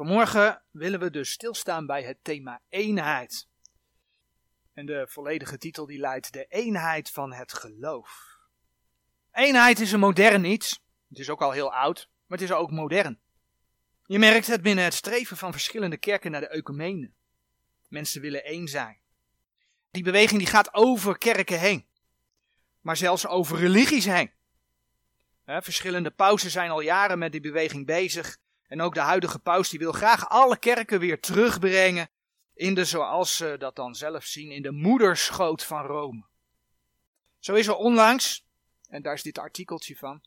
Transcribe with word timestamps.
Vanmorgen 0.00 0.62
willen 0.70 1.00
we 1.00 1.10
dus 1.10 1.30
stilstaan 1.30 1.86
bij 1.86 2.02
het 2.02 2.18
thema 2.22 2.60
eenheid. 2.68 3.48
En 4.72 4.86
de 4.86 5.06
volledige 5.08 5.58
titel 5.58 5.86
die 5.86 5.98
luidt 5.98 6.32
De 6.32 6.44
eenheid 6.48 7.10
van 7.10 7.32
het 7.32 7.52
geloof. 7.52 8.38
Eenheid 9.32 9.80
is 9.80 9.92
een 9.92 10.00
modern 10.00 10.44
iets. 10.44 10.82
Het 11.08 11.18
is 11.18 11.30
ook 11.30 11.42
al 11.42 11.50
heel 11.50 11.74
oud, 11.74 12.08
maar 12.26 12.38
het 12.38 12.50
is 12.50 12.54
ook 12.54 12.70
modern. 12.70 13.20
Je 14.06 14.18
merkt 14.18 14.46
het 14.46 14.62
binnen 14.62 14.84
het 14.84 14.94
streven 14.94 15.36
van 15.36 15.52
verschillende 15.52 15.96
kerken 15.96 16.30
naar 16.30 16.40
de 16.40 16.48
ecumene. 16.48 17.10
Mensen 17.88 18.20
willen 18.20 18.44
één 18.44 18.68
zijn. 18.68 19.00
Die 19.90 20.02
beweging 20.02 20.38
die 20.38 20.48
gaat 20.48 20.74
over 20.74 21.18
kerken 21.18 21.58
heen. 21.58 21.86
Maar 22.80 22.96
zelfs 22.96 23.26
over 23.26 23.58
religies 23.58 24.04
heen. 24.04 24.32
verschillende 25.44 26.10
pausen 26.10 26.50
zijn 26.50 26.70
al 26.70 26.80
jaren 26.80 27.18
met 27.18 27.32
die 27.32 27.40
beweging 27.40 27.86
bezig. 27.86 28.38
En 28.70 28.80
ook 28.80 28.94
de 28.94 29.00
huidige 29.00 29.38
paus 29.38 29.68
die 29.68 29.78
wil 29.78 29.92
graag 29.92 30.28
alle 30.28 30.58
kerken 30.58 31.00
weer 31.00 31.20
terugbrengen 31.20 32.08
in 32.54 32.74
de, 32.74 32.84
zoals 32.84 33.36
ze 33.36 33.56
dat 33.58 33.76
dan 33.76 33.94
zelf 33.94 34.24
zien, 34.24 34.50
in 34.50 34.62
de 34.62 34.70
moederschoot 34.70 35.64
van 35.64 35.86
Rome. 35.86 36.24
Zo 37.38 37.54
is 37.54 37.66
er 37.66 37.74
onlangs, 37.74 38.46
en 38.88 39.02
daar 39.02 39.14
is 39.14 39.22
dit 39.22 39.38
artikeltje 39.38 39.96
van, 39.96 40.22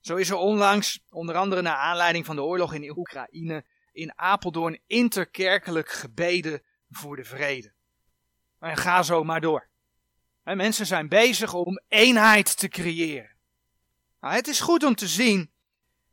zo 0.00 0.16
is 0.16 0.30
er 0.30 0.36
onlangs, 0.36 1.04
onder 1.10 1.36
andere 1.36 1.62
naar 1.62 1.76
aanleiding 1.76 2.26
van 2.26 2.36
de 2.36 2.42
oorlog 2.42 2.74
in 2.74 2.98
Oekraïne, 2.98 3.64
in 3.92 4.18
Apeldoorn 4.18 4.80
interkerkelijk 4.86 5.88
gebeden 5.88 6.62
voor 6.90 7.16
de 7.16 7.24
vrede. 7.24 7.72
En 8.58 8.76
ga 8.76 9.02
zo 9.02 9.24
maar 9.24 9.40
door. 9.40 9.68
En 10.42 10.56
mensen 10.56 10.86
zijn 10.86 11.08
bezig 11.08 11.54
om 11.54 11.80
eenheid 11.88 12.58
te 12.58 12.68
creëren. 12.68 13.36
Nou, 14.20 14.34
het 14.34 14.48
is 14.48 14.60
goed 14.60 14.84
om 14.84 14.94
te 14.94 15.08
zien 15.08 15.51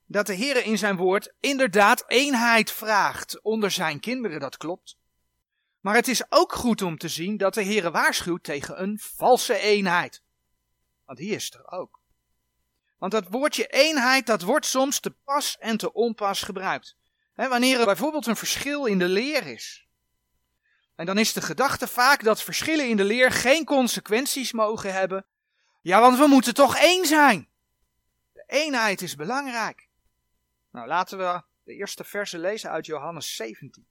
dat 0.10 0.28
de 0.28 0.34
Heer 0.34 0.66
in 0.66 0.78
zijn 0.78 0.96
woord 0.96 1.34
inderdaad 1.40 2.04
eenheid 2.08 2.72
vraagt 2.72 3.42
onder 3.42 3.72
zijn 3.72 4.00
kinderen, 4.00 4.40
dat 4.40 4.58
klopt. 4.58 4.98
Maar 5.80 5.96
het 5.96 6.08
is 6.08 6.32
ook 6.32 6.54
goed 6.54 6.82
om 6.82 6.98
te 6.98 7.08
zien 7.08 7.38
dat 7.38 7.54
de 7.54 7.62
Heer 7.62 7.92
waarschuwt 7.92 8.44
tegen 8.44 8.82
een 8.82 9.00
valse 9.02 9.60
eenheid. 9.60 10.24
Want 11.06 11.18
die 11.18 11.36
is 11.36 11.54
er 11.54 11.72
ook. 11.72 12.02
Want 12.98 13.12
dat 13.12 13.28
woordje 13.30 13.68
eenheid, 13.68 14.26
dat 14.26 14.42
wordt 14.42 14.66
soms 14.66 15.00
te 15.00 15.12
pas 15.12 15.58
en 15.58 15.78
te 15.78 15.94
onpas 15.94 16.42
gebruikt. 16.42 16.96
wanneer 17.36 17.80
er 17.80 17.86
bijvoorbeeld 17.86 18.26
een 18.26 18.36
verschil 18.36 18.86
in 18.86 19.00
de 19.00 19.08
leer 19.08 19.48
is. 19.48 19.88
En 20.96 21.06
dan 21.06 21.18
is 21.18 21.34
de 21.34 21.42
gedachte 21.42 21.88
vaak 21.88 22.24
dat 22.24 22.42
verschillen 22.42 22.90
in 22.90 22.98
de 22.98 23.04
leer 23.04 23.32
geen 23.32 23.66
consequenties 23.66 24.52
mogen 24.52 24.94
hebben. 24.94 25.26
Ja, 25.82 26.02
want 26.02 26.18
we 26.18 26.28
moeten 26.28 26.54
toch 26.54 26.78
één 26.78 27.06
zijn. 27.06 27.50
De 28.34 28.44
eenheid 28.48 29.02
is 29.02 29.16
belangrijk. 29.16 29.89
Nou, 30.72 30.88
laten 30.88 31.18
we 31.18 31.44
de 31.64 31.74
eerste 31.74 32.04
verse 32.04 32.40
lezen 32.40 32.70
uit 32.70 32.86
Johannes 32.86 33.36
17. 33.36 33.88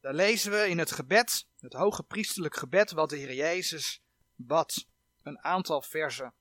Daar 0.00 0.14
lezen 0.14 0.52
we 0.52 0.68
in 0.68 0.78
het 0.78 0.92
gebed, 0.92 1.46
het 1.58 1.72
hoge 1.72 2.02
priesterlijk 2.02 2.56
gebed, 2.56 2.90
wat 2.90 3.10
de 3.10 3.16
Heer 3.16 3.34
Jezus 3.34 4.02
bad. 4.34 4.86
Een 5.22 5.42
aantal 5.42 5.82
versen, 5.82 6.34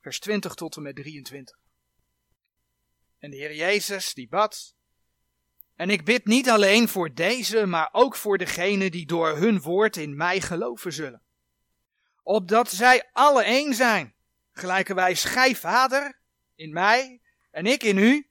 vers 0.00 0.20
20 0.20 0.54
tot 0.54 0.76
en 0.76 0.82
met 0.82 0.96
23. 0.96 1.58
En 3.18 3.30
de 3.30 3.36
Heer 3.36 3.54
Jezus, 3.54 4.14
die 4.14 4.28
bad. 4.28 4.74
En 5.74 5.90
ik 5.90 6.04
bid 6.04 6.24
niet 6.24 6.50
alleen 6.50 6.88
voor 6.88 7.14
deze, 7.14 7.66
maar 7.66 7.88
ook 7.92 8.16
voor 8.16 8.38
degenen 8.38 8.90
die 8.90 9.06
door 9.06 9.36
hun 9.36 9.60
woord 9.60 9.96
in 9.96 10.16
mij 10.16 10.40
geloven 10.40 10.92
zullen. 10.92 11.22
Opdat 12.22 12.70
zij 12.70 13.08
alle 13.12 13.42
één 13.42 13.74
zijn, 13.74 14.14
gelijke 14.52 14.94
wij 14.94 15.14
schij 15.14 15.56
Vader 15.56 16.20
in 16.54 16.72
mij 16.72 17.20
en 17.50 17.66
ik 17.66 17.82
in 17.82 17.98
u, 17.98 18.27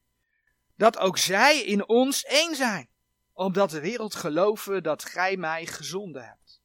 dat 0.78 0.97
ook 0.97 1.17
zij 1.17 1.61
in 1.61 1.88
ons 1.88 2.23
één 2.23 2.56
zijn, 2.56 2.89
opdat 3.33 3.70
de 3.70 3.80
wereld 3.80 4.16
geloven 4.16 4.83
dat 4.83 5.06
gij 5.06 5.38
mij 5.38 5.66
gezonden 5.66 6.25
hebt. 6.25 6.61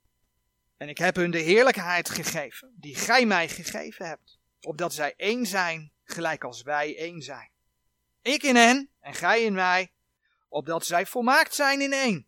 En 0.76 0.88
ik 0.88 0.98
heb 0.98 1.16
hun 1.16 1.30
de 1.30 1.38
heerlijkheid 1.38 2.08
gegeven, 2.08 2.74
die 2.76 2.94
gij 2.94 3.26
mij 3.26 3.48
gegeven 3.48 4.06
hebt, 4.06 4.38
opdat 4.60 4.94
zij 4.94 5.14
één 5.16 5.46
zijn, 5.46 5.92
gelijk 6.04 6.44
als 6.44 6.62
wij 6.62 6.96
één 6.96 7.22
zijn. 7.22 7.50
Ik 8.22 8.42
in 8.42 8.56
hen 8.56 8.90
en 9.00 9.14
gij 9.14 9.42
in 9.42 9.52
mij, 9.52 9.92
opdat 10.48 10.86
zij 10.86 11.06
volmaakt 11.06 11.54
zijn 11.54 11.80
in 11.80 11.92
één, 11.92 12.26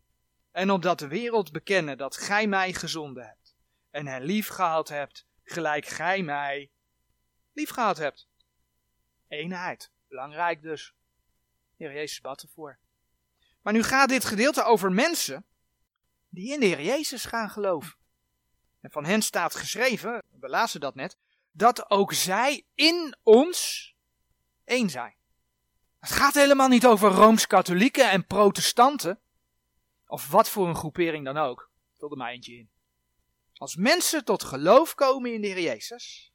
en 0.51 0.71
opdat 0.71 0.99
de 0.99 1.07
wereld 1.07 1.51
bekennen 1.51 1.97
dat 1.97 2.17
gij 2.17 2.47
mij 2.47 2.73
gezonden 2.73 3.25
hebt, 3.25 3.55
en 3.91 4.07
hen 4.07 4.23
lief 4.23 4.47
gehad 4.47 4.89
hebt, 4.89 5.25
gelijk 5.43 5.85
gij 5.85 6.21
mij 6.21 6.69
lief 7.53 7.69
gehad 7.69 7.97
hebt. 7.97 8.27
Eenheid, 9.27 9.91
belangrijk 10.07 10.61
dus. 10.61 10.93
Heer 11.77 11.93
Jezus 11.93 12.21
bad 12.21 12.41
ervoor. 12.41 12.79
Maar 13.61 13.73
nu 13.73 13.83
gaat 13.83 14.09
dit 14.09 14.25
gedeelte 14.25 14.63
over 14.63 14.91
mensen 14.91 15.45
die 16.29 16.53
in 16.53 16.59
de 16.59 16.65
Heer 16.65 16.81
Jezus 16.81 17.25
gaan 17.25 17.49
geloven. 17.49 17.95
En 18.81 18.91
van 18.91 19.05
hen 19.05 19.21
staat 19.21 19.55
geschreven, 19.55 20.23
we 20.39 20.49
lazen 20.49 20.79
dat 20.79 20.95
net, 20.95 21.17
dat 21.51 21.89
ook 21.89 22.13
zij 22.13 22.65
in 22.75 23.17
ons 23.23 23.93
één 24.63 24.89
zijn. 24.89 25.15
Het 25.99 26.11
gaat 26.11 26.33
helemaal 26.33 26.67
niet 26.67 26.85
over 26.85 27.11
rooms-katholieken 27.11 28.09
en 28.11 28.25
protestanten, 28.25 29.19
of 30.07 30.29
wat 30.29 30.49
voor 30.49 30.67
een 30.67 30.75
groepering 30.75 31.25
dan 31.25 31.37
ook. 31.37 31.69
Vul 31.93 32.11
er 32.11 32.17
maar 32.17 32.31
eentje 32.31 32.53
in. 32.53 32.69
Als 33.53 33.75
mensen 33.75 34.25
tot 34.25 34.43
geloof 34.43 34.95
komen 34.95 35.33
in 35.33 35.41
de 35.41 35.47
Heer 35.47 35.61
Jezus, 35.61 36.33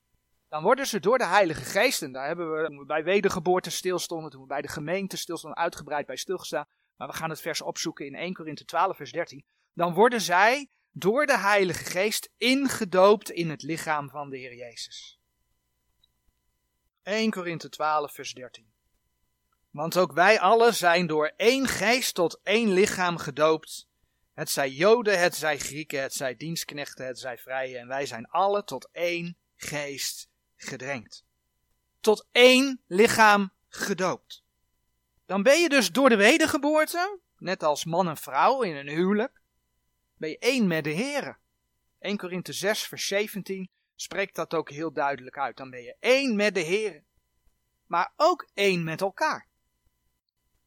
dan 0.50 0.62
worden 0.62 0.86
ze 0.86 1.00
door 1.00 1.18
de 1.18 1.26
Heilige 1.26 1.64
Geest, 1.64 2.02
en 2.02 2.12
daar 2.12 2.26
hebben 2.26 2.50
we 2.50 2.84
bij 2.84 3.04
wedergeboorte 3.04 3.70
stilstonden, 3.70 4.30
toen 4.30 4.40
we 4.40 4.46
bij 4.46 4.62
de 4.62 4.68
gemeente 4.68 5.16
stilstonden, 5.16 5.58
uitgebreid 5.58 6.06
bij 6.06 6.16
stilgestaan, 6.16 6.66
maar 6.96 7.08
we 7.08 7.14
gaan 7.14 7.30
het 7.30 7.40
vers 7.40 7.60
opzoeken 7.60 8.06
in 8.06 8.14
1 8.14 8.34
Korinthe 8.34 8.64
12 8.64 8.96
vers 8.96 9.12
13, 9.12 9.44
dan 9.72 9.94
worden 9.94 10.20
zij 10.20 10.68
door 10.90 11.26
de 11.26 11.38
Heilige 11.38 11.84
Geest 11.84 12.30
ingedoopt 12.36 13.30
in 13.30 13.50
het 13.50 13.62
lichaam 13.62 14.10
van 14.10 14.30
de 14.30 14.36
Heer 14.36 14.54
Jezus. 14.54 15.18
1 17.02 17.30
Korinthe 17.30 17.68
12 17.68 18.12
vers 18.12 18.34
13. 18.34 18.72
Want 19.70 19.98
ook 19.98 20.12
wij 20.12 20.40
allen 20.40 20.74
zijn 20.74 21.06
door 21.06 21.32
één 21.36 21.66
geest 21.66 22.14
tot 22.14 22.40
één 22.42 22.72
lichaam 22.72 23.16
gedoopt. 23.16 23.88
Het 24.32 24.50
zij 24.50 24.70
Joden, 24.70 25.20
het 25.20 25.34
zij 25.34 25.58
Grieken, 25.58 26.02
het 26.02 26.12
zij 26.12 26.36
dienstknechten, 26.36 27.06
het 27.06 27.18
zij 27.18 27.38
vrije. 27.38 27.78
En 27.78 27.88
wij 27.88 28.06
zijn 28.06 28.26
allen 28.26 28.64
tot 28.64 28.88
één 28.92 29.36
geest 29.56 30.29
gedrenkt. 30.62 31.24
Tot 32.00 32.26
één 32.32 32.80
lichaam 32.86 33.52
gedoopt. 33.68 34.42
Dan 35.26 35.42
ben 35.42 35.60
je 35.60 35.68
dus 35.68 35.92
door 35.92 36.08
de 36.08 36.16
wedergeboorte, 36.16 37.20
net 37.36 37.62
als 37.62 37.84
man 37.84 38.08
en 38.08 38.16
vrouw 38.16 38.62
in 38.62 38.76
een 38.76 38.88
huwelijk, 38.88 39.40
ben 40.16 40.30
je 40.30 40.38
één 40.38 40.66
met 40.66 40.84
de 40.84 40.90
Heer. 40.90 41.38
1 41.98 42.16
Korinthe 42.16 42.52
6 42.52 42.82
vers 42.82 43.06
17 43.06 43.70
spreekt 43.94 44.34
dat 44.34 44.54
ook 44.54 44.70
heel 44.70 44.92
duidelijk 44.92 45.38
uit. 45.38 45.56
Dan 45.56 45.70
ben 45.70 45.82
je 45.82 45.96
één 46.00 46.36
met 46.36 46.54
de 46.54 46.60
Heer. 46.60 47.04
Maar 47.86 48.12
ook 48.16 48.48
één 48.54 48.84
met 48.84 49.00
elkaar. 49.00 49.48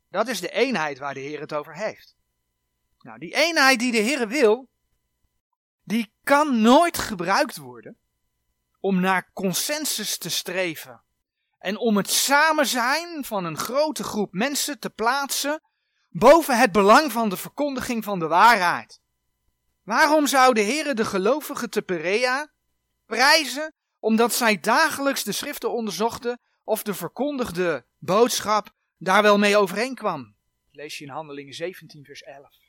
Dat 0.09 0.27
is 0.27 0.39
de 0.39 0.51
eenheid 0.51 0.97
waar 0.99 1.13
de 1.13 1.19
Heer 1.19 1.39
het 1.39 1.53
over 1.53 1.75
heeft. 1.75 2.15
Nou, 2.99 3.19
die 3.19 3.35
eenheid 3.35 3.79
die 3.79 3.91
de 3.91 3.97
Heer 3.97 4.27
wil, 4.27 4.69
die 5.83 6.13
kan 6.23 6.61
nooit 6.61 6.97
gebruikt 6.97 7.57
worden 7.57 7.97
om 8.83 8.99
naar 8.99 9.29
consensus 9.33 10.17
te 10.17 10.29
streven. 10.29 11.01
En 11.59 11.77
om 11.77 11.97
het 11.97 12.09
samen 12.09 12.66
zijn 12.66 13.25
van 13.25 13.45
een 13.45 13.57
grote 13.57 14.03
groep 14.03 14.33
mensen 14.33 14.79
te 14.79 14.89
plaatsen 14.89 15.61
boven 16.09 16.57
het 16.57 16.71
belang 16.71 17.11
van 17.11 17.29
de 17.29 17.38
verkondiging 17.38 18.03
van 18.03 18.19
de 18.19 18.27
waarheid. 18.27 19.01
Waarom 19.83 20.27
zou 20.27 20.53
de 20.53 20.91
de 20.95 21.05
gelovigen 21.05 21.69
te 21.69 21.81
Perea 21.81 22.51
prijzen 23.05 23.73
omdat 23.99 24.33
zij 24.33 24.59
dagelijks 24.59 25.23
de 25.23 25.31
schriften 25.31 25.72
onderzochten 25.72 26.39
of 26.63 26.83
de 26.83 26.93
verkondigde 26.93 27.85
boodschap 27.97 28.73
daar 28.97 29.22
wel 29.22 29.38
mee 29.38 29.57
overeenkwam? 29.57 30.35
Lees 30.72 30.97
je 30.97 31.03
in 31.05 31.11
Handelingen 31.11 31.53
17 31.53 32.05
vers 32.05 32.23
11. 32.23 32.62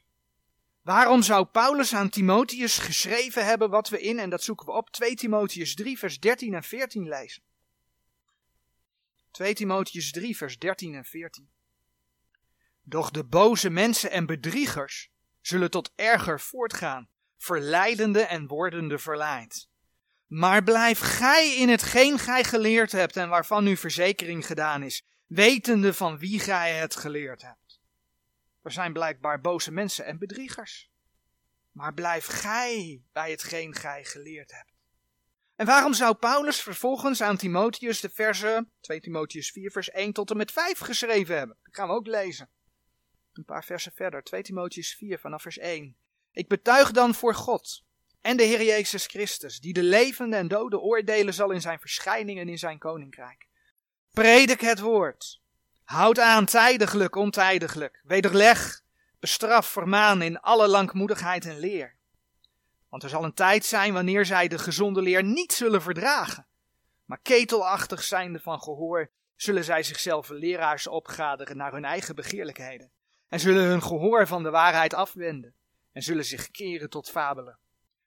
Waarom 0.85 1.23
zou 1.23 1.45
Paulus 1.45 1.95
aan 1.95 2.09
Timotheus 2.09 2.79
geschreven 2.79 3.45
hebben 3.45 3.71
wat 3.71 3.89
we 3.89 4.01
in, 4.01 4.19
en 4.19 4.31
dat 4.31 4.43
zoeken 4.43 4.67
we 4.67 4.73
op, 4.73 4.91
2 4.91 5.15
Timotheus 5.15 5.75
3 5.75 5.99
vers 5.99 6.21
13 6.21 6.55
en 6.55 6.63
14 6.63 7.09
lezen? 7.09 7.43
2 9.31 9.55
Timotheus 9.55 10.11
3 10.11 10.37
vers 10.37 10.59
13 10.59 10.95
en 10.95 11.05
14. 11.05 11.51
Doch 12.83 13.11
de 13.11 13.25
boze 13.25 13.71
mensen 13.71 14.11
en 14.11 14.27
bedriegers 14.27 15.11
zullen 15.41 15.71
tot 15.71 15.93
erger 15.95 16.41
voortgaan, 16.41 17.09
verleidende 17.37 18.21
en 18.23 18.47
wordende 18.47 18.99
verleid. 18.99 19.69
Maar 20.27 20.63
blijf 20.63 20.99
gij 20.99 21.57
in 21.57 21.69
hetgeen 21.69 22.19
gij 22.19 22.45
geleerd 22.45 22.93
hebt 22.93 23.17
en 23.17 23.29
waarvan 23.29 23.67
uw 23.67 23.77
verzekering 23.77 24.47
gedaan 24.47 24.83
is, 24.83 25.05
wetende 25.27 25.95
van 25.95 26.19
wie 26.19 26.39
gij 26.41 26.75
het 26.75 26.97
geleerd 26.97 27.43
hebt. 27.43 27.64
Er 28.65 28.73
zijn 28.73 28.93
blijkbaar 28.93 29.41
boze 29.41 29.73
mensen 29.73 30.05
en 30.05 30.19
bedriegers. 30.19 30.91
Maar 31.73 31.95
blijf 31.95 32.27
gij 32.27 33.03
bij 33.13 33.31
hetgeen 33.31 33.75
gij 33.75 34.05
geleerd 34.05 34.53
hebt. 34.53 34.73
En 35.57 35.67
waarom 35.67 35.95
zou 35.95 36.15
Paulus 36.15 36.61
vervolgens 36.61 37.21
aan 37.21 37.37
Timotheus 37.37 38.01
de 38.01 38.11
versen 38.11 38.73
2 38.81 39.01
Timotheus 39.01 39.51
4 39.51 39.71
vers 39.71 39.91
1 39.91 40.13
tot 40.13 40.31
en 40.31 40.37
met 40.37 40.53
5 40.53 40.79
geschreven 40.79 41.37
hebben? 41.37 41.57
Dat 41.63 41.75
gaan 41.75 41.89
we 41.89 41.95
ook 41.95 42.07
lezen. 42.07 42.49
Een 43.33 43.45
paar 43.45 43.65
versen 43.65 43.93
verder, 43.93 44.23
2 44.23 44.43
Timotheus 44.43 44.95
4 44.95 45.19
vanaf 45.19 45.43
vers 45.43 45.59
1. 45.59 45.97
Ik 46.33 46.49
betuig 46.49 46.91
dan 46.91 47.15
voor 47.15 47.35
God 47.35 47.85
en 48.21 48.37
de 48.37 48.43
Heer 48.43 48.63
Jezus 48.63 49.07
Christus, 49.07 49.61
die 49.61 49.73
de 49.73 49.83
levende 49.83 50.37
en 50.37 50.49
dode 50.49 50.79
oordelen 50.79 51.35
zal 51.35 51.51
in 51.51 51.61
zijn 51.61 51.81
verschijning 51.81 52.39
en 52.39 52.49
in 52.49 52.59
zijn 52.59 52.79
koninkrijk. 52.79 53.47
Predik 54.11 54.61
het 54.61 54.81
woord. 54.81 55.43
Houd 55.85 56.19
aan 56.19 56.45
tijdiglijk, 56.45 57.17
ontijdiglijk. 57.17 58.01
Wederleg, 58.05 58.83
bestraf, 59.21 59.67
vermaan 59.67 60.23
in 60.23 60.41
alle 60.41 60.69
langmoedigheid 60.69 61.45
en 61.45 61.59
leer. 61.59 61.95
Want 62.89 63.03
er 63.03 63.09
zal 63.09 63.25
een 63.25 63.35
tijd 63.35 63.65
zijn 63.65 63.93
wanneer 63.93 64.27
zij 64.27 64.49
de 64.49 64.59
gezonde 64.59 65.03
leer 65.03 65.25
niet 65.25 65.53
zullen 65.53 65.83
verdragen. 65.83 66.47
Maar 67.05 67.19
ketelachtig 67.23 68.03
zijnde 68.03 68.41
van 68.41 68.63
gehoor, 68.63 69.11
zullen 69.37 69.65
zij 69.65 69.83
zichzelf 69.83 70.29
leraars 70.29 70.87
opgaderen 70.87 71.57
naar 71.57 71.73
hun 71.73 71.85
eigen 71.85 72.15
begeerlijkheden. 72.15 72.91
En 73.29 73.41
zullen 73.41 73.65
hun 73.65 73.83
gehoor 73.83 74.27
van 74.27 74.43
de 74.43 74.51
waarheid 74.51 74.95
afwenden. 74.95 75.55
En 75.93 76.03
zullen 76.03 76.25
zich 76.25 76.51
keren 76.51 76.91
tot 76.91 77.11
fabelen. 77.11 77.59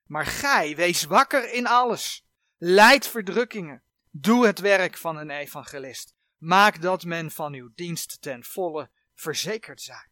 Maar 0.06 0.25
gij, 0.25 0.75
wees 0.75 1.03
wakker 1.03 1.53
in 1.53 1.68
alles. 1.68 2.25
Leid 2.57 3.07
verdrukkingen. 3.07 3.81
Doe 4.12 4.45
het 4.45 4.59
werk 4.59 4.97
van 4.97 5.18
een 5.18 5.30
evangelist. 5.30 6.15
Maak 6.37 6.81
dat 6.81 7.03
men 7.03 7.31
van 7.31 7.53
uw 7.53 7.69
dienst 7.75 8.21
ten 8.21 8.43
volle 8.43 8.89
verzekerd 9.15 9.81
zij. 9.81 10.07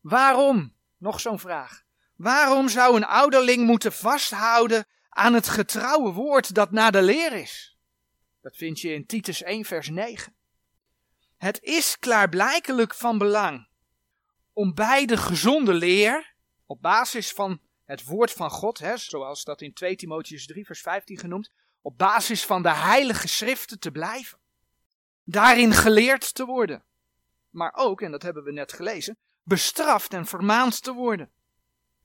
Waarom? 0.00 0.74
Nog 0.96 1.20
zo'n 1.20 1.38
vraag. 1.38 1.82
Waarom 2.16 2.68
zou 2.68 2.96
een 2.96 3.04
ouderling 3.04 3.66
moeten 3.66 3.92
vasthouden 3.92 4.86
aan 5.08 5.34
het 5.34 5.48
getrouwe 5.48 6.12
woord 6.12 6.54
dat 6.54 6.70
naar 6.70 6.92
de 6.92 7.02
leer 7.02 7.32
is? 7.32 7.78
Dat 8.40 8.56
vind 8.56 8.80
je 8.80 8.92
in 8.92 9.06
Titus 9.06 9.42
1 9.42 9.64
vers 9.64 9.88
9. 9.88 10.34
Het 11.36 11.62
is 11.62 11.98
klaarblijkelijk 11.98 12.94
van 12.94 13.18
belang 13.18 13.68
om 14.54 14.74
bij 14.74 15.06
de 15.06 15.16
gezonde 15.16 15.72
leer, 15.72 16.34
op 16.66 16.82
basis 16.82 17.32
van 17.32 17.60
het 17.84 18.04
woord 18.04 18.32
van 18.32 18.50
God, 18.50 18.78
hè, 18.78 18.96
zoals 18.96 19.44
dat 19.44 19.60
in 19.60 19.72
2 19.72 19.96
Timotheus 19.96 20.46
3 20.46 20.66
vers 20.66 20.80
15 20.80 21.18
genoemd, 21.18 21.52
op 21.80 21.98
basis 21.98 22.44
van 22.44 22.62
de 22.62 22.74
heilige 22.74 23.28
schriften 23.28 23.78
te 23.78 23.90
blijven. 23.90 24.38
Daarin 25.24 25.72
geleerd 25.72 26.34
te 26.34 26.44
worden. 26.44 26.82
Maar 27.50 27.72
ook, 27.74 28.00
en 28.00 28.10
dat 28.10 28.22
hebben 28.22 28.44
we 28.44 28.52
net 28.52 28.72
gelezen, 28.72 29.16
bestraft 29.42 30.12
en 30.12 30.26
vermaand 30.26 30.82
te 30.82 30.92
worden. 30.92 31.30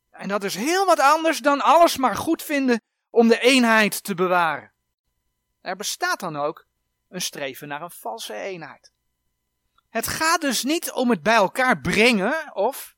En 0.10 0.28
dat 0.28 0.44
is 0.44 0.56
heel 0.56 0.86
wat 0.86 1.00
anders 1.00 1.40
dan 1.40 1.62
alles 1.62 1.98
maar 1.98 2.16
goed 2.16 2.44
vinden 2.44 2.82
om 3.10 3.28
de 3.28 3.40
eenheid 3.40 4.04
te 4.04 4.16
bewaren. 4.16 4.72
Er 5.62 5.76
bestaat 5.76 6.20
dan 6.20 6.36
ook 6.36 6.66
een 7.10 7.22
streven 7.22 7.68
naar 7.68 7.82
een 7.82 7.92
valse 7.92 8.34
eenheid. 8.34 8.92
Het 9.90 10.08
gaat 10.08 10.42
dus 10.42 10.64
niet 10.64 10.92
om 10.92 11.10
het 11.10 11.24
bij 11.24 11.36
elkaar 11.36 11.82
brengen 11.82 12.56
of, 12.56 12.96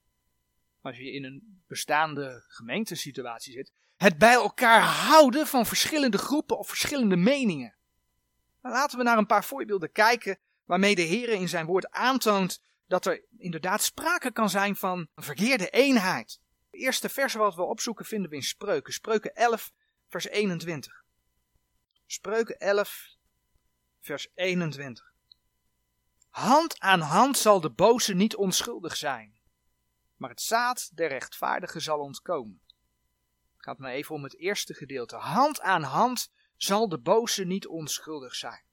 als 0.81 0.97
je 0.97 1.11
in 1.11 1.23
een 1.23 1.63
bestaande 1.67 2.43
gemeentesituatie 2.47 3.53
zit, 3.53 3.71
het 3.97 4.17
bij 4.17 4.33
elkaar 4.33 4.81
houden 4.81 5.47
van 5.47 5.65
verschillende 5.65 6.17
groepen 6.17 6.57
of 6.57 6.67
verschillende 6.67 7.15
meningen. 7.15 7.75
Nou, 8.61 8.75
laten 8.75 8.97
we 8.97 9.03
naar 9.03 9.17
een 9.17 9.25
paar 9.25 9.45
voorbeelden 9.45 9.91
kijken 9.91 10.39
waarmee 10.65 10.95
de 10.95 11.01
Heer 11.01 11.29
in 11.29 11.49
zijn 11.49 11.65
woord 11.65 11.89
aantoont 11.89 12.61
dat 12.87 13.05
er 13.05 13.23
inderdaad 13.37 13.83
sprake 13.83 14.31
kan 14.31 14.49
zijn 14.49 14.75
van 14.75 15.07
een 15.15 15.23
verkeerde 15.23 15.69
eenheid. 15.69 16.39
Het 16.71 16.81
eerste 16.81 17.09
vers 17.09 17.33
wat 17.33 17.55
we 17.55 17.61
opzoeken 17.61 18.05
vinden 18.05 18.29
we 18.29 18.35
in 18.35 18.43
Spreuken. 18.43 18.93
Spreuken 18.93 19.35
11, 19.35 19.71
vers 20.07 20.27
21. 20.27 21.03
Spreuken 22.05 22.59
11, 22.59 23.15
vers 23.99 24.27
21. 24.35 25.13
Hand 26.29 26.79
aan 26.79 26.99
hand 26.99 27.37
zal 27.37 27.61
de 27.61 27.69
boze 27.69 28.13
niet 28.13 28.35
onschuldig 28.35 28.97
zijn, 28.97 29.39
maar 30.15 30.29
het 30.29 30.41
zaad 30.41 30.91
der 30.93 31.07
rechtvaardige 31.07 31.79
zal 31.79 31.99
ontkomen. 31.99 32.61
Het 33.53 33.63
gaat 33.63 33.77
me 33.77 33.89
even 33.89 34.15
om 34.15 34.23
het 34.23 34.37
eerste 34.37 34.73
gedeelte. 34.73 35.15
Hand 35.15 35.61
aan 35.61 35.83
hand 35.83 36.31
zal 36.63 36.89
de 36.89 36.99
boze 36.99 37.43
niet 37.43 37.67
onschuldig 37.67 38.35
zijn. 38.35 38.63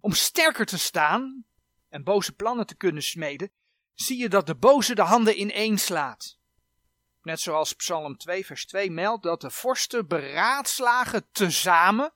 Om 0.00 0.12
sterker 0.12 0.66
te 0.66 0.78
staan 0.78 1.44
en 1.88 2.04
boze 2.04 2.32
plannen 2.32 2.66
te 2.66 2.76
kunnen 2.76 3.02
smeden, 3.02 3.52
zie 3.94 4.18
je 4.18 4.28
dat 4.28 4.46
de 4.46 4.56
boze 4.56 4.94
de 4.94 5.02
handen 5.02 5.40
ineen 5.40 5.78
slaat. 5.78 6.38
Net 7.22 7.40
zoals 7.40 7.72
Psalm 7.72 8.16
2, 8.16 8.46
vers 8.46 8.66
2 8.66 8.90
meldt 8.90 9.22
dat 9.22 9.40
de 9.40 9.50
vorsten 9.50 10.08
beraadslagen 10.08 11.28
tezamen 11.32 12.12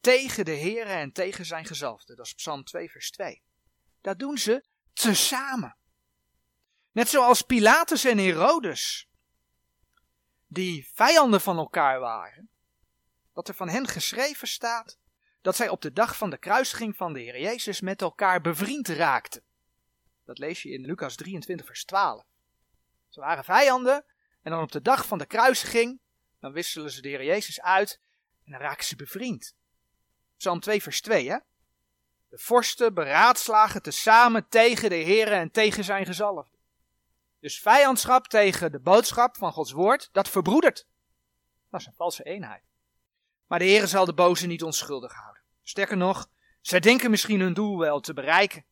tegen 0.00 0.44
de 0.44 0.56
Heere 0.56 0.92
en 0.92 1.12
tegen 1.12 1.46
zijn 1.46 1.64
gezalfde. 1.64 2.14
Dat 2.14 2.26
is 2.26 2.34
Psalm 2.34 2.64
2, 2.64 2.90
vers 2.90 3.10
2. 3.10 3.42
Dat 4.00 4.18
doen 4.18 4.38
ze 4.38 4.64
tezamen. 4.92 5.76
Net 6.92 7.08
zoals 7.08 7.42
Pilatus 7.42 8.04
en 8.04 8.18
Herodes, 8.18 9.08
die 10.46 10.90
vijanden 10.94 11.40
van 11.40 11.56
elkaar 11.56 12.00
waren, 12.00 12.50
dat 13.36 13.48
er 13.48 13.54
van 13.54 13.68
hen 13.68 13.86
geschreven 13.86 14.48
staat 14.48 14.98
dat 15.42 15.56
zij 15.56 15.68
op 15.68 15.82
de 15.82 15.92
dag 15.92 16.16
van 16.16 16.30
de 16.30 16.38
kruisiging 16.38 16.96
van 16.96 17.12
de 17.12 17.20
Heer 17.20 17.40
Jezus 17.40 17.80
met 17.80 18.02
elkaar 18.02 18.40
bevriend 18.40 18.88
raakten. 18.88 19.42
Dat 20.24 20.38
lees 20.38 20.62
je 20.62 20.70
in 20.70 20.84
Lucas 20.84 21.16
23, 21.16 21.66
vers 21.66 21.84
12. 21.84 22.24
Ze 23.08 23.20
waren 23.20 23.44
vijanden 23.44 24.04
en 24.42 24.50
dan 24.50 24.62
op 24.62 24.72
de 24.72 24.82
dag 24.82 25.06
van 25.06 25.18
de 25.18 25.26
kruisiging, 25.26 26.00
dan 26.40 26.52
wisselen 26.52 26.90
ze 26.90 27.02
de 27.02 27.08
Heer 27.08 27.24
Jezus 27.24 27.60
uit 27.60 28.00
en 28.44 28.52
dan 28.52 28.60
raken 28.60 28.84
ze 28.84 28.96
bevriend. 28.96 29.54
Psalm 30.36 30.60
2, 30.60 30.82
vers 30.82 31.00
2, 31.00 31.30
hè? 31.30 31.38
De 32.28 32.38
vorsten 32.38 32.94
beraadslagen 32.94 33.82
tezamen 33.82 34.48
tegen 34.48 34.90
de 34.90 34.96
Heer 34.96 35.32
en 35.32 35.50
tegen 35.50 35.84
zijn 35.84 36.06
gezalfde. 36.06 36.56
Dus 37.40 37.60
vijandschap 37.60 38.26
tegen 38.26 38.72
de 38.72 38.80
boodschap 38.80 39.36
van 39.36 39.52
Gods 39.52 39.72
woord, 39.72 40.08
dat 40.12 40.28
verbroedert. 40.28 40.86
Dat 41.70 41.80
is 41.80 41.86
een 41.86 41.94
valse 41.96 42.22
eenheid. 42.22 42.64
Maar 43.46 43.58
de 43.58 43.64
Heer 43.64 43.86
zal 43.86 44.04
de 44.04 44.14
boze 44.14 44.46
niet 44.46 44.62
onschuldig 44.62 45.12
houden. 45.12 45.42
Sterker 45.62 45.96
nog, 45.96 46.30
zij 46.60 46.80
denken 46.80 47.10
misschien 47.10 47.40
hun 47.40 47.54
doel 47.54 47.78
wel 47.78 48.00
te 48.00 48.14
bereiken. 48.14 48.64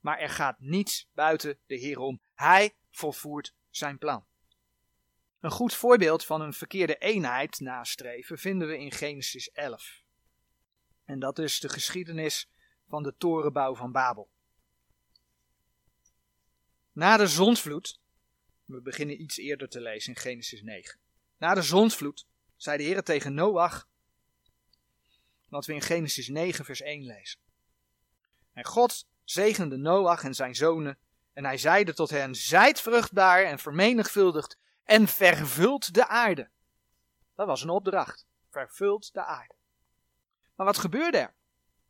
Maar 0.00 0.18
er 0.18 0.28
gaat 0.28 0.60
niets 0.60 1.08
buiten 1.14 1.58
de 1.66 1.74
Heer 1.74 1.98
om. 1.98 2.20
Hij 2.34 2.76
volvoert 2.90 3.54
zijn 3.70 3.98
plan. 3.98 4.26
Een 5.40 5.50
goed 5.50 5.74
voorbeeld 5.74 6.24
van 6.24 6.40
een 6.40 6.52
verkeerde 6.52 6.96
eenheid 6.96 7.60
nastreven 7.60 8.38
vinden 8.38 8.68
we 8.68 8.78
in 8.78 8.92
Genesis 8.92 9.50
11. 9.50 10.02
En 11.04 11.18
dat 11.18 11.38
is 11.38 11.60
de 11.60 11.68
geschiedenis 11.68 12.50
van 12.88 13.02
de 13.02 13.14
torenbouw 13.18 13.74
van 13.74 13.92
Babel. 13.92 14.30
Na 16.92 17.16
de 17.16 17.26
zondvloed, 17.26 18.00
we 18.64 18.80
beginnen 18.80 19.22
iets 19.22 19.36
eerder 19.36 19.68
te 19.68 19.80
lezen 19.80 20.14
in 20.14 20.20
Genesis 20.20 20.62
9. 20.62 21.00
Na 21.36 21.54
de 21.54 21.62
zondvloed 21.62 22.26
zei 22.56 22.76
de 22.76 22.82
Heer 22.82 23.02
tegen 23.02 23.34
Noach, 23.34 23.88
wat 25.48 25.66
we 25.66 25.74
in 25.74 25.82
Genesis 25.82 26.28
9 26.28 26.64
vers 26.64 26.80
1 26.80 27.04
lezen. 27.04 27.40
En 28.52 28.64
God 28.64 29.06
zegende 29.24 29.76
Noach 29.76 30.24
en 30.24 30.34
zijn 30.34 30.54
zonen 30.54 30.98
en 31.32 31.44
hij 31.44 31.58
zeide 31.58 31.94
tot 31.94 32.10
hen, 32.10 32.34
zijt 32.34 32.80
vruchtbaar 32.80 33.42
en 33.42 33.58
vermenigvuldigd 33.58 34.58
en 34.84 35.08
vervult 35.08 35.94
de 35.94 36.06
aarde. 36.06 36.48
Dat 37.34 37.46
was 37.46 37.62
een 37.62 37.68
opdracht. 37.68 38.26
Vervult 38.50 39.12
de 39.12 39.24
aarde. 39.24 39.54
Maar 40.56 40.66
wat 40.66 40.78
gebeurde 40.78 41.18
er? 41.18 41.34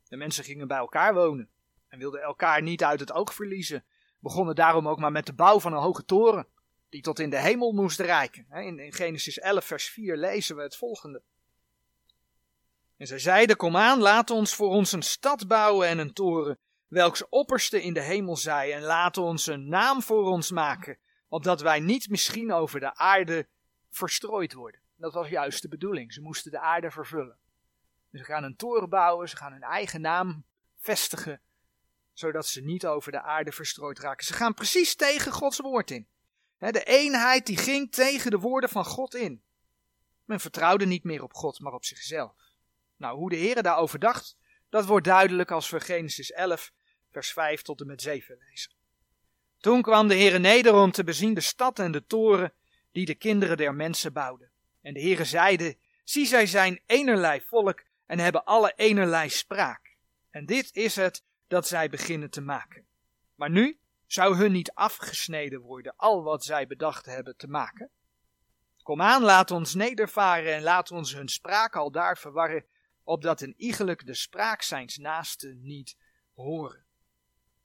De 0.08 0.16
mensen 0.16 0.44
gingen 0.44 0.68
bij 0.68 0.78
elkaar 0.78 1.14
wonen 1.14 1.50
en 1.88 1.98
wilden 1.98 2.22
elkaar 2.22 2.62
niet 2.62 2.84
uit 2.84 3.00
het 3.00 3.12
oog 3.12 3.34
verliezen. 3.34 3.84
Begonnen 4.18 4.54
daarom 4.54 4.88
ook 4.88 4.98
maar 4.98 5.12
met 5.12 5.26
de 5.26 5.32
bouw 5.32 5.60
van 5.60 5.72
een 5.72 5.80
hoge 5.80 6.04
toren, 6.04 6.46
die 6.88 7.02
tot 7.02 7.18
in 7.18 7.30
de 7.30 7.38
hemel 7.40 7.72
moest 7.72 8.00
reiken. 8.00 8.46
In 8.50 8.92
Genesis 8.92 9.38
11, 9.38 9.64
vers 9.64 9.88
4 9.88 10.16
lezen 10.16 10.56
we 10.56 10.62
het 10.62 10.76
volgende. 10.76 11.22
En 12.98 13.06
zij 13.06 13.18
zeiden: 13.18 13.56
Kom 13.56 13.76
aan, 13.76 13.98
laat 13.98 14.30
ons 14.30 14.54
voor 14.54 14.68
ons 14.68 14.92
een 14.92 15.02
stad 15.02 15.46
bouwen 15.46 15.88
en 15.88 15.98
een 15.98 16.12
toren, 16.12 16.58
welks 16.86 17.28
opperste 17.28 17.82
in 17.82 17.94
de 17.94 18.02
hemel 18.02 18.36
zij, 18.36 18.74
en 18.74 18.82
laat 18.82 19.16
ons 19.16 19.46
een 19.46 19.68
naam 19.68 20.02
voor 20.02 20.24
ons 20.24 20.50
maken, 20.50 20.98
opdat 21.28 21.60
wij 21.60 21.80
niet 21.80 22.08
misschien 22.08 22.52
over 22.52 22.80
de 22.80 22.94
aarde 22.94 23.48
verstrooid 23.90 24.52
worden. 24.52 24.80
Dat 24.96 25.12
was 25.12 25.28
juist 25.28 25.62
de 25.62 25.68
bedoeling. 25.68 26.12
Ze 26.12 26.20
moesten 26.20 26.50
de 26.50 26.60
aarde 26.60 26.90
vervullen. 26.90 27.38
Ze 28.12 28.24
gaan 28.24 28.44
een 28.44 28.56
toren 28.56 28.88
bouwen, 28.88 29.28
ze 29.28 29.36
gaan 29.36 29.52
hun 29.52 29.62
eigen 29.62 30.00
naam 30.00 30.44
vestigen, 30.76 31.40
zodat 32.12 32.46
ze 32.46 32.60
niet 32.60 32.86
over 32.86 33.12
de 33.12 33.22
aarde 33.22 33.52
verstrooid 33.52 33.98
raken. 33.98 34.26
Ze 34.26 34.32
gaan 34.32 34.54
precies 34.54 34.94
tegen 34.94 35.32
Gods 35.32 35.58
woord 35.58 35.90
in. 35.90 36.08
De 36.58 36.84
eenheid 36.84 37.46
die 37.46 37.56
ging 37.56 37.92
tegen 37.92 38.30
de 38.30 38.38
woorden 38.38 38.70
van 38.70 38.84
God 38.84 39.14
in. 39.14 39.42
Men 40.24 40.40
vertrouwde 40.40 40.86
niet 40.86 41.04
meer 41.04 41.22
op 41.22 41.34
God, 41.34 41.60
maar 41.60 41.72
op 41.72 41.84
zichzelf. 41.84 42.47
Nou, 42.98 43.16
hoe 43.16 43.30
de 43.30 43.36
Heer 43.36 43.62
daarover 43.62 43.98
dacht, 43.98 44.36
dat 44.68 44.86
wordt 44.86 45.06
duidelijk 45.06 45.50
als 45.50 45.70
we 45.70 45.80
Genesis 45.80 46.32
11, 46.32 46.72
vers 47.10 47.32
5 47.32 47.62
tot 47.62 47.80
en 47.80 47.86
met 47.86 48.02
7 48.02 48.38
lezen. 48.48 48.72
Toen 49.58 49.82
kwam 49.82 50.08
de 50.08 50.14
Heer 50.14 50.40
neder 50.40 50.74
om 50.74 50.90
te 50.90 51.04
bezien 51.04 51.34
de 51.34 51.40
stad 51.40 51.78
en 51.78 51.92
de 51.92 52.04
toren 52.06 52.52
die 52.92 53.06
de 53.06 53.14
kinderen 53.14 53.56
der 53.56 53.74
mensen 53.74 54.12
bouwden. 54.12 54.50
En 54.80 54.94
de 54.94 55.00
Heer 55.00 55.24
zeide, 55.24 55.76
zie 56.04 56.26
zij 56.26 56.46
zijn 56.46 56.82
enerlei 56.86 57.40
volk 57.40 57.82
en 58.06 58.18
hebben 58.18 58.44
alle 58.44 58.72
enerlei 58.76 59.28
spraak. 59.28 59.96
En 60.30 60.46
dit 60.46 60.74
is 60.74 60.96
het 60.96 61.24
dat 61.46 61.68
zij 61.68 61.88
beginnen 61.88 62.30
te 62.30 62.40
maken. 62.40 62.86
Maar 63.34 63.50
nu, 63.50 63.78
Zou 64.08 64.36
hun 64.36 64.52
niet 64.52 64.72
afgesneden 64.72 65.60
worden 65.60 65.94
al 65.96 66.22
wat 66.22 66.44
zij 66.44 66.66
bedacht 66.66 67.06
hebben 67.06 67.36
te 67.36 67.48
maken? 67.48 67.90
Kom 68.82 69.02
aan, 69.02 69.22
laat 69.22 69.50
ons 69.50 69.74
nedervaren 69.74 70.54
en 70.54 70.62
laat 70.62 70.90
ons 70.90 71.14
hun 71.14 71.28
spraak 71.28 71.76
al 71.76 71.90
daar 71.90 72.18
verwarren, 72.18 72.64
opdat 73.08 73.40
een 73.40 73.54
iegelijk 73.56 74.06
de 74.06 74.14
spraak 74.14 74.62
zijns 74.62 74.96
naasten 74.96 75.62
niet 75.62 75.96
horen. 76.34 76.84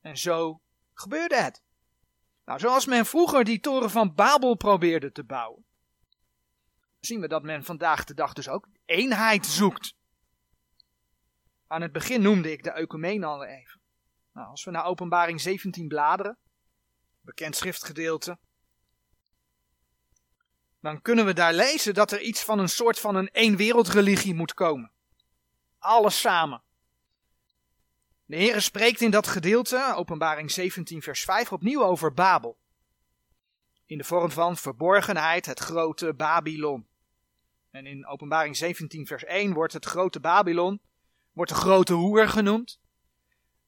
En 0.01 0.17
zo 0.17 0.61
gebeurde 0.93 1.35
het. 1.35 1.61
Nou, 2.45 2.59
zoals 2.59 2.85
men 2.85 3.05
vroeger 3.05 3.43
die 3.43 3.59
toren 3.59 3.89
van 3.89 4.15
Babel 4.15 4.55
probeerde 4.55 5.11
te 5.11 5.23
bouwen, 5.23 5.65
zien 6.99 7.19
we 7.19 7.27
dat 7.27 7.43
men 7.43 7.63
vandaag 7.63 8.03
de 8.03 8.13
dag 8.13 8.33
dus 8.33 8.49
ook 8.49 8.67
eenheid 8.85 9.45
zoekt. 9.45 9.95
Aan 11.67 11.81
het 11.81 11.91
begin 11.91 12.21
noemde 12.21 12.51
ik 12.51 12.63
de 12.63 12.71
ecumene 12.71 13.25
al 13.25 13.43
even. 13.43 13.81
Nou, 14.33 14.47
als 14.47 14.63
we 14.63 14.71
naar 14.71 14.85
openbaring 14.85 15.41
17 15.41 15.87
bladeren, 15.87 16.37
bekend 17.21 17.55
schriftgedeelte, 17.55 18.37
dan 20.79 21.01
kunnen 21.01 21.25
we 21.25 21.33
daar 21.33 21.53
lezen 21.53 21.93
dat 21.93 22.11
er 22.11 22.21
iets 22.21 22.43
van 22.43 22.59
een 22.59 22.69
soort 22.69 22.99
van 22.99 23.15
een 23.15 23.29
eenwereldreligie 23.31 24.33
moet 24.33 24.53
komen. 24.53 24.92
Alles 25.83 26.19
samen. 26.19 26.61
De 28.25 28.35
Heer 28.35 28.61
spreekt 28.61 29.01
in 29.01 29.11
dat 29.11 29.27
gedeelte, 29.27 29.93
openbaring 29.95 30.51
17 30.51 31.01
vers 31.01 31.23
5, 31.23 31.51
opnieuw 31.51 31.83
over 31.83 32.13
Babel. 32.13 32.57
In 33.85 33.97
de 33.97 34.03
vorm 34.03 34.31
van 34.31 34.57
verborgenheid, 34.57 35.45
het 35.45 35.59
grote 35.59 36.13
Babylon. 36.13 36.87
En 37.71 37.85
in 37.85 38.07
openbaring 38.07 38.57
17 38.57 39.07
vers 39.07 39.23
1 39.23 39.53
wordt 39.53 39.73
het 39.73 39.85
grote 39.85 40.19
Babylon, 40.19 40.81
wordt 41.31 41.51
de 41.51 41.57
grote 41.57 41.93
hoer 41.93 42.29
genoemd. 42.29 42.79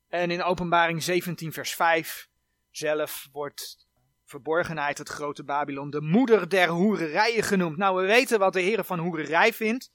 En 0.08 0.32
in 0.32 0.44
openbaring 0.44 1.04
17 1.04 1.54
vers 1.54 1.76
5 1.76 2.30
zelf 2.70 3.28
wordt 3.32 3.88
verborgenheid, 4.26 4.98
het 4.98 5.10
grote 5.10 5.44
Babylon, 5.44 5.90
de 5.90 6.02
moeder 6.02 6.50
der 6.50 6.68
hoererijen 6.68 7.44
genoemd. 7.44 7.78
Nou, 7.78 8.02
we 8.02 8.08
weten 8.08 8.40
wat 8.40 8.54
de 8.54 8.62
Heer 8.62 8.84
van 8.84 9.00
hoererij 9.00 9.54
vindt. 9.54 9.94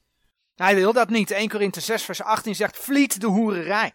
Hij 0.61 0.75
wil 0.75 0.93
dat 0.93 1.09
niet. 1.09 1.31
1 1.31 1.49
Korinthe 1.49 1.81
6 1.81 2.03
vers 2.03 2.23
18 2.23 2.55
zegt, 2.55 2.79
vliet 2.79 3.21
de 3.21 3.27
hoererij. 3.27 3.95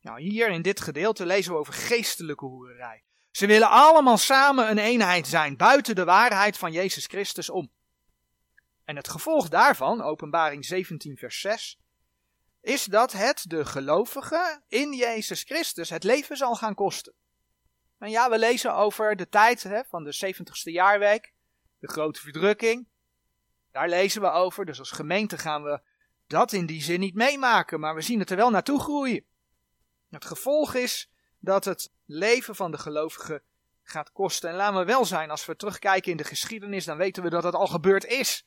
Nou, 0.00 0.20
hier 0.20 0.48
in 0.48 0.62
dit 0.62 0.80
gedeelte 0.80 1.26
lezen 1.26 1.52
we 1.52 1.58
over 1.58 1.72
geestelijke 1.72 2.44
hoererij. 2.44 3.04
Ze 3.30 3.46
willen 3.46 3.68
allemaal 3.68 4.18
samen 4.18 4.70
een 4.70 4.78
eenheid 4.78 5.26
zijn, 5.26 5.56
buiten 5.56 5.94
de 5.94 6.04
waarheid 6.04 6.58
van 6.58 6.72
Jezus 6.72 7.06
Christus 7.06 7.50
om. 7.50 7.70
En 8.84 8.96
het 8.96 9.08
gevolg 9.08 9.48
daarvan, 9.48 10.02
openbaring 10.02 10.64
17 10.64 11.16
vers 11.16 11.40
6, 11.40 11.78
is 12.60 12.84
dat 12.84 13.12
het 13.12 13.44
de 13.48 13.64
gelovigen 13.64 14.62
in 14.68 14.92
Jezus 14.92 15.42
Christus 15.42 15.90
het 15.90 16.04
leven 16.04 16.36
zal 16.36 16.54
gaan 16.54 16.74
kosten. 16.74 17.14
En 17.98 18.10
ja, 18.10 18.30
we 18.30 18.38
lezen 18.38 18.74
over 18.74 19.16
de 19.16 19.28
tijd 19.28 19.62
hè, 19.62 19.84
van 19.84 20.04
de 20.04 20.34
70ste 20.34 20.72
jaarweek, 20.72 21.32
de 21.78 21.88
grote 21.88 22.20
verdrukking. 22.20 22.88
Daar 23.70 23.88
lezen 23.88 24.22
we 24.22 24.30
over, 24.30 24.64
dus 24.64 24.78
als 24.78 24.90
gemeente 24.90 25.38
gaan 25.38 25.62
we 25.62 25.80
dat 26.26 26.52
in 26.52 26.66
die 26.66 26.82
zin 26.82 27.00
niet 27.00 27.14
meemaken, 27.14 27.80
maar 27.80 27.94
we 27.94 28.00
zien 28.00 28.18
het 28.18 28.30
er 28.30 28.36
wel 28.36 28.50
naartoe 28.50 28.80
groeien. 28.80 29.24
Het 30.10 30.24
gevolg 30.24 30.74
is 30.74 31.10
dat 31.38 31.64
het 31.64 31.92
leven 32.04 32.54
van 32.54 32.70
de 32.70 32.78
gelovigen 32.78 33.42
gaat 33.82 34.12
kosten. 34.12 34.50
En 34.50 34.56
laten 34.56 34.78
we 34.78 34.84
wel 34.84 35.04
zijn, 35.04 35.30
als 35.30 35.46
we 35.46 35.56
terugkijken 35.56 36.10
in 36.10 36.16
de 36.16 36.24
geschiedenis, 36.24 36.84
dan 36.84 36.96
weten 36.96 37.22
we 37.22 37.30
dat 37.30 37.42
het 37.42 37.54
al 37.54 37.66
gebeurd 37.66 38.04
is. 38.04 38.46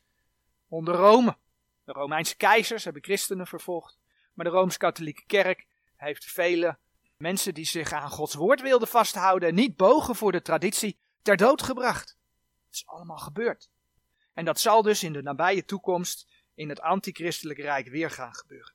Onder 0.67 0.95
Rome. 0.95 1.37
De 1.83 1.91
Romeinse 1.91 2.37
keizers 2.37 2.83
hebben 2.83 3.03
christenen 3.03 3.47
vervolgd. 3.47 3.99
Maar 4.33 4.45
de 4.45 4.51
Rooms-Katholieke 4.51 5.25
Kerk 5.25 5.65
heeft 5.95 6.25
vele 6.25 6.77
mensen 7.17 7.53
die 7.53 7.65
zich 7.65 7.91
aan 7.91 8.09
Gods 8.09 8.33
woord 8.33 8.61
wilden 8.61 8.87
vasthouden 8.87 9.49
en 9.49 9.55
niet 9.55 9.75
bogen 9.75 10.15
voor 10.15 10.31
de 10.31 10.41
traditie, 10.41 10.99
ter 11.21 11.37
dood 11.37 11.61
gebracht. 11.61 12.17
Het 12.65 12.75
is 12.75 12.87
allemaal 12.87 13.17
gebeurd. 13.17 13.69
En 14.33 14.45
dat 14.45 14.59
zal 14.59 14.81
dus 14.81 15.03
in 15.03 15.13
de 15.13 15.21
nabije 15.21 15.65
toekomst 15.65 16.27
in 16.55 16.69
het 16.69 16.81
antichristelijke 16.81 17.61
rijk 17.61 17.87
weer 17.87 18.11
gaan 18.11 18.33
gebeuren. 18.33 18.73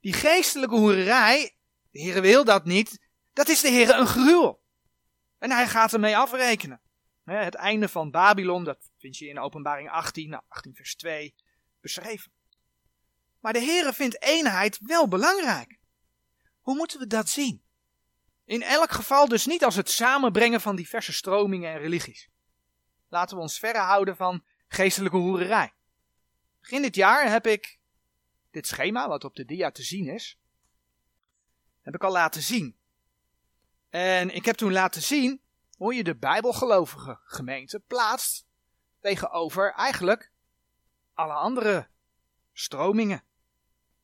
Die 0.00 0.12
geestelijke 0.12 0.74
hoererij, 0.74 1.56
de 1.90 2.00
Heer 2.00 2.20
wil 2.20 2.44
dat 2.44 2.64
niet, 2.64 3.06
dat 3.32 3.48
is 3.48 3.60
de 3.60 3.68
Heer 3.68 3.90
een 3.90 4.06
gruwel. 4.06 4.60
En 5.38 5.50
hij 5.50 5.68
gaat 5.68 5.92
ermee 5.92 6.16
afrekenen. 6.16 6.80
Het 7.24 7.54
einde 7.54 7.88
van 7.88 8.10
Babylon, 8.10 8.64
dat 8.64 8.90
vind 8.98 9.16
je 9.16 9.28
in 9.28 9.38
openbaring 9.38 9.90
18, 9.90 10.34
18 10.48 10.62
nou, 10.62 10.76
vers 10.76 10.96
2, 10.96 11.34
beschreven. 11.80 12.32
Maar 13.40 13.52
de 13.52 13.62
Heere 13.62 13.92
vindt 13.92 14.22
eenheid 14.22 14.78
wel 14.82 15.08
belangrijk. 15.08 15.78
Hoe 16.60 16.76
moeten 16.76 16.98
we 16.98 17.06
dat 17.06 17.28
zien? 17.28 17.62
In 18.44 18.62
elk 18.62 18.90
geval 18.90 19.28
dus 19.28 19.46
niet 19.46 19.64
als 19.64 19.74
het 19.74 19.90
samenbrengen 19.90 20.60
van 20.60 20.76
diverse 20.76 21.12
stromingen 21.12 21.72
en 21.72 21.78
religies. 21.78 22.28
Laten 23.08 23.36
we 23.36 23.42
ons 23.42 23.58
verre 23.58 23.78
houden 23.78 24.16
van 24.16 24.44
geestelijke 24.68 25.16
hoererij. 25.16 25.74
Begin 26.60 26.82
dit 26.82 26.94
jaar 26.94 27.30
heb 27.30 27.46
ik 27.46 27.78
dit 28.50 28.66
schema, 28.66 29.08
wat 29.08 29.24
op 29.24 29.34
de 29.34 29.44
dia 29.44 29.70
te 29.70 29.82
zien 29.82 30.08
is, 30.08 30.38
heb 31.80 31.94
ik 31.94 32.04
al 32.04 32.12
laten 32.12 32.42
zien. 32.42 32.78
En 33.90 34.34
ik 34.34 34.44
heb 34.44 34.56
toen 34.56 34.72
laten 34.72 35.02
zien 35.02 35.42
hoe 35.76 35.94
je 35.94 36.04
de 36.04 36.16
bijbelgelovige 36.16 37.20
gemeente 37.24 37.80
plaatst 37.80 38.46
tegenover 39.00 39.72
eigenlijk 39.72 40.32
alle 41.14 41.32
andere 41.32 41.88
stromingen. 42.52 43.24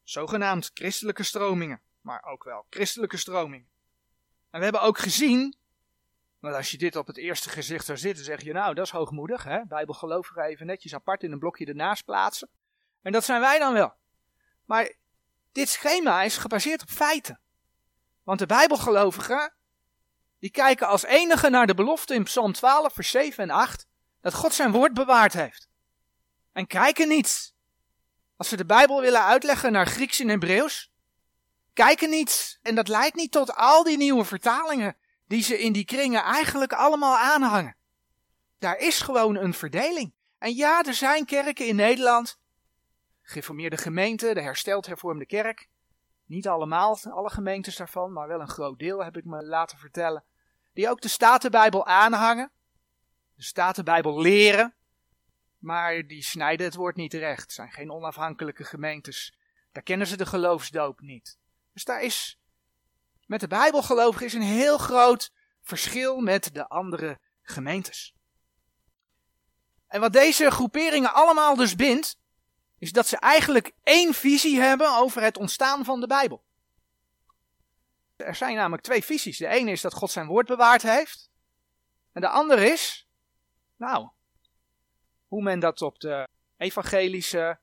Zogenaamd 0.03 0.71
christelijke 0.75 1.23
stromingen, 1.23 1.81
maar 2.01 2.25
ook 2.25 2.45
wel 2.45 2.67
christelijke 2.71 3.17
stromingen. 3.17 3.69
En 4.51 4.59
we 4.59 4.65
hebben 4.65 4.83
ook 4.83 4.99
gezien, 4.99 5.57
want 6.45 6.57
als 6.57 6.71
je 6.71 6.79
dit 6.79 6.97
op 6.97 7.07
het 7.07 7.17
eerste 7.17 7.49
gezicht 7.49 7.85
zou 7.85 7.99
zitten, 7.99 8.25
zeg 8.25 8.43
je 8.43 8.53
nou, 8.53 8.75
dat 8.75 8.85
is 8.85 8.91
hoogmoedig, 8.91 9.45
hè? 9.45 9.65
Bijbelgelovigen 9.65 10.43
even 10.43 10.67
netjes 10.67 10.95
apart 10.95 11.23
in 11.23 11.33
een 11.33 11.39
blokje 11.39 11.67
ernaast 11.67 12.05
plaatsen. 12.05 12.49
En 13.03 13.13
dat 13.13 13.25
zijn 13.25 13.41
wij 13.41 13.59
dan 13.59 13.73
wel. 13.73 13.95
Maar 14.65 14.95
dit 15.53 15.69
schema 15.69 16.23
is 16.23 16.37
gebaseerd 16.37 16.83
op 16.83 16.89
feiten. 16.89 17.41
Want 18.23 18.39
de 18.39 18.47
Bijbelgelovigen, 18.47 19.55
die 20.39 20.51
kijken 20.51 20.87
als 20.87 21.05
enige 21.05 21.51
naar 21.51 21.67
de 21.67 21.75
belofte 21.75 22.15
in 22.15 22.23
Psalm 22.23 22.53
12, 22.53 22.93
vers 22.93 23.11
7 23.11 23.43
en 23.43 23.51
8, 23.51 23.87
dat 24.21 24.35
God 24.35 24.55
zijn 24.55 24.73
woord 24.73 24.95
bewaard 24.95 25.33
heeft. 25.33 25.69
En 26.53 26.67
kijken 26.67 27.09
niet, 27.09 27.55
als 28.37 28.49
ze 28.49 28.57
de 28.57 28.67
Bijbel 28.67 29.01
willen 29.01 29.25
uitleggen 29.25 29.73
naar 29.73 29.87
Grieks 29.87 30.21
en 30.21 30.29
Hebreeuws, 30.29 30.93
kijken 31.73 32.11
niet, 32.11 32.59
en 32.63 32.75
dat 32.75 32.89
leidt 32.89 33.17
niet 33.17 33.33
tot 33.33 33.55
al 33.55 33.85
die 33.85 33.97
nieuwe 33.97 34.25
vertalingen 34.25 34.97
die 35.27 35.43
ze 35.43 35.59
in 35.59 35.73
die 35.73 35.85
kringen 35.85 36.23
eigenlijk 36.23 36.73
allemaal 36.73 37.17
aanhangen. 37.17 37.77
Daar 38.59 38.79
is 38.79 39.01
gewoon 39.01 39.37
een 39.37 39.55
verdeling. 39.55 40.13
En 40.39 40.55
ja, 40.55 40.83
er 40.83 40.95
zijn 40.95 41.25
kerken 41.25 41.67
in 41.67 41.77
Nederland, 41.77 42.39
geformeerde 43.23 43.77
gemeenten, 43.77 44.35
de 44.35 44.43
hersteld 44.43 44.87
hervormde 44.87 45.27
kerk, 45.27 45.69
niet 46.27 46.49
allemaal, 46.49 46.99
alle 47.03 47.31
gemeentes 47.31 47.77
daarvan, 47.77 48.13
maar 48.13 48.29
wel 48.29 48.41
een 48.41 48.49
groot 48.49 48.79
deel 48.79 49.05
heb 49.05 49.17
ik 49.17 49.25
me 49.25 49.45
laten 49.45 49.79
vertellen. 49.79 50.25
Die 50.73 50.89
ook 50.89 51.01
de 51.01 51.09
Statenbijbel 51.09 51.87
aanhangen. 51.87 52.51
De 53.35 53.43
Statenbijbel 53.43 54.21
leren. 54.21 54.75
Maar 55.59 56.07
die 56.07 56.23
snijden 56.23 56.67
het 56.67 56.75
woord 56.75 56.97
niet 56.97 57.15
recht. 57.15 57.53
Zijn 57.53 57.73
geen 57.73 57.91
onafhankelijke 57.91 58.65
gemeentes. 58.65 59.39
Daar 59.73 59.83
kennen 59.83 60.07
ze 60.07 60.17
de 60.17 60.27
geloofsdoop 60.27 61.01
niet. 61.01 61.39
Dus 61.73 61.85
daar 61.85 62.03
is 62.03 62.39
met 63.27 63.41
de 63.41 63.49
Bijbelgelovigen 63.49 64.27
is 64.27 64.35
een 64.35 64.43
heel 64.43 64.79
groot 64.79 65.33
verschil 65.63 66.21
met 66.21 66.55
de 66.55 66.69
andere 66.69 67.21
gemeentes. 67.43 68.15
En 69.87 70.01
wat 70.01 70.13
deze 70.13 70.51
groeperingen 70.51 71.15
allemaal 71.15 71.57
dus 71.57 71.75
bindt, 71.75 72.19
is 72.79 72.93
dat 72.93 73.07
ze 73.07 73.17
eigenlijk 73.17 73.73
één 73.83 74.15
visie 74.15 74.61
hebben 74.61 74.97
over 74.97 75.23
het 75.23 75.37
ontstaan 75.37 75.85
van 75.85 76.01
de 76.01 76.07
Bijbel. 76.07 76.45
Er 78.17 78.35
zijn 78.35 78.57
namelijk 78.57 78.83
twee 78.83 79.05
visies. 79.05 79.39
De 79.39 79.47
ene 79.47 79.71
is 79.71 79.81
dat 79.81 79.95
God 79.95 80.11
zijn 80.11 80.27
woord 80.27 80.47
bewaard 80.47 80.83
heeft. 80.83 81.31
En 82.13 82.21
de 82.21 82.29
andere 82.29 82.67
is, 82.67 83.09
nou, 83.77 84.09
hoe 85.27 85.43
men 85.43 85.61
dat 85.61 85.83
op 85.83 85.99
de 86.01 86.29
evangelische, 86.57 87.59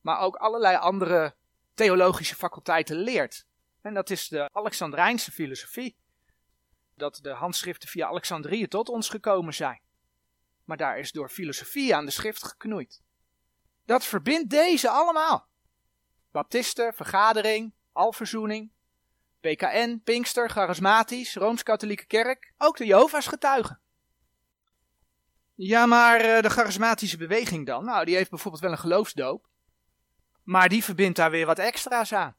maar 0.00 0.18
ook 0.18 0.36
allerlei 0.36 0.76
andere 0.76 1.34
theologische 1.74 2.34
faculteiten 2.34 2.96
leert. 2.96 3.46
En 3.84 3.94
dat 3.94 4.10
is 4.10 4.28
de 4.28 4.48
Alexandrijnse 4.52 5.32
filosofie. 5.32 5.96
Dat 6.94 7.18
de 7.22 7.30
handschriften 7.30 7.88
via 7.88 8.06
Alexandrië 8.06 8.68
tot 8.68 8.88
ons 8.88 9.08
gekomen 9.08 9.54
zijn. 9.54 9.80
Maar 10.64 10.76
daar 10.76 10.98
is 10.98 11.12
door 11.12 11.28
filosofie 11.28 11.94
aan 11.94 12.04
de 12.04 12.10
schrift 12.10 12.44
geknoeid. 12.44 13.02
Dat 13.84 14.04
verbindt 14.04 14.50
deze 14.50 14.88
allemaal. 14.88 15.48
Baptisten, 16.30 16.94
vergadering, 16.94 17.74
alverzoening, 17.92 18.72
PKN, 19.40 20.00
Pinkster, 20.04 20.50
Charismatisch, 20.50 21.34
Rooms-Katholieke 21.34 22.06
Kerk, 22.06 22.52
ook 22.58 22.76
de 22.76 22.86
Jehovah's 22.86 23.26
getuigen. 23.26 23.80
Ja, 25.54 25.86
maar 25.86 26.20
eh, 26.20 26.42
de 26.42 26.50
charismatische 26.50 27.16
beweging 27.16 27.66
dan? 27.66 27.84
Nou, 27.84 28.04
die 28.04 28.16
heeft 28.16 28.30
bijvoorbeeld 28.30 28.62
wel 28.62 28.72
een 28.72 28.78
geloofsdoop. 28.78 29.48
Maar 30.42 30.68
die 30.68 30.84
verbindt 30.84 31.16
daar 31.16 31.30
weer 31.30 31.46
wat 31.46 31.58
extra's 31.58 32.12
aan. 32.12 32.36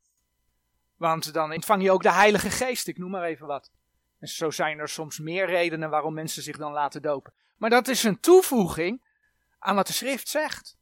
Want 0.97 1.33
dan 1.33 1.53
ontvang 1.53 1.83
je 1.83 1.91
ook 1.91 2.03
de 2.03 2.11
Heilige 2.11 2.49
Geest, 2.49 2.87
ik 2.87 2.97
noem 2.97 3.11
maar 3.11 3.23
even 3.23 3.47
wat. 3.47 3.71
En 4.19 4.27
zo 4.27 4.51
zijn 4.51 4.79
er 4.79 4.89
soms 4.89 5.19
meer 5.19 5.45
redenen 5.45 5.89
waarom 5.89 6.13
mensen 6.13 6.43
zich 6.43 6.57
dan 6.57 6.71
laten 6.71 7.01
dopen. 7.01 7.33
Maar 7.57 7.69
dat 7.69 7.87
is 7.87 8.03
een 8.03 8.19
toevoeging 8.19 9.03
aan 9.59 9.75
wat 9.75 9.87
de 9.87 9.93
schrift 9.93 10.27
zegt. 10.27 10.77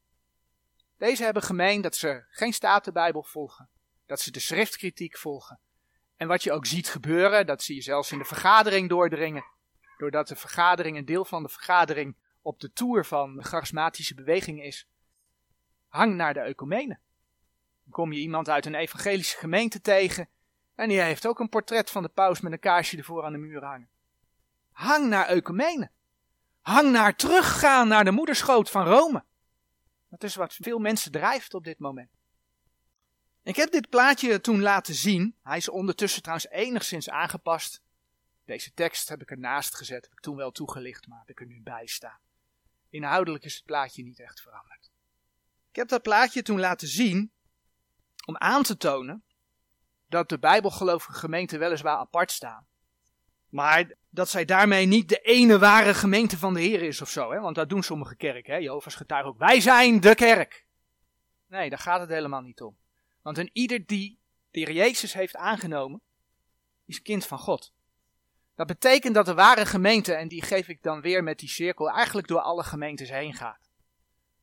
Deze 0.98 1.24
hebben 1.24 1.44
gemeen 1.44 1.82
dat 1.82 1.96
ze 1.96 2.26
geen 2.30 2.54
Statenbijbel 2.54 3.24
volgen, 3.24 3.70
dat 4.06 4.20
ze 4.20 4.32
de 4.32 4.40
schriftkritiek 4.40 5.18
volgen. 5.18 5.60
En 6.16 6.28
wat 6.28 6.44
je 6.44 6.52
ook 6.52 6.66
ziet 6.66 6.90
gebeuren, 6.90 7.46
dat 7.46 7.64
zie 7.64 7.76
je 7.76 7.82
zelfs 7.82 8.12
in 8.12 8.18
de 8.18 8.26
vergadering 8.26 8.90
doordringen. 8.90 9.46
Doordat 9.98 10.28
de 10.28 10.36
vergadering, 10.36 10.98
een 10.98 11.06
deel 11.06 11.26
van 11.26 11.44
de 11.44 11.50
vergadering, 11.50 12.18
op 12.42 12.60
de 12.60 12.72
toer 12.72 13.06
van 13.06 13.36
de 13.36 13.44
charismatische 13.44 14.14
beweging 14.14 14.64
is. 14.64 14.88
Hang 15.88 16.16
naar 16.16 16.34
de 16.34 16.40
ecumene. 16.40 17.00
Kom 17.90 18.14
je 18.14 18.20
iemand 18.20 18.50
uit 18.50 18.66
een 18.66 18.76
evangelische 18.76 19.38
gemeente 19.38 19.82
tegen 19.82 20.30
en 20.76 20.90
die 20.90 21.02
heeft 21.02 21.28
ook 21.28 21.40
een 21.40 21.50
portret 21.50 21.90
van 21.90 22.04
de 22.04 22.10
paus 22.10 22.42
met 22.42 22.52
een 22.52 22.60
kaarsje 22.60 22.98
ervoor 22.98 23.24
aan 23.24 23.32
de 23.32 23.38
muur 23.38 23.64
hangen. 23.64 23.90
Hang 24.72 25.08
naar 25.08 25.26
ecumene. 25.26 25.92
Hang 26.62 26.92
naar 26.92 27.16
teruggaan 27.16 27.88
naar 27.88 28.04
de 28.04 28.12
moederschoot 28.12 28.70
van 28.70 28.86
Rome. 28.86 29.24
Dat 30.10 30.24
is 30.24 30.36
wat 30.36 30.54
veel 30.54 30.80
mensen 30.80 31.12
drijft 31.12 31.54
op 31.54 31.64
dit 31.64 31.80
moment. 31.80 32.10
Ik 33.44 33.56
heb 33.56 33.72
dit 33.72 33.90
plaatje 33.90 34.42
toen 34.42 34.62
laten 34.62 34.94
zien. 34.94 35.36
Hij 35.44 35.58
is 35.58 35.70
ondertussen 35.70 36.22
trouwens 36.22 36.50
enigszins 36.50 37.10
aangepast. 37.10 37.82
Deze 38.46 38.74
tekst 38.74 39.10
heb 39.10 39.22
ik 39.22 39.32
ernaast 39.32 39.76
gezet, 39.76 40.04
heb 40.04 40.12
ik 40.12 40.20
toen 40.20 40.36
wel 40.36 40.52
toegelicht, 40.52 41.08
maar 41.08 41.20
heb 41.20 41.30
ik 41.30 41.40
er 41.40 41.46
nu 41.46 41.62
bij 41.62 41.88
staan. 41.88 42.20
Inhoudelijk 42.90 43.44
is 43.44 43.56
het 43.56 43.66
plaatje 43.66 44.04
niet 44.04 44.20
echt 44.20 44.42
veranderd. 44.42 44.92
Ik 45.70 45.76
heb 45.76 45.88
dat 45.88 46.02
plaatje 46.02 46.42
toen 46.42 46.60
laten 46.60 46.88
zien 46.88 47.32
om 48.26 48.38
aan 48.38 48.64
te 48.64 48.78
tonen 48.78 49.24
dat 50.08 50.30
de 50.30 50.40
bijbelgelovige 50.40 51.14
gemeenten 51.14 51.60
weliswaar 51.60 51.98
apart 51.98 52.32
staan. 52.32 52.68
Maar 53.50 53.94
dat 54.10 54.30
zij 54.30 54.46
daarmee 54.46 54.86
niet 54.86 55.10
de 55.10 55.20
ene 55.20 55.60
ware 55.60 55.94
gemeente 55.94 56.38
van 56.38 56.54
de 56.54 56.62
Heer 56.62 56.82
is 56.82 57.02
of 57.02 57.10
zo. 57.10 57.32
Hè? 57.32 57.40
Want 57.40 57.56
dat 57.56 57.70
doen 57.70 57.84
sommige 57.84 58.16
kerken. 58.16 58.62
Jehovah's 58.62 58.96
getuigen 58.96 59.32
ook. 59.32 59.38
Wij 59.38 59.62
zijn 59.62 60.00
de 60.00 60.16
kerk. 60.16 60.66
Nee, 61.48 61.70
daar 61.70 61.80
gaat 61.80 62.00
het 62.00 62.10
helemaal 62.10 62.42
niet 62.42 62.62
om. 62.62 62.78
Want 63.22 63.38
een 63.38 63.50
ieder 63.54 63.86
die 63.86 64.20
de 64.52 64.74
Jezus 64.74 65.14
heeft 65.14 65.36
aangenomen, 65.36 66.02
is 66.86 67.02
kind 67.02 67.26
van 67.26 67.40
God. 67.40 67.74
Dat 68.56 68.68
betekent 68.68 69.16
dat 69.16 69.26
de 69.26 69.34
ware 69.34 69.66
gemeente, 69.66 70.14
en 70.14 70.28
die 70.28 70.42
geef 70.42 70.68
ik 70.68 70.84
dan 70.84 71.02
weer 71.02 71.24
met 71.24 71.40
die 71.40 71.50
cirkel, 71.50 71.90
eigenlijk 71.90 72.28
door 72.28 72.40
alle 72.40 72.64
gemeentes 72.64 73.10
heen 73.10 73.34
gaat. 73.34 73.72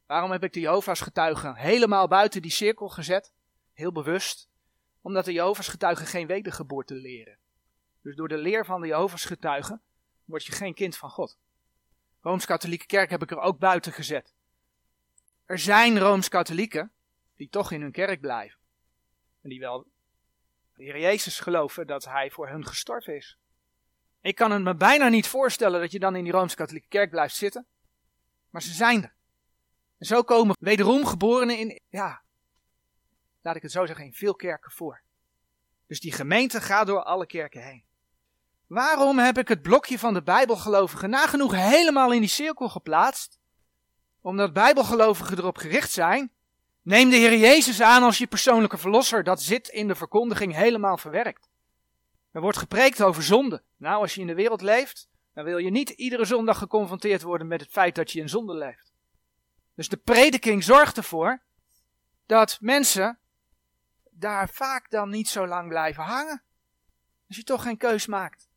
Waarom 0.06 0.30
heb 0.30 0.44
ik 0.44 0.52
de 0.52 0.60
Jehovah's 0.60 1.00
getuigen 1.00 1.56
helemaal 1.56 2.08
buiten 2.08 2.42
die 2.42 2.50
cirkel 2.50 2.88
gezet? 2.88 3.32
Heel 3.80 3.92
bewust. 3.92 4.48
Omdat 5.00 5.24
de 5.24 5.32
Jehovah's 5.32 5.68
getuigen 5.68 6.06
geen 6.06 6.26
wedergeboorte 6.26 6.94
leren. 6.94 7.38
Dus 8.02 8.16
door 8.16 8.28
de 8.28 8.36
leer 8.36 8.64
van 8.64 8.80
de 8.80 8.86
Jehovah's 8.86 9.24
getuigen 9.24 9.82
word 10.24 10.44
je 10.44 10.52
geen 10.52 10.74
kind 10.74 10.96
van 10.96 11.10
God. 11.10 11.38
Rooms-Katholieke 12.20 12.86
kerk 12.86 13.10
heb 13.10 13.22
ik 13.22 13.30
er 13.30 13.38
ook 13.38 13.58
buiten 13.58 13.92
gezet. 13.92 14.34
Er 15.44 15.58
zijn 15.58 15.98
Rooms-Katholieken 15.98 16.92
die 17.36 17.48
toch 17.48 17.72
in 17.72 17.80
hun 17.80 17.92
kerk 17.92 18.20
blijven. 18.20 18.58
En 19.42 19.48
die 19.48 19.60
wel 19.60 19.86
de 20.74 20.82
Heer 20.82 21.00
Jezus 21.00 21.40
geloven 21.40 21.86
dat 21.86 22.04
hij 22.04 22.30
voor 22.30 22.48
hun 22.48 22.66
gestorven 22.66 23.16
is. 23.16 23.38
Ik 24.20 24.34
kan 24.34 24.50
het 24.50 24.62
me 24.62 24.74
bijna 24.74 25.08
niet 25.08 25.26
voorstellen 25.26 25.80
dat 25.80 25.92
je 25.92 25.98
dan 25.98 26.16
in 26.16 26.24
die 26.24 26.32
Rooms-Katholieke 26.32 26.88
kerk 26.88 27.10
blijft 27.10 27.34
zitten. 27.34 27.66
Maar 28.50 28.62
ze 28.62 28.72
zijn 28.72 29.02
er. 29.02 29.14
En 29.98 30.06
zo 30.06 30.22
komen 30.22 30.56
wederom 30.58 31.06
geborenen 31.06 31.58
in, 31.58 31.80
ja, 31.88 32.22
laat 33.42 33.56
ik 33.56 33.62
het 33.62 33.72
zo 33.72 33.86
zeggen, 33.86 34.04
in 34.04 34.12
veel 34.12 34.34
kerken 34.34 34.70
voor. 34.70 35.02
Dus 35.86 36.00
die 36.00 36.12
gemeente 36.12 36.60
gaat 36.60 36.86
door 36.86 37.02
alle 37.02 37.26
kerken 37.26 37.62
heen. 37.62 37.84
Waarom 38.66 39.18
heb 39.18 39.38
ik 39.38 39.48
het 39.48 39.62
blokje 39.62 39.98
van 39.98 40.14
de 40.14 40.22
Bijbelgelovigen 40.22 41.10
nagenoeg 41.10 41.54
helemaal 41.54 42.12
in 42.12 42.20
die 42.20 42.28
cirkel 42.28 42.68
geplaatst? 42.68 43.38
Omdat 44.20 44.52
Bijbelgelovigen 44.52 45.38
erop 45.38 45.56
gericht 45.56 45.90
zijn. 45.90 46.32
Neem 46.82 47.10
de 47.10 47.16
Heer 47.16 47.36
Jezus 47.36 47.80
aan 47.80 48.02
als 48.02 48.18
je 48.18 48.26
persoonlijke 48.26 48.78
verlosser. 48.78 49.24
Dat 49.24 49.42
zit 49.42 49.68
in 49.68 49.88
de 49.88 49.94
verkondiging 49.94 50.54
helemaal 50.54 50.96
verwerkt. 50.96 51.48
Er 52.32 52.40
wordt 52.40 52.58
gepreekt 52.58 53.02
over 53.02 53.22
zonde. 53.22 53.62
Nou, 53.76 54.00
als 54.00 54.14
je 54.14 54.20
in 54.20 54.26
de 54.26 54.34
wereld 54.34 54.60
leeft, 54.60 55.08
dan 55.34 55.44
wil 55.44 55.58
je 55.58 55.70
niet 55.70 55.90
iedere 55.90 56.24
zondag 56.24 56.58
geconfronteerd 56.58 57.22
worden 57.22 57.46
met 57.46 57.60
het 57.60 57.70
feit 57.70 57.94
dat 57.94 58.10
je 58.12 58.20
in 58.20 58.28
zonde 58.28 58.54
leeft. 58.54 58.92
Dus 59.74 59.88
de 59.88 59.96
prediking 59.96 60.64
zorgt 60.64 60.96
ervoor 60.96 61.42
dat 62.26 62.58
mensen 62.60 63.18
daar 64.20 64.48
vaak 64.48 64.90
dan 64.90 65.10
niet 65.10 65.28
zo 65.28 65.46
lang 65.46 65.68
blijven 65.68 66.02
hangen. 66.02 66.42
Als 67.28 67.36
je 67.36 67.44
toch 67.44 67.62
geen 67.62 67.76
keus 67.76 68.06
maakt. 68.06 68.48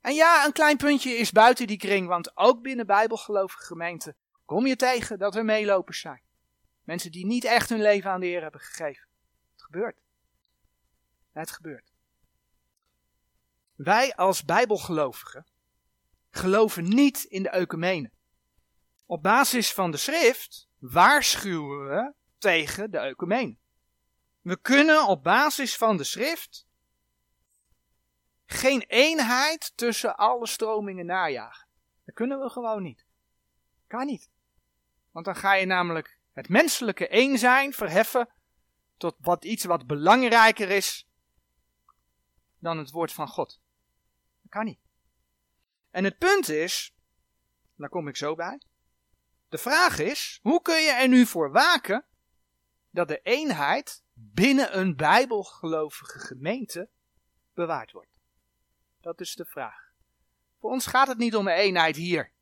En 0.00 0.14
ja, 0.14 0.44
een 0.44 0.52
klein 0.52 0.76
puntje 0.76 1.10
is 1.10 1.32
buiten 1.32 1.66
die 1.66 1.76
kring, 1.76 2.06
want 2.08 2.36
ook 2.36 2.62
binnen 2.62 2.86
bijbelgelovige 2.86 3.64
gemeenten 3.64 4.16
kom 4.44 4.66
je 4.66 4.76
tegen 4.76 5.18
dat 5.18 5.36
er 5.36 5.44
meelopers 5.44 6.00
zijn. 6.00 6.22
Mensen 6.82 7.12
die 7.12 7.26
niet 7.26 7.44
echt 7.44 7.68
hun 7.68 7.80
leven 7.80 8.10
aan 8.10 8.20
de 8.20 8.26
Heer 8.26 8.42
hebben 8.42 8.60
gegeven. 8.60 9.06
Het 9.52 9.62
gebeurt. 9.62 9.96
Het 11.32 11.50
gebeurt. 11.50 11.92
Wij 13.74 14.14
als 14.14 14.44
bijbelgelovigen 14.44 15.46
geloven 16.30 16.88
niet 16.88 17.24
in 17.24 17.42
de 17.42 17.48
ecumene. 17.48 18.10
Op 19.06 19.22
basis 19.22 19.72
van 19.72 19.90
de 19.90 19.96
schrift 19.96 20.68
waarschuwen 20.78 21.88
we 21.88 22.12
tegen 22.38 22.90
de 22.90 22.98
ecumene. 22.98 23.56
We 24.40 24.56
kunnen 24.56 25.06
op 25.06 25.22
basis 25.22 25.76
van 25.76 25.96
de 25.96 26.04
schrift 26.04 26.66
geen 28.46 28.80
eenheid 28.80 29.72
tussen 29.74 30.16
alle 30.16 30.46
stromingen 30.46 31.06
najagen. 31.06 31.66
Dat 32.04 32.14
kunnen 32.14 32.40
we 32.40 32.50
gewoon 32.50 32.82
niet. 32.82 33.06
Kan 33.86 34.06
niet. 34.06 34.30
Want 35.10 35.24
dan 35.24 35.36
ga 35.36 35.54
je 35.54 35.66
namelijk 35.66 36.18
het 36.32 36.48
menselijke 36.48 37.06
een 37.10 37.38
zijn 37.38 37.72
verheffen 37.72 38.28
tot 38.96 39.16
wat 39.18 39.44
iets 39.44 39.64
wat 39.64 39.86
belangrijker 39.86 40.70
is 40.70 41.06
dan 42.58 42.78
het 42.78 42.90
woord 42.90 43.12
van 43.12 43.28
God. 43.28 43.60
Dat 44.42 44.50
kan 44.50 44.64
niet. 44.64 44.80
En 45.90 46.04
het 46.04 46.18
punt 46.18 46.48
is, 46.48 46.94
daar 47.76 47.88
kom 47.88 48.08
ik 48.08 48.16
zo 48.16 48.34
bij. 48.34 48.60
De 49.48 49.58
vraag 49.58 49.98
is, 49.98 50.38
hoe 50.42 50.62
kun 50.62 50.82
je 50.82 50.90
er 50.90 51.08
nu 51.08 51.26
voor 51.26 51.50
waken 51.50 52.04
dat 52.90 53.08
de 53.08 53.20
eenheid 53.22 54.02
binnen 54.20 54.78
een 54.78 54.96
bijbelgelovige 54.96 56.18
gemeente 56.18 56.88
bewaard 57.54 57.92
wordt? 57.92 58.10
Dat 59.00 59.20
is 59.20 59.34
de 59.34 59.44
vraag. 59.44 59.92
Voor 60.60 60.70
ons 60.70 60.86
gaat 60.86 61.08
het 61.08 61.18
niet 61.18 61.36
om 61.36 61.44
de 61.44 61.52
eenheid 61.52 61.96
hier. 61.96 62.32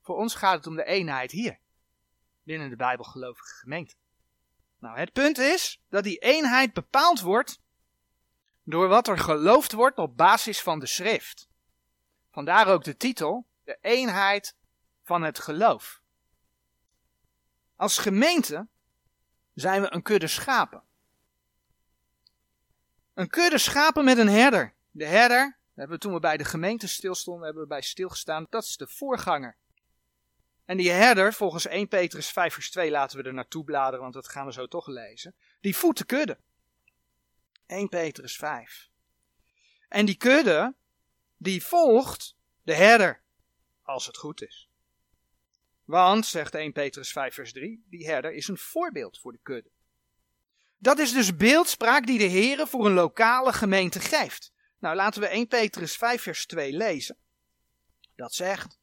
Voor 0.00 0.16
ons 0.16 0.34
gaat 0.34 0.56
het 0.56 0.66
om 0.66 0.76
de 0.76 0.84
eenheid 0.84 1.30
hier. 1.30 1.58
Binnen 2.42 2.70
de 2.70 2.76
bijbelgelovige 2.76 3.54
gemeente. 3.54 3.94
Nou, 4.78 4.98
het 4.98 5.12
punt 5.12 5.38
is 5.38 5.82
dat 5.88 6.04
die 6.04 6.18
eenheid 6.18 6.72
bepaald 6.72 7.20
wordt 7.20 7.60
door 8.62 8.88
wat 8.88 9.08
er 9.08 9.18
geloofd 9.18 9.72
wordt 9.72 9.98
op 9.98 10.16
basis 10.16 10.62
van 10.62 10.78
de 10.78 10.86
schrift. 10.86 11.48
Vandaar 12.30 12.66
ook 12.66 12.84
de 12.84 12.96
titel, 12.96 13.46
de 13.64 13.78
eenheid 13.80 14.56
van 15.02 15.22
het 15.22 15.38
geloof. 15.38 16.00
Als 17.76 17.98
gemeente 17.98 18.68
zijn 19.54 19.82
we 19.82 19.92
een 19.94 20.02
kudde 20.02 20.26
schapen. 20.26 20.85
Een 23.16 23.28
kudde 23.28 23.58
schapen 23.58 24.04
met 24.04 24.18
een 24.18 24.28
herder. 24.28 24.74
De 24.90 25.06
herder 25.06 25.58
hebben 25.74 25.96
we 25.96 26.02
toen 26.02 26.12
we 26.12 26.20
bij 26.20 26.36
de 26.36 26.44
gemeente 26.44 26.88
stilstonden, 26.88 27.44
hebben 27.44 27.62
we 27.62 27.68
bij 27.68 27.82
stilgestaan. 27.82 28.46
Dat 28.50 28.64
is 28.64 28.76
de 28.76 28.86
voorganger. 28.86 29.56
En 30.64 30.76
die 30.76 30.90
herder, 30.90 31.32
volgens 31.32 31.66
1 31.66 31.88
Petrus 31.88 32.30
5 32.30 32.54
vers 32.54 32.70
2, 32.70 32.90
laten 32.90 33.18
we 33.18 33.24
er 33.24 33.34
naartoe 33.34 33.64
bladeren, 33.64 34.00
want 34.00 34.14
dat 34.14 34.28
gaan 34.28 34.46
we 34.46 34.52
zo 34.52 34.66
toch 34.66 34.86
lezen. 34.86 35.34
Die 35.60 35.76
voedt 35.76 35.98
de 35.98 36.04
kudde. 36.04 36.38
1 37.66 37.88
Petrus 37.88 38.36
5. 38.36 38.90
En 39.88 40.06
die 40.06 40.16
kudde, 40.16 40.74
die 41.36 41.64
volgt 41.64 42.36
de 42.62 42.74
herder, 42.74 43.22
als 43.82 44.06
het 44.06 44.16
goed 44.16 44.42
is. 44.42 44.68
Want, 45.84 46.26
zegt 46.26 46.54
1 46.54 46.72
Petrus 46.72 47.12
5 47.12 47.34
vers 47.34 47.52
3, 47.52 47.84
die 47.88 48.06
herder 48.06 48.32
is 48.32 48.48
een 48.48 48.58
voorbeeld 48.58 49.18
voor 49.18 49.32
de 49.32 49.40
kudde. 49.42 49.70
Dat 50.78 50.98
is 50.98 51.12
dus 51.12 51.36
beeldspraak 51.36 52.06
die 52.06 52.18
de 52.18 52.30
Heere 52.30 52.66
voor 52.66 52.86
een 52.86 52.92
lokale 52.92 53.52
gemeente 53.52 54.00
geeft. 54.00 54.52
Nou, 54.78 54.96
laten 54.96 55.20
we 55.20 55.26
1 55.26 55.48
Petrus 55.48 55.96
5 55.96 56.22
vers 56.22 56.46
2 56.46 56.72
lezen. 56.72 57.16
Dat 58.14 58.34
zegt, 58.34 58.78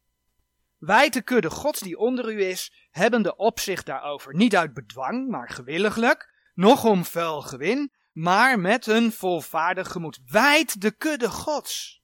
wij 0.78 1.08
de 1.08 1.22
kudde 1.22 1.50
gods 1.50 1.80
die 1.80 1.98
onder 1.98 2.32
u 2.32 2.42
is, 2.42 2.88
hebben 2.90 3.22
de 3.22 3.36
opzicht 3.36 3.86
daarover 3.86 4.34
niet 4.34 4.56
uit 4.56 4.74
bedwang, 4.74 5.28
maar 5.28 5.50
gewilliglijk, 5.50 6.32
nog 6.54 6.84
om 6.84 7.04
vuil 7.04 7.42
gewin, 7.42 7.92
maar 8.12 8.58
met 8.58 8.86
een 8.86 9.12
volvaardig 9.12 9.90
gemoed. 9.90 10.20
Wijd 10.26 10.80
de 10.80 10.90
kudde 10.90 11.28
gods. 11.28 12.02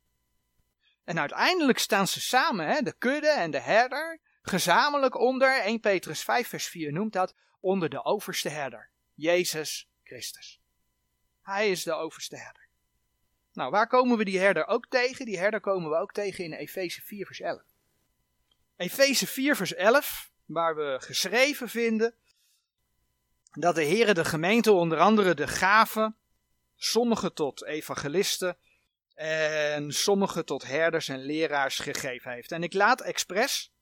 En 1.05 1.19
uiteindelijk 1.19 1.79
staan 1.79 2.07
ze 2.07 2.21
samen, 2.21 2.67
hè, 2.67 2.81
de 2.81 2.95
kudde 2.99 3.31
en 3.31 3.51
de 3.51 3.61
herder, 3.61 4.21
gezamenlijk 4.43 5.19
onder, 5.19 5.61
1 5.63 5.81
Petrus 5.81 6.23
5 6.23 6.49
vers 6.49 6.67
4 6.67 6.93
noemt 6.93 7.13
dat, 7.13 7.35
onder 7.61 7.89
de 7.89 8.05
overste 8.05 8.49
herder, 8.49 8.91
Jezus 9.21 9.91
Christus. 10.03 10.61
Hij 11.43 11.71
is 11.71 11.83
de 11.83 11.93
overste 11.93 12.37
herder. 12.37 12.69
Nou, 13.53 13.71
waar 13.71 13.87
komen 13.87 14.19
we 14.19 14.25
die 14.25 14.39
herder 14.39 14.67
ook 14.67 14.87
tegen? 14.89 15.27
Die 15.27 15.39
herder 15.39 15.61
komen 15.61 15.91
we 15.91 15.97
ook 15.97 16.13
tegen 16.13 16.45
in 16.45 16.53
Efeze 16.53 17.01
4, 17.03 17.27
vers 17.27 17.41
11. 17.41 17.63
Efeze 18.77 19.27
4, 19.27 19.57
vers 19.57 19.75
11, 19.75 20.31
waar 20.45 20.77
we 20.77 20.97
geschreven 21.01 21.69
vinden 21.69 22.15
dat 23.51 23.75
de 23.75 23.85
Heere 23.85 24.15
de 24.15 24.25
gemeente 24.25 24.73
onder 24.73 24.99
andere 24.99 25.35
de 25.35 25.49
gaven, 25.49 26.17
sommige 26.77 27.33
tot 27.33 27.65
evangelisten 27.65 28.57
en 29.15 29.93
sommige 29.93 30.45
tot 30.45 30.63
herders 30.63 31.09
en 31.09 31.19
leraars 31.19 31.79
gegeven 31.79 32.33
heeft. 32.33 32.53
En 32.53 32.63
ik 32.63 32.73
laat 32.73 33.01
expres, 33.01 33.73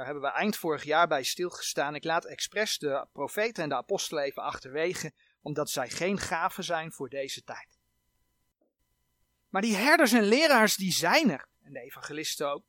daar 0.00 0.08
hebben 0.08 0.30
we 0.30 0.36
eind 0.36 0.56
vorig 0.56 0.84
jaar 0.84 1.08
bij 1.08 1.22
stilgestaan, 1.22 1.94
ik 1.94 2.04
laat 2.04 2.24
expres 2.24 2.78
de 2.78 3.06
profeten 3.12 3.62
en 3.62 3.68
de 3.68 3.74
apostelen 3.74 4.22
even 4.22 4.42
achterwege, 4.42 5.12
omdat 5.40 5.70
zij 5.70 5.90
geen 5.90 6.18
gaven 6.18 6.64
zijn 6.64 6.92
voor 6.92 7.08
deze 7.08 7.44
tijd. 7.44 7.78
Maar 9.48 9.62
die 9.62 9.76
herders 9.76 10.12
en 10.12 10.22
leraars, 10.22 10.76
die 10.76 10.92
zijn 10.92 11.30
er. 11.30 11.48
En 11.62 11.72
de 11.72 11.80
evangelisten 11.80 12.50
ook. 12.50 12.64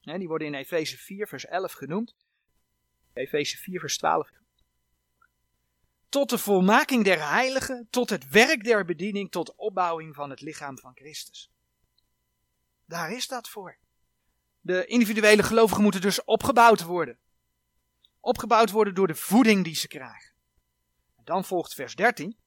die 0.00 0.28
worden 0.28 0.46
in 0.46 0.54
Efeze 0.54 0.98
4, 0.98 1.26
vers 1.26 1.46
11 1.46 1.72
genoemd. 1.72 2.14
Efeze 3.12 3.56
4, 3.56 3.80
vers 3.80 3.98
12. 3.98 4.30
Tot 6.08 6.30
de 6.30 6.38
volmaking 6.38 7.04
der 7.04 7.28
heiligen, 7.28 7.86
tot 7.90 8.10
het 8.10 8.28
werk 8.28 8.64
der 8.64 8.84
bediening, 8.84 9.30
tot 9.30 9.54
opbouwing 9.54 10.14
van 10.14 10.30
het 10.30 10.40
lichaam 10.40 10.78
van 10.78 10.94
Christus. 10.94 11.50
Daar 12.84 13.12
is 13.12 13.26
dat 13.28 13.48
voor. 13.48 13.81
De 14.64 14.86
individuele 14.86 15.42
gelovigen 15.42 15.82
moeten 15.82 16.00
dus 16.00 16.24
opgebouwd 16.24 16.82
worden. 16.82 17.18
Opgebouwd 18.20 18.70
worden 18.70 18.94
door 18.94 19.06
de 19.06 19.14
voeding 19.14 19.64
die 19.64 19.74
ze 19.74 19.88
krijgen. 19.88 20.34
En 21.16 21.24
dan 21.24 21.44
volgt 21.44 21.74
vers 21.74 21.94
13. 21.94 22.38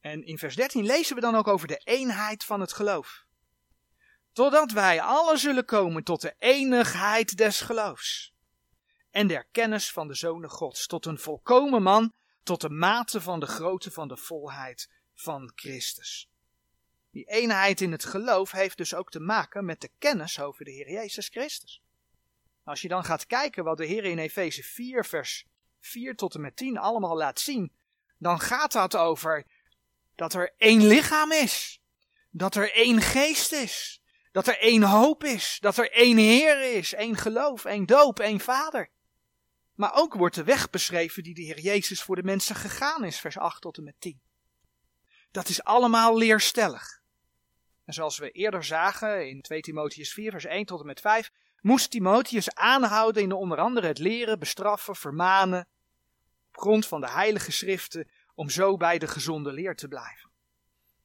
En 0.00 0.24
in 0.24 0.38
vers 0.38 0.54
13 0.54 0.84
lezen 0.84 1.14
we 1.14 1.20
dan 1.20 1.34
ook 1.34 1.48
over 1.48 1.68
de 1.68 1.80
eenheid 1.84 2.44
van 2.44 2.60
het 2.60 2.72
geloof. 2.72 3.24
Totdat 4.32 4.72
wij 4.72 5.00
alle 5.00 5.36
zullen 5.36 5.64
komen 5.64 6.04
tot 6.04 6.20
de 6.20 6.34
enigheid 6.38 7.36
des 7.36 7.60
geloofs. 7.60 8.34
En 9.10 9.26
der 9.26 9.46
kennis 9.50 9.92
van 9.92 10.08
de 10.08 10.14
Zonen 10.14 10.50
Gods. 10.50 10.86
Tot 10.86 11.06
een 11.06 11.18
volkomen 11.18 11.82
man. 11.82 12.14
Tot 12.42 12.60
de 12.60 12.70
mate 12.70 13.20
van 13.20 13.40
de 13.40 13.46
grootte 13.46 13.90
van 13.90 14.08
de 14.08 14.16
volheid 14.16 14.90
van 15.14 15.52
Christus. 15.54 16.31
Die 17.12 17.24
eenheid 17.24 17.80
in 17.80 17.92
het 17.92 18.04
geloof 18.04 18.50
heeft 18.50 18.76
dus 18.76 18.94
ook 18.94 19.10
te 19.10 19.20
maken 19.20 19.64
met 19.64 19.80
de 19.80 19.90
kennis 19.98 20.40
over 20.40 20.64
de 20.64 20.70
Heer 20.70 20.90
Jezus 20.90 21.28
Christus. 21.28 21.82
Als 22.64 22.82
je 22.82 22.88
dan 22.88 23.04
gaat 23.04 23.26
kijken 23.26 23.64
wat 23.64 23.76
de 23.76 23.84
Heer 23.84 24.04
in 24.04 24.18
Efeze 24.18 24.62
4, 24.62 25.04
vers 25.04 25.46
4 25.80 26.16
tot 26.16 26.34
en 26.34 26.40
met 26.40 26.56
10 26.56 26.78
allemaal 26.78 27.16
laat 27.16 27.40
zien, 27.40 27.72
dan 28.18 28.40
gaat 28.40 28.72
dat 28.72 28.96
over 28.96 29.46
dat 30.14 30.34
er 30.34 30.54
één 30.56 30.86
lichaam 30.86 31.32
is. 31.32 31.80
Dat 32.30 32.54
er 32.54 32.72
één 32.72 33.00
geest 33.00 33.52
is. 33.52 34.02
Dat 34.30 34.46
er 34.46 34.58
één 34.58 34.82
hoop 34.82 35.24
is. 35.24 35.58
Dat 35.60 35.76
er 35.76 35.90
één 35.90 36.16
Heer 36.16 36.76
is. 36.76 36.94
één 36.94 37.16
geloof, 37.16 37.64
één 37.64 37.86
doop, 37.86 38.20
één 38.20 38.40
Vader. 38.40 38.90
Maar 39.74 39.94
ook 39.94 40.14
wordt 40.14 40.34
de 40.34 40.44
weg 40.44 40.70
beschreven 40.70 41.22
die 41.22 41.34
de 41.34 41.42
Heer 41.42 41.60
Jezus 41.60 42.02
voor 42.02 42.16
de 42.16 42.22
mensen 42.22 42.54
gegaan 42.54 43.04
is, 43.04 43.20
vers 43.20 43.38
8 43.38 43.60
tot 43.60 43.76
en 43.76 43.84
met 43.84 43.94
10. 43.98 44.20
Dat 45.30 45.48
is 45.48 45.64
allemaal 45.64 46.16
leerstellig. 46.18 47.01
En 47.84 47.92
zoals 47.92 48.18
we 48.18 48.30
eerder 48.30 48.64
zagen 48.64 49.28
in 49.28 49.42
2 49.42 49.60
Timotheus 49.60 50.12
4, 50.12 50.30
vers 50.30 50.44
1 50.44 50.64
tot 50.66 50.80
en 50.80 50.86
met 50.86 51.00
5, 51.00 51.32
moest 51.60 51.90
Timotheus 51.90 52.54
aanhouden 52.54 53.22
in 53.22 53.32
onder 53.32 53.58
andere 53.58 53.86
het 53.86 53.98
leren, 53.98 54.38
bestraffen, 54.38 54.96
vermanen, 54.96 55.68
op 56.48 56.56
grond 56.56 56.86
van 56.86 57.00
de 57.00 57.10
heilige 57.10 57.52
schriften, 57.52 58.10
om 58.34 58.50
zo 58.50 58.76
bij 58.76 58.98
de 58.98 59.06
gezonde 59.06 59.52
leer 59.52 59.76
te 59.76 59.88
blijven. 59.88 60.30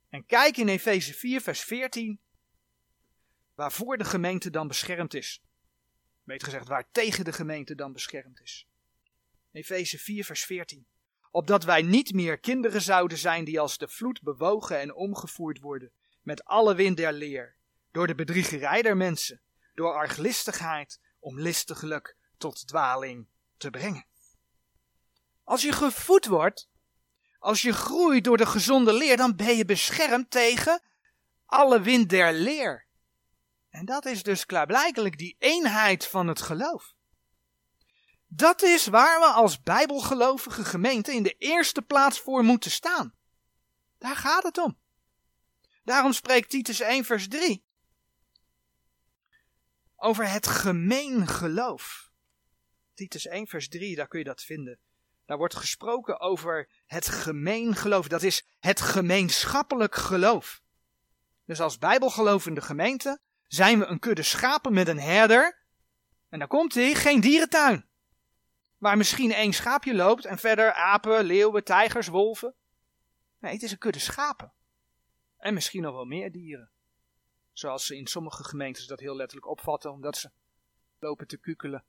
En 0.10 0.26
kijk 0.26 0.58
in 0.58 0.68
Efeze 0.68 1.14
4, 1.14 1.42
vers 1.42 1.62
14, 1.62 2.20
waarvoor 3.56 3.98
de 3.98 4.06
gemeente 4.06 4.50
dan 4.50 4.68
beschermd 4.68 5.14
is. 5.14 5.42
Weet 6.24 6.44
gezegd, 6.44 6.68
waar 6.68 6.88
tegen 6.92 7.26
de 7.26 7.34
gemeente 7.34 7.76
dan 7.76 7.94
beschermd 7.94 8.42
is. 8.42 8.68
Efeze 9.52 9.98
4, 10.00 10.26
vers 10.26 10.44
14. 10.46 10.86
Opdat 11.32 11.64
wij 11.64 11.82
niet 11.82 12.14
meer 12.14 12.38
kinderen 12.38 12.82
zouden 12.82 13.18
zijn 13.18 13.44
die 13.44 13.60
als 13.60 13.78
de 13.78 13.88
vloed 13.88 14.22
bewogen 14.22 14.80
en 14.80 14.94
omgevoerd 14.94 15.60
worden 15.60 15.92
met 16.28 16.46
alle 16.46 16.76
wind 16.76 16.98
der 16.98 17.14
leer, 17.14 17.56
door 17.92 18.08
de 18.08 18.16
bedriegerij 18.16 18.82
der 18.82 18.98
mensen, 18.98 19.42
door 19.74 19.94
arglistigheid 19.94 21.00
om 21.20 21.40
listiglijk 21.40 22.18
tot 22.38 22.68
dwaling 22.68 23.28
te 23.58 23.70
brengen. 23.70 24.06
Als 25.44 25.62
je 25.62 25.72
gevoed 25.72 26.26
wordt 26.26 26.70
als 27.40 27.62
je 27.62 27.74
groeit 27.74 28.24
door 28.24 28.38
de 28.38 28.46
gezonde 28.46 28.94
leer, 28.94 29.18
dan 29.18 29.36
ben 29.36 29.56
je 29.56 29.66
beschermd 29.66 30.32
tegen 30.32 30.82
alle 31.46 31.82
wind 31.82 32.10
der 32.10 32.34
leer. 32.34 32.86
En 33.70 33.86
dat 33.86 34.06
is 34.06 34.24
dus 34.24 34.46
klaarblijkelijk 34.46 35.18
die 35.18 35.36
eenheid 35.40 36.08
van 36.08 36.28
het 36.28 36.42
geloof. 36.42 36.94
Dat 38.28 38.62
is 38.62 38.88
waar 38.88 39.20
we 39.20 39.26
als 39.26 39.62
bijbelgelovige 39.62 40.66
gemeente 40.66 41.14
in 41.14 41.24
de 41.24 41.36
eerste 41.38 41.82
plaats 41.82 42.20
voor 42.20 42.44
moeten 42.44 42.72
staan. 42.72 43.14
Daar 43.98 44.16
gaat 44.16 44.44
het 44.44 44.58
om. 44.58 44.78
Daarom 45.88 46.14
spreekt 46.14 46.50
Titus 46.50 46.80
1 46.80 47.06
vers 47.06 47.28
3 47.28 47.64
over 49.96 50.32
het 50.32 50.48
gemeen 50.48 51.28
geloof. 51.28 52.12
Titus 52.94 53.28
1 53.28 53.48
vers 53.48 53.70
3, 53.70 53.96
daar 53.96 54.08
kun 54.08 54.20
je 54.20 54.26
dat 54.26 54.42
vinden. 54.42 54.80
Daar 55.26 55.38
wordt 55.38 55.56
gesproken 55.56 56.20
over 56.20 56.70
het 56.86 57.08
gemeen 57.08 57.76
geloof. 57.76 58.08
Dat 58.08 58.24
is 58.24 58.46
het 58.60 58.82
gemeenschappelijk 58.82 59.96
geloof. 59.96 60.62
Dus 61.46 61.62
als 61.62 61.78
bijbelgelovende 61.78 62.62
gemeente 62.62 63.20
zijn 63.48 63.80
we 63.80 63.86
een 63.86 64.00
kudde 64.00 64.24
schapen 64.24 64.74
met 64.74 64.88
een 64.88 65.00
herder. 65.00 65.58
En 66.30 66.40
dan 66.40 66.48
komt 66.48 66.74
hij, 66.74 66.94
geen 66.94 67.22
dierentuin. 67.22 67.86
Waar 68.78 68.98
misschien 68.98 69.34
één 69.34 69.54
schaapje 69.54 69.96
loopt 69.96 70.26
en 70.26 70.38
verder 70.38 70.74
apen, 70.74 71.24
leeuwen, 71.24 71.64
tijgers, 71.64 72.08
wolven. 72.08 72.56
Nee, 73.40 73.54
het 73.54 73.64
is 73.64 73.72
een 73.72 73.78
kudde 73.78 74.00
schapen. 74.00 74.56
En 75.38 75.54
misschien 75.54 75.82
nog 75.82 75.94
wel 75.94 76.06
meer 76.06 76.32
dieren. 76.32 76.72
Zoals 77.54 77.86
ze 77.86 77.96
in 77.96 78.08
sommige 78.08 78.44
gemeentes 78.44 78.88
dat 78.88 79.00
heel 79.00 79.16
letterlijk 79.16 79.48
opvatten, 79.48 79.92
omdat 79.92 80.18
ze 80.18 80.32
lopen 81.00 81.28
te 81.28 81.38
kukelen 81.38 81.84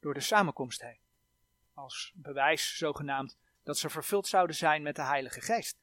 door 0.00 0.14
de 0.14 0.20
samenkomst 0.20 0.80
heen 0.80 1.00
als 1.80 2.12
bewijs 2.14 2.76
zogenaamd 2.76 3.38
dat 3.62 3.78
ze 3.78 3.90
vervuld 3.90 4.26
zouden 4.26 4.56
zijn 4.56 4.82
met 4.82 4.96
de 4.96 5.02
Heilige 5.02 5.40
Geest. 5.40 5.78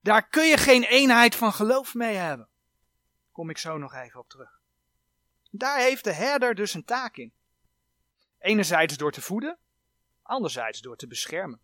Daar 0.00 0.28
kun 0.28 0.46
je 0.46 0.56
geen 0.56 0.82
eenheid 0.82 1.34
van 1.34 1.52
geloof 1.52 1.94
mee 1.94 2.14
hebben. 2.14 2.48
Kom 3.32 3.50
ik 3.50 3.58
zo 3.58 3.78
nog 3.78 3.94
even 3.94 4.20
op 4.20 4.28
terug. 4.28 4.60
Daar 5.50 5.78
heeft 5.78 6.04
de 6.04 6.12
herder 6.12 6.54
dus 6.54 6.74
een 6.74 6.84
taak 6.84 7.16
in. 7.16 7.32
Enerzijds 8.38 8.96
door 8.96 9.12
te 9.12 9.20
voeden, 9.20 9.58
anderzijds 10.22 10.80
door 10.80 10.96
te 10.96 11.06
beschermen. 11.06 11.60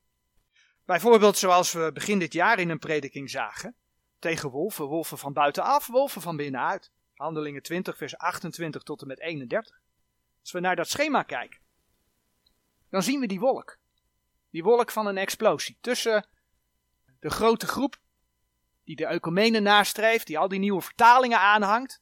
Bijvoorbeeld 0.85 1.39
zoals 1.39 1.73
we 1.73 1.91
begin 1.93 2.19
dit 2.19 2.33
jaar 2.33 2.59
in 2.59 2.69
een 2.69 2.79
prediking 2.79 3.31
zagen, 3.31 3.77
tegen 4.19 4.51
wolven, 4.51 4.85
wolven 4.85 5.19
van 5.19 5.33
buitenaf, 5.33 5.87
wolven 5.87 6.23
van 6.23 6.37
binnenuit. 6.37 6.91
Handelingen 7.15 7.63
20, 7.63 7.97
vers 7.97 8.17
28 8.17 8.83
tot 8.83 9.01
en 9.01 9.07
met 9.07 9.21
31. 9.21 9.81
Als 10.41 10.53
we 10.53 10.61
naar 10.61 10.77
dat 10.77 10.89
schema 10.89 11.23
kijken, 11.23 11.61
dan 12.91 13.03
zien 13.03 13.21
we 13.21 13.27
die 13.27 13.41
wolk. 13.41 13.79
Die 14.51 14.63
wolk 14.63 14.91
van 14.91 15.07
een 15.07 15.19
explosie. 15.19 15.79
Tussen 15.81 16.27
de 17.21 17.31
grote 17.31 17.67
groep 17.67 17.99
die 18.85 18.97
de 18.97 19.07
ecumenen 19.07 19.63
nastreeft, 19.63 20.27
die 20.27 20.39
al 20.39 20.49
die 20.49 20.59
nieuwe 20.59 20.83
vertalingen 20.83 21.39
aanhangt. 21.39 22.01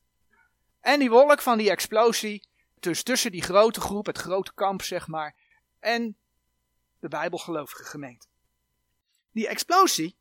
En 0.81 0.99
die 0.99 1.11
wolk 1.11 1.43
van 1.43 1.59
die 1.59 1.71
explosie 1.71 2.49
dus 2.81 3.03
tussen 3.03 3.31
die 3.31 3.43
grote 3.43 3.81
groep, 3.81 4.07
het 4.07 4.19
grote 4.19 4.55
kamp 4.55 4.83
zeg 4.83 5.07
maar, 5.07 5.37
en 5.79 6.17
de 6.99 7.09
bijbelgelovige 7.09 7.85
gemeente. 7.85 8.27
Die 9.33 9.49
explosie, 9.49 10.17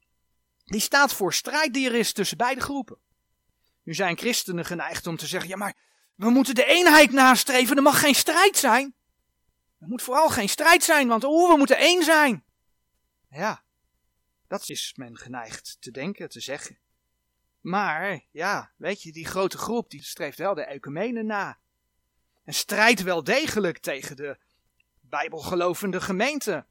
die 0.65 0.79
staat 0.79 1.13
voor 1.13 1.33
strijd 1.33 1.73
die 1.73 1.87
er 1.87 1.95
is 1.95 2.13
tussen 2.13 2.37
beide 2.37 2.61
groepen. 2.61 2.97
Nu 3.83 3.93
zijn 3.93 4.17
christenen 4.17 4.65
geneigd 4.65 5.07
om 5.07 5.17
te 5.17 5.27
zeggen, 5.27 5.49
ja 5.49 5.55
maar 5.55 5.75
we 6.15 6.29
moeten 6.29 6.55
de 6.55 6.65
eenheid 6.65 7.11
nastreven, 7.11 7.75
er 7.75 7.83
mag 7.83 7.99
geen 7.99 8.15
strijd 8.15 8.57
zijn. 8.57 8.95
Er 9.79 9.87
moet 9.87 10.01
vooral 10.01 10.29
geen 10.29 10.49
strijd 10.49 10.83
zijn, 10.83 11.07
want 11.07 11.23
oeh, 11.23 11.51
we 11.51 11.57
moeten 11.57 11.77
één 11.77 12.03
zijn. 12.03 12.43
Ja, 13.29 13.63
dat 14.47 14.69
is 14.69 14.93
men 14.95 15.17
geneigd 15.17 15.77
te 15.79 15.91
denken, 15.91 16.29
te 16.29 16.39
zeggen. 16.39 16.77
Maar, 17.61 18.25
ja, 18.31 18.71
weet 18.77 19.01
je, 19.01 19.11
die 19.11 19.25
grote 19.25 19.57
groep 19.57 19.89
die 19.89 20.03
streeft 20.03 20.37
wel 20.37 20.53
de 20.53 20.63
ecumenen 20.63 21.25
na. 21.25 21.59
En 22.43 22.53
strijdt 22.53 23.03
wel 23.03 23.23
degelijk 23.23 23.77
tegen 23.77 24.15
de 24.15 24.37
bijbelgelovende 24.99 26.01
gemeente. 26.01 26.65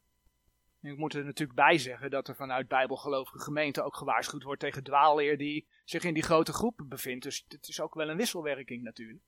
Ik 0.84 0.98
moet 0.98 1.14
er 1.14 1.24
natuurlijk 1.24 1.58
bij 1.58 1.78
zeggen 1.78 2.10
dat 2.10 2.28
er 2.28 2.36
vanuit 2.36 2.68
bijbelgelovige 2.68 3.38
gemeenten 3.38 3.84
ook 3.84 3.96
gewaarschuwd 3.96 4.42
wordt 4.42 4.60
tegen 4.60 4.82
dwaalleer 4.82 5.38
die 5.38 5.66
zich 5.84 6.04
in 6.04 6.14
die 6.14 6.22
grote 6.22 6.52
groep 6.52 6.84
bevindt. 6.84 7.24
Dus 7.24 7.44
het 7.48 7.68
is 7.68 7.80
ook 7.80 7.94
wel 7.94 8.08
een 8.08 8.16
wisselwerking 8.16 8.82
natuurlijk. 8.82 9.22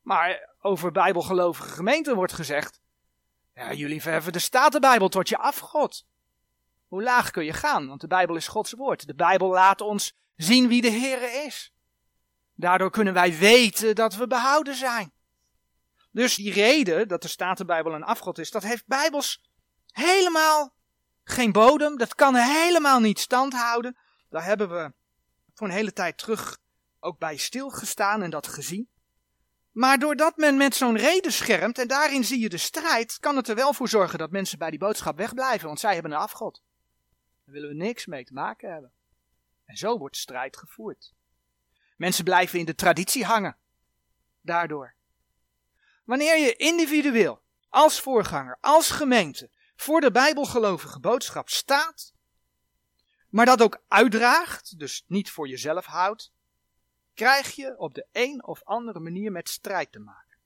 Maar 0.00 0.54
over 0.60 0.92
bijbelgelovige 0.92 1.68
gemeenten 1.68 2.14
wordt 2.14 2.32
gezegd, 2.32 2.80
ja, 3.54 3.72
jullie 3.72 4.02
verven 4.02 4.32
de 4.32 4.38
Statenbijbel 4.38 5.08
tot 5.08 5.28
je 5.28 5.38
afgod. 5.38 6.06
Hoe 6.88 7.02
laag 7.02 7.30
kun 7.30 7.44
je 7.44 7.52
gaan? 7.52 7.88
Want 7.88 8.00
de 8.00 8.06
Bijbel 8.06 8.36
is 8.36 8.48
Gods 8.48 8.72
woord. 8.72 9.06
De 9.06 9.14
Bijbel 9.14 9.48
laat 9.48 9.80
ons 9.80 10.16
zien 10.36 10.68
wie 10.68 10.82
de 10.82 10.90
Heere 10.90 11.44
is. 11.46 11.72
Daardoor 12.54 12.90
kunnen 12.90 13.14
wij 13.14 13.38
weten 13.38 13.94
dat 13.94 14.16
we 14.16 14.26
behouden 14.26 14.74
zijn. 14.74 15.12
Dus 16.10 16.34
die 16.34 16.52
reden 16.52 17.08
dat 17.08 17.22
de 17.22 17.28
Statenbijbel 17.28 17.94
een 17.94 18.02
afgod 18.02 18.38
is, 18.38 18.50
dat 18.50 18.62
heeft 18.62 18.86
bijbels 18.86 19.51
helemaal 19.92 20.74
geen 21.24 21.52
bodem. 21.52 21.98
Dat 21.98 22.14
kan 22.14 22.34
helemaal 22.34 23.00
niet 23.00 23.18
standhouden. 23.18 23.96
Daar 24.28 24.44
hebben 24.44 24.68
we 24.68 24.92
voor 25.54 25.66
een 25.66 25.72
hele 25.72 25.92
tijd 25.92 26.18
terug 26.18 26.58
ook 27.00 27.18
bij 27.18 27.36
stilgestaan 27.36 28.22
en 28.22 28.30
dat 28.30 28.46
gezien. 28.46 28.88
Maar 29.72 29.98
doordat 29.98 30.36
men 30.36 30.56
met 30.56 30.74
zo'n 30.74 30.96
reden 30.96 31.32
schermt, 31.32 31.78
en 31.78 31.88
daarin 31.88 32.24
zie 32.24 32.40
je 32.40 32.48
de 32.48 32.58
strijd, 32.58 33.18
kan 33.18 33.36
het 33.36 33.48
er 33.48 33.54
wel 33.54 33.72
voor 33.72 33.88
zorgen 33.88 34.18
dat 34.18 34.30
mensen 34.30 34.58
bij 34.58 34.70
die 34.70 34.78
boodschap 34.78 35.16
wegblijven, 35.16 35.66
want 35.66 35.80
zij 35.80 35.94
hebben 35.94 36.12
een 36.12 36.18
afgod. 36.18 36.62
Daar 37.44 37.54
willen 37.54 37.68
we 37.68 37.74
niks 37.74 38.06
mee 38.06 38.24
te 38.24 38.32
maken 38.32 38.72
hebben. 38.72 38.92
En 39.64 39.76
zo 39.76 39.98
wordt 39.98 40.16
strijd 40.16 40.56
gevoerd. 40.56 41.12
Mensen 41.96 42.24
blijven 42.24 42.58
in 42.58 42.64
de 42.64 42.74
traditie 42.74 43.24
hangen. 43.24 43.56
Daardoor. 44.40 44.94
Wanneer 46.04 46.38
je 46.38 46.56
individueel, 46.56 47.42
als 47.68 48.00
voorganger, 48.00 48.58
als 48.60 48.90
gemeente, 48.90 49.50
voor 49.82 50.00
de 50.00 50.10
bijbelgelovige 50.10 51.00
boodschap 51.00 51.48
staat, 51.48 52.14
maar 53.28 53.46
dat 53.46 53.62
ook 53.62 53.82
uitdraagt, 53.88 54.78
dus 54.78 55.04
niet 55.06 55.30
voor 55.30 55.48
jezelf 55.48 55.84
houdt, 55.84 56.32
krijg 57.14 57.54
je 57.54 57.78
op 57.78 57.94
de 57.94 58.06
een 58.12 58.44
of 58.44 58.62
andere 58.64 59.00
manier 59.00 59.32
met 59.32 59.48
strijd 59.48 59.92
te 59.92 59.98
maken. 59.98 60.38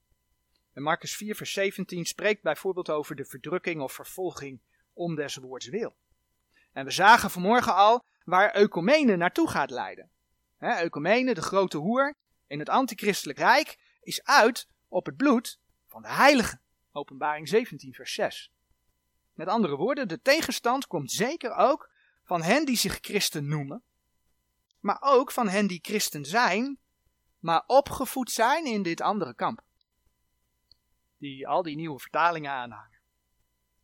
En 0.72 0.83
Marcus 0.83 1.16
4, 1.16 1.35
vers 1.35 1.53
17 1.53 2.05
spreekt 2.05 2.42
bijvoorbeeld 2.42 2.90
over 2.90 3.16
de 3.16 3.25
verdrukking 3.25 3.81
of 3.81 3.92
vervolging 3.92 4.61
om 4.92 5.14
des 5.14 5.37
woords 5.37 5.68
wil. 5.68 5.96
En 6.72 6.85
we 6.85 6.90
zagen 6.90 7.31
vanmorgen 7.31 7.75
al 7.75 8.05
waar 8.25 8.57
Eukomene 8.57 9.16
naartoe 9.16 9.49
gaat 9.49 9.70
leiden. 9.70 10.11
He, 10.57 10.88
de 10.88 11.42
grote 11.42 11.77
hoer 11.77 12.14
in 12.46 12.59
het 12.59 12.68
antichristelijk 12.68 13.38
rijk, 13.38 13.79
is 14.01 14.25
uit 14.25 14.68
op 14.88 15.07
het 15.07 15.16
bloed 15.16 15.59
van 15.87 16.03
de 16.03 16.09
heiligen. 16.09 16.61
Openbaring 16.92 17.49
17, 17.49 17.94
vers 17.94 18.14
6. 18.14 18.51
Met 19.37 19.49
andere 19.49 19.77
woorden, 19.77 20.09
de 20.09 20.20
tegenstand 20.20 20.87
komt 20.87 21.11
zeker 21.11 21.55
ook 21.55 21.90
van 22.25 22.42
hen 22.42 22.64
die 22.64 22.77
zich 22.77 22.99
christen 23.01 23.49
noemen, 23.49 23.83
maar 24.81 24.99
ook 25.01 25.33
van 25.33 25.49
hen 25.49 25.66
die 25.66 25.79
christen 25.83 26.25
zijn, 26.25 26.79
maar 27.38 27.64
opgevoed 27.66 28.31
zijn 28.31 28.66
in 28.66 28.83
dit 28.83 29.01
andere 29.01 29.35
kamp. 29.35 29.62
Die 31.18 31.49
al 31.49 31.62
die 31.62 31.77
nieuwe 31.77 31.99
vertalingen 31.99 32.51
aanhangen. 32.51 32.99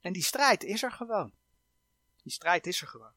En 0.00 0.12
die 0.12 0.22
strijd 0.22 0.64
is 0.64 0.82
er 0.82 0.92
gewoon. 0.92 1.32
Die 2.22 2.32
strijd 2.32 2.66
is 2.66 2.80
er 2.80 2.88
gewoon. 2.88 3.14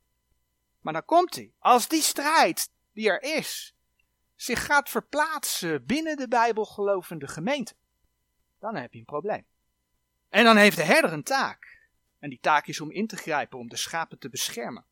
Maar 0.82 0.94
dan 0.94 1.06
komt 1.06 1.36
hij. 1.36 1.54
Als 1.60 1.88
die 1.88 2.02
strijd 2.02 2.70
die 2.92 3.10
er 3.10 3.22
is, 3.22 3.76
zich 4.36 4.66
gaat 4.66 4.90
verplaatsen 4.90 5.86
binnen 5.86 6.18
de 6.18 6.28
Bijbelgelovende 6.28 7.28
gemeente, 7.28 7.76
dan 8.60 8.76
heb 8.76 8.94
je 8.94 9.00
een 9.00 9.06
probleem. 9.06 9.46
En 10.30 10.44
dan 10.44 10.58
heeft 10.58 10.78
de 10.78 10.84
herder 10.84 11.14
een 11.14 11.24
taak. 11.24 11.75
En 12.26 12.32
die 12.32 12.40
taak 12.40 12.68
is 12.68 12.82
om 12.82 12.92
in 12.92 13.08
te 13.08 13.16
grijpen, 13.16 13.60
om 13.60 13.70
de 13.70 13.76
schapen 13.76 14.20
te 14.20 14.30
beschermen. 14.30 14.86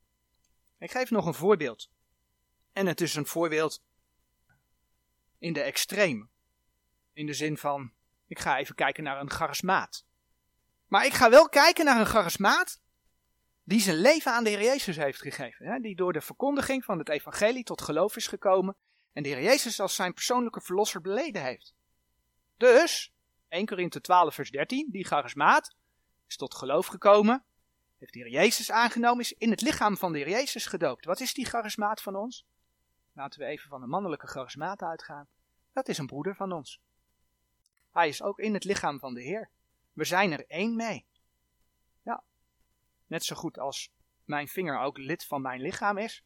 Ik 0.80 0.92
geef 0.92 1.10
nog 1.10 1.26
een 1.26 1.34
voorbeeld. 1.34 1.90
En 2.72 2.88
het 2.88 3.02
is 3.02 3.16
een 3.16 3.26
voorbeeld 3.26 3.84
in 5.38 5.54
de 5.54 5.62
extreme. 5.62 6.28
In 7.14 7.26
de 7.26 7.34
zin 7.34 7.58
van, 7.58 7.94
ik 8.28 8.40
ga 8.40 8.58
even 8.58 8.76
kijken 8.76 9.04
naar 9.04 9.20
een 9.20 9.30
charismaat. 9.30 10.06
Maar 10.88 11.06
ik 11.06 11.14
ga 11.14 11.30
wel 11.30 11.50
kijken 11.50 11.86
naar 11.86 12.00
een 12.00 12.06
charismaat 12.06 12.82
die 13.64 13.82
zijn 13.82 13.98
leven 13.98 14.32
aan 14.32 14.44
de 14.44 14.50
Heer 14.50 14.64
Jezus 14.64 14.96
heeft 14.96 15.22
gegeven. 15.22 15.66
Hè? 15.66 15.80
Die 15.80 15.96
door 15.96 16.14
de 16.14 16.22
verkondiging 16.22 16.86
van 16.86 16.98
het 16.98 17.10
evangelie 17.10 17.64
tot 17.64 17.82
geloof 17.82 18.16
is 18.16 18.28
gekomen 18.28 18.76
en 19.14 19.24
de 19.24 19.30
Heer 19.30 19.44
Jezus 19.44 19.80
als 19.80 19.96
zijn 19.96 20.14
persoonlijke 20.14 20.62
verlosser 20.62 21.02
beleden 21.02 21.44
heeft. 21.44 21.74
Dus, 22.58 23.14
1 23.48 23.66
Korinthe 23.66 24.02
12 24.02 24.36
vers 24.36 24.52
13, 24.52 24.90
die 24.92 25.06
charismaat 25.06 25.76
is 26.34 26.40
tot 26.40 26.56
geloof 26.56 26.88
gekomen, 26.88 27.44
heeft 27.98 28.14
de 28.14 28.20
Heer 28.20 28.30
Jezus 28.30 28.72
aangenomen, 28.72 29.20
is 29.20 29.34
in 29.34 29.50
het 29.50 29.62
lichaam 29.62 29.98
van 29.98 30.12
de 30.12 30.18
Heer 30.18 30.30
Jezus 30.30 30.66
gedoopt. 30.66 31.06
Wat 31.06 31.20
is 31.20 31.34
die 31.34 31.46
charismaat 31.46 32.02
van 32.02 32.16
ons? 32.16 32.46
Laten 33.14 33.40
we 33.40 33.46
even 33.46 33.70
van 33.70 33.82
een 33.82 33.90
mannelijke 33.90 34.28
charismaat 34.28 34.82
uitgaan. 34.82 35.28
Dat 35.74 35.88
is 35.88 35.98
een 35.98 36.06
broeder 36.06 36.36
van 36.36 36.52
ons. 36.52 36.82
Hij 37.92 38.08
is 38.08 38.22
ook 38.22 38.40
in 38.40 38.54
het 38.54 38.64
lichaam 38.64 39.00
van 39.00 39.14
de 39.14 39.22
Heer. 39.22 39.50
We 39.94 40.04
zijn 40.04 40.32
er 40.32 40.46
één 40.48 40.76
mee. 40.76 41.06
Ja, 42.02 42.24
net 43.08 43.24
zo 43.24 43.36
goed 43.36 43.60
als 43.60 43.92
mijn 44.26 44.48
vinger 44.48 44.80
ook 44.80 44.98
lid 44.98 45.26
van 45.26 45.42
mijn 45.42 45.62
lichaam 45.62 45.98
is. 45.98 46.24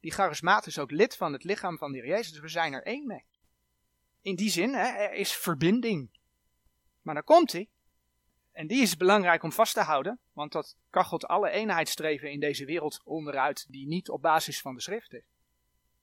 Die 0.00 0.12
charismaat 0.12 0.66
is 0.66 0.78
ook 0.78 0.90
lid 0.90 1.16
van 1.16 1.32
het 1.32 1.44
lichaam 1.44 1.78
van 1.78 1.92
de 1.92 1.98
Heer 1.98 2.08
Jezus. 2.08 2.38
We 2.38 2.48
zijn 2.48 2.72
er 2.72 2.82
één 2.82 3.06
mee. 3.06 3.24
In 4.20 4.36
die 4.36 4.50
zin, 4.50 4.74
hè, 4.74 4.86
er 4.86 5.12
is 5.12 5.32
verbinding. 5.32 6.10
Maar 7.02 7.14
dan 7.14 7.24
komt 7.24 7.52
hij. 7.52 7.68
En 8.56 8.66
die 8.66 8.82
is 8.82 8.96
belangrijk 8.96 9.42
om 9.42 9.52
vast 9.52 9.74
te 9.74 9.80
houden, 9.80 10.18
want 10.32 10.52
dat 10.52 10.76
kachelt 10.90 11.26
alle 11.26 11.50
eenheidsstreven 11.50 12.30
in 12.30 12.40
deze 12.40 12.64
wereld 12.64 13.00
onderuit 13.04 13.66
die 13.68 13.86
niet 13.86 14.08
op 14.08 14.22
basis 14.22 14.60
van 14.60 14.74
de 14.74 14.80
schrift 14.80 15.12
is. 15.12 15.24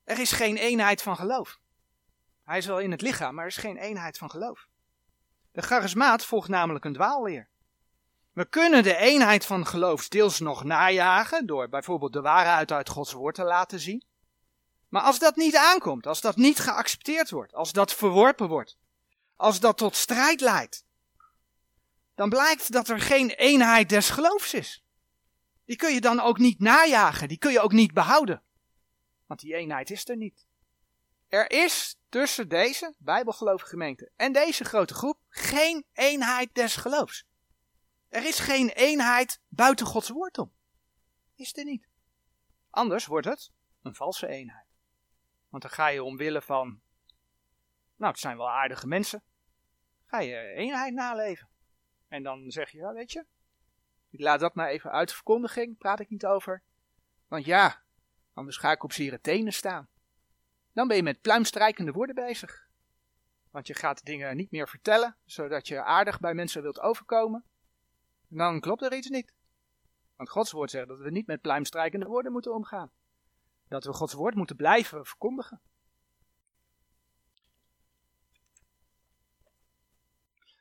Er 0.04 0.20
is 0.20 0.32
geen 0.32 0.58
eenheid 0.58 1.02
van 1.02 1.16
geloof. 1.16 1.60
Hij 2.44 2.58
is 2.58 2.66
wel 2.66 2.80
in 2.80 2.92
het 2.92 3.02
lichaam, 3.02 3.36
maar 3.36 3.44
er 3.44 3.50
is 3.50 3.58
geen 3.58 3.78
eenheid 3.78 4.18
van 4.18 4.30
geloof. 4.30 4.68
De 5.52 5.62
charismaat 5.62 6.26
volgt 6.26 6.48
namelijk 6.50 6.86
een 6.86 6.94
dwaalleer. 6.94 7.48
We 8.34 8.46
kunnen 8.46 8.84
de 8.84 8.96
eenheid 8.96 9.46
van 9.46 9.68
geloof 9.68 10.08
deels 10.08 10.40
nog 10.40 10.64
najagen 10.64 11.46
door 11.46 11.70
bijvoorbeeld 11.70 12.14
de 12.14 12.22
waarheid 12.22 12.72
uit 12.72 12.90
Gods 12.90 13.12
woord 13.12 13.36
te 13.36 13.44
laten 13.44 13.80
zien. 13.80 14.04
Maar 14.90 15.02
als 15.02 15.20
dat 15.20 15.36
niet 15.36 15.56
aankomt, 15.56 16.08
als 16.08 16.22
dat 16.22 16.36
niet 16.36 16.60
geaccepteerd 16.60 17.30
wordt, 17.30 17.54
als 17.54 17.72
dat 17.72 17.94
verworpen 17.94 18.48
wordt, 18.48 18.78
als 19.36 19.60
dat 19.60 19.78
tot 19.78 19.96
strijd 19.96 20.42
leidt, 20.42 20.86
dan 22.16 22.30
blijkt 22.30 22.72
dat 22.72 22.88
er 22.88 23.00
geen 23.00 23.30
eenheid 23.30 23.90
des 23.90 24.10
geloofs 24.10 24.54
is. 24.54 24.84
Die 25.66 25.76
kun 25.76 25.94
je 25.94 26.02
dan 26.02 26.20
ook 26.20 26.38
niet 26.38 26.60
najagen, 26.60 27.28
die 27.28 27.38
kun 27.38 27.52
je 27.52 27.60
ook 27.60 27.72
niet 27.72 27.94
behouden. 27.94 28.44
Want 29.26 29.40
die 29.40 29.56
eenheid 29.56 29.90
is 29.90 30.10
er 30.10 30.18
niet. 30.18 30.48
Er 31.28 31.52
is 31.52 31.98
tussen 32.10 32.50
deze 32.50 32.96
bijbelgelovige 32.98 33.70
gemeente 33.70 34.12
en 34.16 34.32
deze 34.32 34.64
grote 34.64 34.94
groep 34.94 35.20
geen 35.30 35.86
eenheid 35.94 36.56
des 36.56 36.76
geloofs. 36.76 37.26
Er 38.10 38.26
is 38.26 38.40
geen 38.40 38.70
eenheid 38.70 39.42
buiten 39.48 39.86
Gods 39.86 40.10
woord 40.10 40.38
om. 40.38 40.54
Is 41.36 41.58
er 41.58 41.64
niet. 41.64 41.88
Anders 42.70 43.06
wordt 43.06 43.28
het 43.28 43.52
een 43.82 43.96
valse 43.96 44.28
eenheid. 44.28 44.68
Want 45.50 45.64
dan 45.64 45.72
ga 45.72 45.88
je 45.88 46.04
omwille 46.04 46.42
van, 46.42 46.82
nou 47.96 48.12
het 48.12 48.22
zijn 48.22 48.38
wel 48.38 48.50
aardige 48.50 48.88
mensen, 48.88 49.24
ga 50.06 50.20
je 50.20 50.54
eenheid 50.56 50.94
naleven. 50.94 51.50
En 52.14 52.24
dan 52.24 52.52
zeg 52.52 52.70
je, 52.70 52.78
ja 52.78 52.94
weet 52.94 53.12
je, 53.12 53.26
ik 54.10 54.20
laat 54.20 54.40
dat 54.40 54.56
maar 54.56 54.70
even 54.70 54.92
uit 54.92 55.14
verkondiging, 55.14 55.78
praat 55.78 56.00
ik 56.00 56.10
niet 56.10 56.26
over. 56.26 56.62
Want 57.28 57.46
ja, 57.46 57.84
Anders 58.34 58.58
ga 58.58 58.72
ik 58.72 58.84
op 58.84 58.92
zere 58.92 59.22
tenen 59.22 59.54
staan. 59.54 59.88
Dan 60.74 60.88
ben 60.88 60.98
je 60.98 61.04
met 61.04 61.22
pluimstrijkende 61.22 61.92
woorden 61.92 62.16
bezig. 62.16 62.68
Want 63.52 63.68
je 63.68 63.74
gaat 63.74 64.06
dingen 64.06 64.36
niet 64.36 64.52
meer 64.52 64.68
vertellen, 64.68 65.18
zodat 65.26 65.68
je 65.68 65.84
aardig 65.84 66.20
bij 66.20 66.34
mensen 66.34 66.62
wilt 66.62 66.80
overkomen. 66.80 67.44
En 68.30 68.38
dan 68.38 68.60
klopt 68.60 68.82
er 68.82 68.94
iets 68.94 69.10
niet. 69.10 69.34
Want 70.16 70.30
Gods 70.30 70.52
woord 70.52 70.72
zegt 70.72 70.88
dat 70.88 71.00
we 71.00 71.12
niet 71.12 71.28
met 71.28 71.42
pluimstrijkende 71.42 72.06
woorden 72.06 72.32
moeten 72.32 72.54
omgaan. 72.54 72.92
Dat 73.68 73.84
we 73.84 73.94
Gods 73.94 74.14
woord 74.14 74.36
moeten 74.36 74.56
blijven 74.56 75.06
verkondigen. 75.06 75.62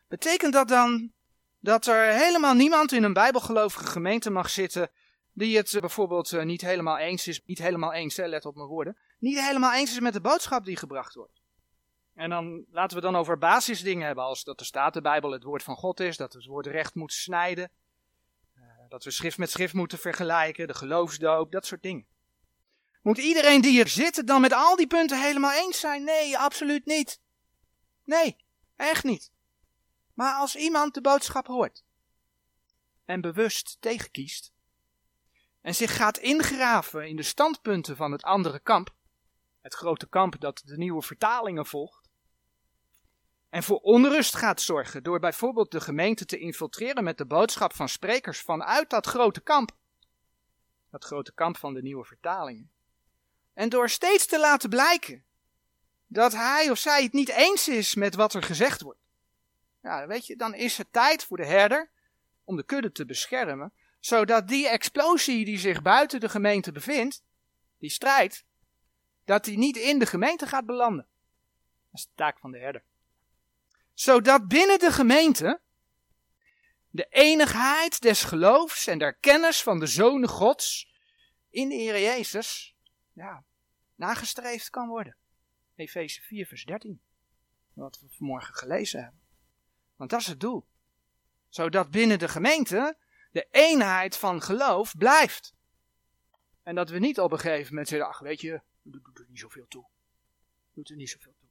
Betekent 0.09 0.53
dat 0.53 0.69
dan 0.69 1.13
dat 1.63 1.87
er 1.87 2.13
helemaal 2.13 2.55
niemand 2.55 2.93
in 2.93 3.03
een 3.03 3.13
bijbelgelovige 3.13 3.87
gemeente 3.87 4.31
mag 4.31 4.51
zitten 4.51 4.91
die 5.33 5.57
het 5.57 5.77
bijvoorbeeld 5.81 6.33
eh, 6.33 6.45
niet 6.45 6.61
helemaal 6.61 6.99
eens 6.99 7.27
is, 7.27 7.41
niet 7.45 7.59
helemaal 7.59 7.93
eens, 7.93 8.17
hè, 8.17 8.27
let 8.27 8.45
op 8.45 8.55
mijn 8.55 8.69
woorden, 8.69 8.97
niet 9.19 9.41
helemaal 9.41 9.75
eens 9.75 9.91
is 9.91 10.01
met 10.01 10.13
de 10.13 10.21
boodschap 10.21 10.65
die 10.65 10.77
gebracht 10.77 11.15
wordt. 11.15 11.41
En 12.15 12.31
dan 12.31 12.65
laten 12.71 12.97
we 12.97 13.03
dan 13.03 13.17
over 13.17 13.39
basisdingen 13.39 14.07
hebben, 14.07 14.25
als 14.25 14.45
dat 14.45 14.59
de 14.59 14.65
Statenbijbel 14.65 15.31
het 15.31 15.43
woord 15.43 15.63
van 15.63 15.77
God 15.77 16.01
is, 16.01 16.17
dat 16.17 16.33
we 16.33 16.39
het 16.39 16.49
woord 16.49 16.67
recht 16.67 16.95
moeten 16.95 17.17
snijden, 17.17 17.71
uh, 18.57 18.63
dat 18.89 19.05
we 19.05 19.11
schrift 19.11 19.39
met 19.39 19.51
schrift 19.51 19.75
moeten 19.75 19.99
vergelijken, 19.99 20.67
de 20.67 20.75
geloofsdoop, 20.75 21.53
dat 21.53 21.67
soort 21.67 21.83
dingen. 21.83 22.07
Moet 23.03 23.19
iedereen 23.19 23.61
die 23.61 23.71
hier 23.71 23.89
zit 23.89 24.27
dan 24.27 24.41
met 24.41 24.53
al 24.53 24.77
die 24.77 24.87
punten 24.87 25.23
helemaal 25.23 25.53
eens 25.53 25.81
zijn? 25.81 26.05
Nee, 26.05 26.39
absoluut 26.39 26.87
niet. 26.87 27.21
Nee, 28.05 28.37
echt 28.77 29.05
niet. 29.05 29.32
Maar 30.23 30.35
als 30.35 30.57
iemand 30.57 30.95
de 30.95 31.01
boodschap 31.01 31.47
hoort 31.47 31.85
en 33.05 33.21
bewust 33.21 33.77
tegenkiest, 33.81 34.53
en 35.61 35.75
zich 35.75 35.97
gaat 35.97 36.19
ingraven 36.19 37.09
in 37.09 37.17
de 37.17 37.23
standpunten 37.23 37.97
van 37.97 38.13
het 38.13 38.23
andere 38.23 38.59
kamp, 38.59 38.95
het 39.61 39.75
grote 39.75 40.09
kamp 40.09 40.41
dat 40.41 40.63
de 40.65 40.77
nieuwe 40.77 41.03
vertalingen 41.03 41.67
volgt, 41.67 42.09
en 43.49 43.63
voor 43.63 43.79
onrust 43.79 44.37
gaat 44.37 44.61
zorgen 44.61 45.03
door 45.03 45.19
bijvoorbeeld 45.19 45.71
de 45.71 45.81
gemeente 45.81 46.25
te 46.25 46.39
infiltreren 46.39 47.05
met 47.05 47.19
de 47.19 47.27
boodschap 47.27 47.75
van 47.75 47.89
sprekers 47.89 48.41
vanuit 48.41 48.91
dat 48.91 49.07
grote 49.07 49.41
kamp, 49.41 49.77
dat 50.91 51.05
grote 51.05 51.33
kamp 51.33 51.57
van 51.57 51.75
de 51.75 51.83
nieuwe 51.83 52.05
vertalingen, 52.05 52.71
en 53.53 53.69
door 53.69 53.89
steeds 53.89 54.27
te 54.27 54.39
laten 54.39 54.69
blijken 54.69 55.25
dat 56.07 56.33
hij 56.33 56.71
of 56.71 56.79
zij 56.79 57.03
het 57.03 57.13
niet 57.13 57.31
eens 57.31 57.69
is 57.69 57.95
met 57.95 58.15
wat 58.15 58.35
er 58.35 58.43
gezegd 58.43 58.81
wordt. 58.81 59.01
Ja, 59.83 60.07
weet 60.07 60.27
je, 60.27 60.37
dan 60.37 60.55
is 60.55 60.79
het 60.79 60.93
tijd 60.93 61.25
voor 61.25 61.37
de 61.37 61.47
herder 61.47 61.91
om 62.45 62.57
de 62.57 62.65
kudde 62.65 62.93
te 62.93 63.05
beschermen, 63.05 63.73
zodat 64.01 64.49
die 64.49 64.69
explosie 64.69 65.45
die 65.45 65.59
zich 65.59 65.83
buiten 65.83 66.21
de 66.21 66.29
gemeente 66.29 66.73
bevindt, 66.73 67.25
die 67.79 67.91
strijd, 67.91 68.45
dat 69.25 69.45
die 69.45 69.59
niet 69.59 69.77
in 69.77 69.99
de 69.99 70.07
gemeente 70.07 70.47
gaat 70.47 70.67
belanden. 70.67 71.07
Dat 71.91 72.01
is 72.01 72.07
de 72.07 72.15
taak 72.15 72.39
van 72.39 72.51
de 72.51 72.59
herder. 72.59 72.85
Zodat 73.95 74.49
binnen 74.49 74.79
de 74.79 74.93
gemeente 74.93 75.61
de 76.91 77.07
enigheid 77.09 78.01
des 78.01 78.25
geloofs 78.25 78.87
en 78.87 78.99
der 78.99 79.15
kennis 79.15 79.63
van 79.63 79.79
de 79.79 79.87
zonen 79.87 80.29
gods 80.29 80.93
in 81.51 81.69
de 81.69 81.75
Heer 81.75 82.01
Jezus, 82.01 82.77
ja, 83.13 83.45
nagestreefd 83.95 84.71
kan 84.71 84.89
worden. 84.89 85.17
Efeze 85.75 86.21
4 86.21 86.47
vers 86.47 86.65
13. 86.65 87.01
Wat 87.73 88.01
we 88.01 88.07
vanmorgen 88.11 88.55
gelezen 88.55 89.03
hebben. 89.03 89.22
Want 90.03 90.15
dat 90.15 90.23
is 90.23 90.27
het 90.27 90.41
doel. 90.41 90.67
Zodat 91.49 91.91
binnen 91.91 92.19
de 92.19 92.29
gemeente 92.29 92.97
de 93.31 93.47
eenheid 93.51 94.17
van 94.17 94.43
geloof 94.43 94.97
blijft. 94.97 95.55
En 96.63 96.75
dat 96.75 96.91
we 96.91 96.99
niet 96.99 97.21
op 97.21 97.33
een 97.33 97.39
gegeven 97.39 97.69
moment 97.69 97.89
zeggen, 97.89 98.09
ach 98.09 98.19
weet 98.19 98.41
je, 98.41 98.61
doet 98.83 99.19
er 99.19 99.27
niet 99.29 99.39
zoveel 99.39 99.67
toe. 99.69 99.87
Doet 100.75 100.91
er 100.91 100.97
niet 100.97 101.11
zoveel 101.11 101.35
toe. 101.39 101.49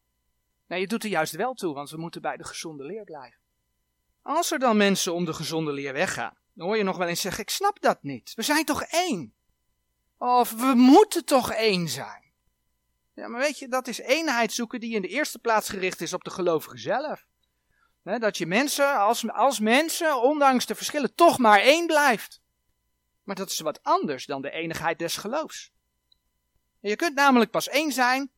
Nee, 0.67 0.79
je 0.79 0.87
doet 0.87 1.03
er 1.03 1.09
juist 1.09 1.35
wel 1.35 1.53
toe, 1.53 1.73
want 1.73 1.89
we 1.89 1.97
moeten 1.97 2.21
bij 2.21 2.37
de 2.37 2.43
gezonde 2.43 2.83
leer 2.83 3.03
blijven. 3.03 3.39
Als 4.21 4.51
er 4.51 4.59
dan 4.59 4.77
mensen 4.77 5.13
om 5.13 5.25
de 5.25 5.33
gezonde 5.33 5.71
leer 5.71 5.93
weggaan, 5.93 6.37
dan 6.53 6.67
hoor 6.67 6.77
je 6.77 6.83
nog 6.83 6.97
wel 6.97 7.07
eens 7.07 7.21
zeggen, 7.21 7.43
ik 7.43 7.49
snap 7.49 7.81
dat 7.81 8.03
niet. 8.03 8.33
We 8.33 8.41
zijn 8.41 8.65
toch 8.65 8.83
één? 8.83 9.33
Of 10.17 10.51
we 10.51 10.73
moeten 10.75 11.25
toch 11.25 11.51
één 11.51 11.87
zijn? 11.87 12.31
Ja, 13.13 13.27
maar 13.27 13.41
weet 13.41 13.59
je, 13.59 13.67
dat 13.67 13.87
is 13.87 13.99
eenheid 13.99 14.53
zoeken 14.53 14.79
die 14.79 14.95
in 14.95 15.01
de 15.01 15.07
eerste 15.07 15.39
plaats 15.39 15.69
gericht 15.69 16.01
is 16.01 16.13
op 16.13 16.23
de 16.23 16.29
gelovige 16.29 16.77
zelf. 16.77 17.29
Dat 18.03 18.37
je 18.37 18.45
mensen, 18.45 18.97
als, 18.97 19.29
als 19.29 19.59
mensen, 19.59 20.21
ondanks 20.21 20.65
de 20.65 20.75
verschillen, 20.75 21.15
toch 21.15 21.37
maar 21.37 21.59
één 21.59 21.87
blijft. 21.87 22.41
Maar 23.23 23.35
dat 23.35 23.49
is 23.49 23.59
wat 23.59 23.83
anders 23.83 24.25
dan 24.25 24.41
de 24.41 24.51
enigheid 24.51 24.99
des 24.99 25.17
geloofs. 25.17 25.71
je 26.79 26.95
kunt 26.95 27.15
namelijk 27.15 27.51
pas 27.51 27.67
één 27.67 27.91
zijn 27.91 28.31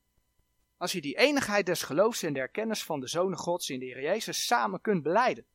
als 0.78 0.92
je 0.92 1.02
die 1.02 1.18
enigheid 1.18 1.66
des 1.66 1.82
geloofs 1.82 2.24
en 2.24 2.34
der 2.34 2.50
kennis 2.50 2.84
van 2.84 3.00
de 3.00 3.08
Zonen 3.08 3.38
Gods 3.38 3.70
in 3.70 3.80
de 3.80 3.86
Heer 3.86 4.02
Jezus 4.02 4.46
samen 4.46 4.82
kunt 4.82 5.04
beleiden. 5.04 5.46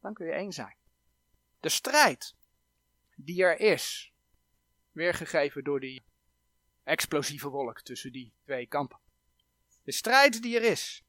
Dan 0.00 0.14
kun 0.14 0.26
je 0.26 0.32
één 0.32 0.52
zijn. 0.52 0.76
De 1.60 1.68
strijd 1.68 2.34
die 3.16 3.42
er 3.42 3.60
is, 3.60 4.12
weergegeven 4.92 5.64
door 5.64 5.80
die 5.80 6.04
explosieve 6.82 7.48
wolk 7.48 7.80
tussen 7.80 8.12
die 8.12 8.32
twee 8.44 8.66
kampen. 8.66 8.98
De 9.82 9.92
strijd 9.92 10.42
die 10.42 10.56
er 10.56 10.62
is, 10.62 11.03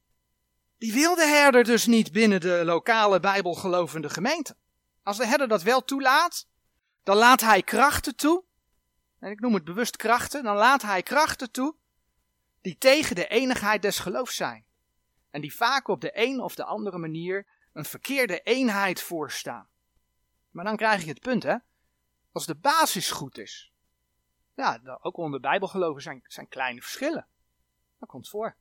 die 0.78 0.94
wil 0.94 1.16
de 1.16 1.26
herder 1.26 1.64
dus 1.64 1.86
niet 1.86 2.12
binnen 2.12 2.42
de 2.42 2.62
lokale 2.66 3.20
bijbelgelovende 3.20 4.10
gemeente. 4.10 4.56
Als 5.04 5.18
de 5.18 5.28
herder 5.28 5.48
dat 5.48 5.64
wel 5.64 5.86
toelaat, 5.86 6.48
dan 7.04 7.18
laat 7.18 7.42
hij 7.42 7.62
krachten 7.62 8.16
toe, 8.16 8.44
en 9.20 9.32
ik 9.32 9.40
noem 9.40 9.54
het 9.54 9.64
bewust 9.64 9.96
krachten, 9.96 10.44
dan 10.44 10.56
laat 10.56 10.82
hij 10.82 11.04
krachten 11.04 11.52
toe 11.52 11.76
die 12.62 12.78
tegen 12.78 13.16
de 13.16 13.28
enigheid 13.28 13.82
des 13.82 14.00
geloofs 14.00 14.36
zijn. 14.36 14.66
En 15.30 15.42
die 15.42 15.56
vaak 15.56 15.88
op 15.88 16.02
de 16.02 16.12
een 16.14 16.40
of 16.40 16.56
de 16.56 16.64
andere 16.64 16.98
manier 16.98 17.48
een 17.74 17.86
verkeerde 17.86 18.42
eenheid 18.42 19.02
voorstaan. 19.02 19.68
Maar 20.52 20.66
dan 20.66 20.76
krijg 20.76 21.02
je 21.02 21.10
het 21.10 21.20
punt, 21.20 21.44
hè. 21.44 21.56
Als 22.32 22.46
de 22.46 22.56
basis 22.56 23.12
goed 23.12 23.38
is, 23.38 23.74
ja, 24.54 24.82
ook 25.02 25.18
onder 25.18 25.40
bijbelgeloven 25.40 26.02
zijn, 26.02 26.22
zijn 26.24 26.48
kleine 26.48 26.82
verschillen. 26.82 27.28
Dat 28.00 28.10
komt 28.10 28.30
voor. 28.30 28.56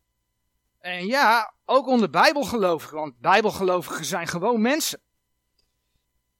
En 0.85 1.07
ja, 1.07 1.55
ook 1.65 1.87
onder 1.87 2.11
bijbelgelovigen, 2.11 2.97
want 2.97 3.19
bijbelgelovigen 3.19 4.05
zijn 4.05 4.27
gewoon 4.27 4.61
mensen. 4.61 5.01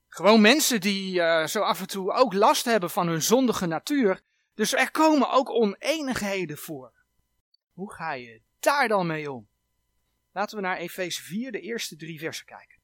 Gewoon 0.07 0.41
mensen 0.41 0.81
die 0.81 1.15
uh, 1.15 1.45
zo 1.45 1.61
af 1.61 1.79
en 1.79 1.87
toe 1.87 2.11
ook 2.11 2.33
last 2.33 2.65
hebben 2.65 2.89
van 2.89 3.07
hun 3.07 3.21
zondige 3.21 3.65
natuur. 3.65 4.21
Dus 4.53 4.73
er 4.73 4.91
komen 4.91 5.31
ook 5.31 5.49
oneenigheden 5.49 6.57
voor. 6.57 6.93
Hoe 7.73 7.93
ga 7.93 8.13
je 8.13 8.41
daar 8.59 8.87
dan 8.87 9.07
mee 9.07 9.31
om? 9.31 9.49
Laten 10.31 10.55
we 10.55 10.63
naar 10.63 10.77
Efeze 10.77 11.21
4, 11.21 11.51
de 11.51 11.59
eerste 11.59 11.95
drie 11.95 12.19
versen 12.19 12.45
kijken. 12.45 12.79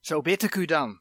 Zo 0.00 0.20
bid 0.20 0.42
ik 0.42 0.54
u 0.54 0.64
dan, 0.64 1.00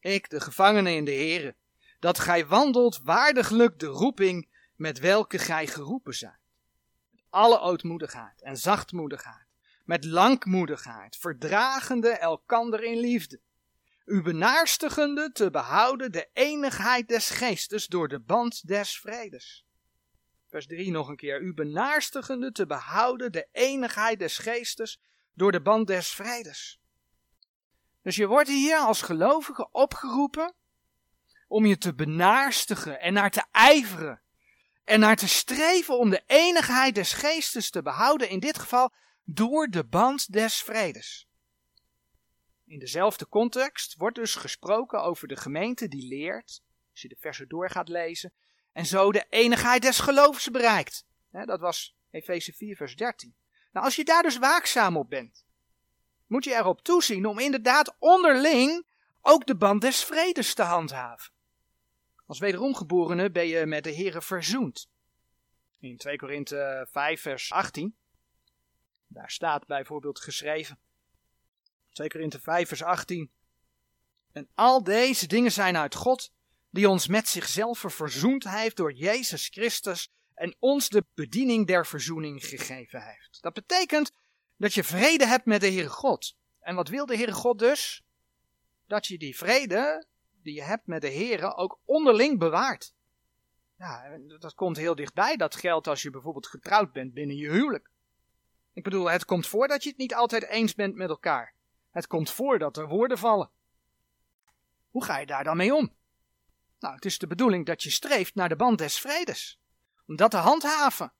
ik, 0.00 0.30
de 0.30 0.40
gevangene 0.40 0.90
in 0.90 1.04
de 1.04 1.14
Here, 1.14 1.56
dat 1.98 2.18
gij 2.18 2.46
wandelt 2.46 3.00
waardiglijk 3.02 3.78
de 3.78 3.86
roeping 3.86 4.48
met 4.74 4.98
welke 4.98 5.38
gij 5.38 5.66
geroepen 5.66 6.14
zijt. 6.14 6.45
Alle 7.36 7.60
ootmoedigheid 7.60 8.42
en 8.42 8.56
zachtmoedigheid, 8.56 9.46
met 9.84 10.04
langmoedigheid, 10.04 11.16
verdragende 11.16 12.08
elkander 12.08 12.82
in 12.82 12.98
liefde, 12.98 13.40
u 14.04 14.22
benaarstigende 14.22 15.32
te 15.32 15.50
behouden 15.50 16.12
de 16.12 16.28
enigheid 16.32 17.08
des 17.08 17.30
geestes 17.30 17.86
door 17.86 18.08
de 18.08 18.20
band 18.20 18.66
des 18.66 18.98
vredes. 18.98 19.66
Vers 20.46 20.66
3 20.66 20.90
nog 20.90 21.08
een 21.08 21.16
keer, 21.16 21.40
u 21.40 21.54
benaarstigende 21.54 22.52
te 22.52 22.66
behouden 22.66 23.32
de 23.32 23.48
enigheid 23.52 24.18
des 24.18 24.38
geestes 24.38 25.00
door 25.34 25.52
de 25.52 25.60
band 25.60 25.86
des 25.86 26.14
vredes. 26.14 26.80
Dus 28.02 28.16
je 28.16 28.26
wordt 28.26 28.48
hier 28.48 28.78
als 28.78 29.02
gelovige 29.02 29.68
opgeroepen 29.72 30.54
om 31.48 31.66
je 31.66 31.78
te 31.78 31.94
benaarstigen 31.94 33.00
en 33.00 33.12
naar 33.12 33.30
te 33.30 33.44
ijveren. 33.50 34.20
En 34.86 35.00
naar 35.00 35.16
te 35.16 35.28
streven 35.28 35.98
om 35.98 36.10
de 36.10 36.22
enigheid 36.26 36.94
des 36.94 37.12
geestes 37.12 37.70
te 37.70 37.82
behouden, 37.82 38.28
in 38.28 38.40
dit 38.40 38.58
geval 38.58 38.92
door 39.24 39.66
de 39.66 39.84
band 39.84 40.32
des 40.32 40.62
vredes. 40.62 41.28
In 42.66 42.78
dezelfde 42.78 43.28
context 43.28 43.94
wordt 43.96 44.16
dus 44.16 44.34
gesproken 44.34 45.02
over 45.02 45.28
de 45.28 45.36
gemeente 45.36 45.88
die 45.88 46.08
leert, 46.08 46.62
als 46.90 47.02
je 47.02 47.08
de 47.08 47.16
versen 47.20 47.48
door 47.48 47.70
gaat 47.70 47.88
lezen, 47.88 48.32
en 48.72 48.86
zo 48.86 49.12
de 49.12 49.26
enigheid 49.28 49.82
des 49.82 49.98
geloofs 49.98 50.50
bereikt. 50.50 51.04
dat 51.30 51.60
was 51.60 51.96
Efeze 52.10 52.52
4, 52.52 52.76
vers 52.76 52.96
13. 52.96 53.34
Nou, 53.72 53.84
als 53.84 53.96
je 53.96 54.04
daar 54.04 54.22
dus 54.22 54.38
waakzaam 54.38 54.96
op 54.96 55.10
bent, 55.10 55.44
moet 56.26 56.44
je 56.44 56.54
erop 56.54 56.80
toezien 56.80 57.26
om 57.26 57.38
inderdaad 57.38 57.96
onderling 57.98 58.86
ook 59.20 59.46
de 59.46 59.56
band 59.56 59.80
des 59.80 60.04
vredes 60.04 60.54
te 60.54 60.62
handhaven. 60.62 61.32
Als 62.26 62.38
wederomgeborene 62.38 63.30
ben 63.30 63.46
je 63.46 63.66
met 63.66 63.84
de 63.84 63.94
Here 63.94 64.22
verzoend. 64.22 64.88
In 65.78 65.96
2 65.96 66.16
Korinthe 66.16 66.86
5 66.90 67.20
vers 67.20 67.52
18, 67.52 67.96
daar 69.06 69.30
staat 69.30 69.66
bijvoorbeeld 69.66 70.20
geschreven, 70.20 70.78
2 71.92 72.08
Korinthe 72.08 72.40
5 72.40 72.68
vers 72.68 72.82
18, 72.82 73.30
en 74.32 74.48
al 74.54 74.82
deze 74.82 75.26
dingen 75.26 75.52
zijn 75.52 75.76
uit 75.76 75.94
God, 75.94 76.32
die 76.70 76.88
ons 76.88 77.06
met 77.06 77.28
zichzelf 77.28 77.78
verzoend 77.86 78.50
heeft 78.50 78.76
door 78.76 78.92
Jezus 78.92 79.48
Christus 79.48 80.10
en 80.34 80.56
ons 80.58 80.88
de 80.88 81.04
bediening 81.14 81.66
der 81.66 81.86
verzoening 81.86 82.46
gegeven 82.46 83.02
heeft. 83.02 83.38
Dat 83.42 83.52
betekent 83.52 84.12
dat 84.56 84.74
je 84.74 84.84
vrede 84.84 85.26
hebt 85.26 85.44
met 85.44 85.60
de 85.60 85.70
Heere 85.70 85.88
God. 85.88 86.36
En 86.60 86.74
wat 86.74 86.88
wil 86.88 87.06
de 87.06 87.16
Heere 87.16 87.32
God 87.32 87.58
dus? 87.58 88.02
Dat 88.86 89.06
je 89.06 89.18
die 89.18 89.36
vrede 89.36 90.06
die 90.46 90.54
je 90.54 90.62
hebt 90.62 90.86
met 90.86 91.00
de 91.00 91.08
Heer 91.08 91.56
ook 91.56 91.78
onderling 91.84 92.38
bewaart. 92.38 92.94
Ja, 93.78 94.18
dat 94.38 94.54
komt 94.54 94.76
heel 94.76 94.94
dichtbij. 94.94 95.36
Dat 95.36 95.56
geldt 95.56 95.86
als 95.86 96.02
je 96.02 96.10
bijvoorbeeld 96.10 96.46
getrouwd 96.46 96.92
bent 96.92 97.14
binnen 97.14 97.36
je 97.36 97.50
huwelijk. 97.50 97.90
Ik 98.72 98.82
bedoel, 98.82 99.10
het 99.10 99.24
komt 99.24 99.46
voor 99.46 99.68
dat 99.68 99.82
je 99.82 99.88
het 99.88 99.98
niet 99.98 100.14
altijd 100.14 100.44
eens 100.44 100.74
bent 100.74 100.94
met 100.94 101.08
elkaar. 101.08 101.54
Het 101.90 102.06
komt 102.06 102.30
voor 102.30 102.58
dat 102.58 102.76
er 102.76 102.88
woorden 102.88 103.18
vallen. 103.18 103.50
Hoe 104.90 105.04
ga 105.04 105.18
je 105.18 105.26
daar 105.26 105.44
dan 105.44 105.56
mee 105.56 105.74
om? 105.74 105.94
Nou, 106.78 106.94
het 106.94 107.04
is 107.04 107.18
de 107.18 107.26
bedoeling 107.26 107.66
dat 107.66 107.82
je 107.82 107.90
streeft 107.90 108.34
naar 108.34 108.48
de 108.48 108.56
band 108.56 108.78
des 108.78 109.00
vredes. 109.00 109.60
Om 110.06 110.16
dat 110.16 110.30
te 110.30 110.36
handhaven. 110.36 111.12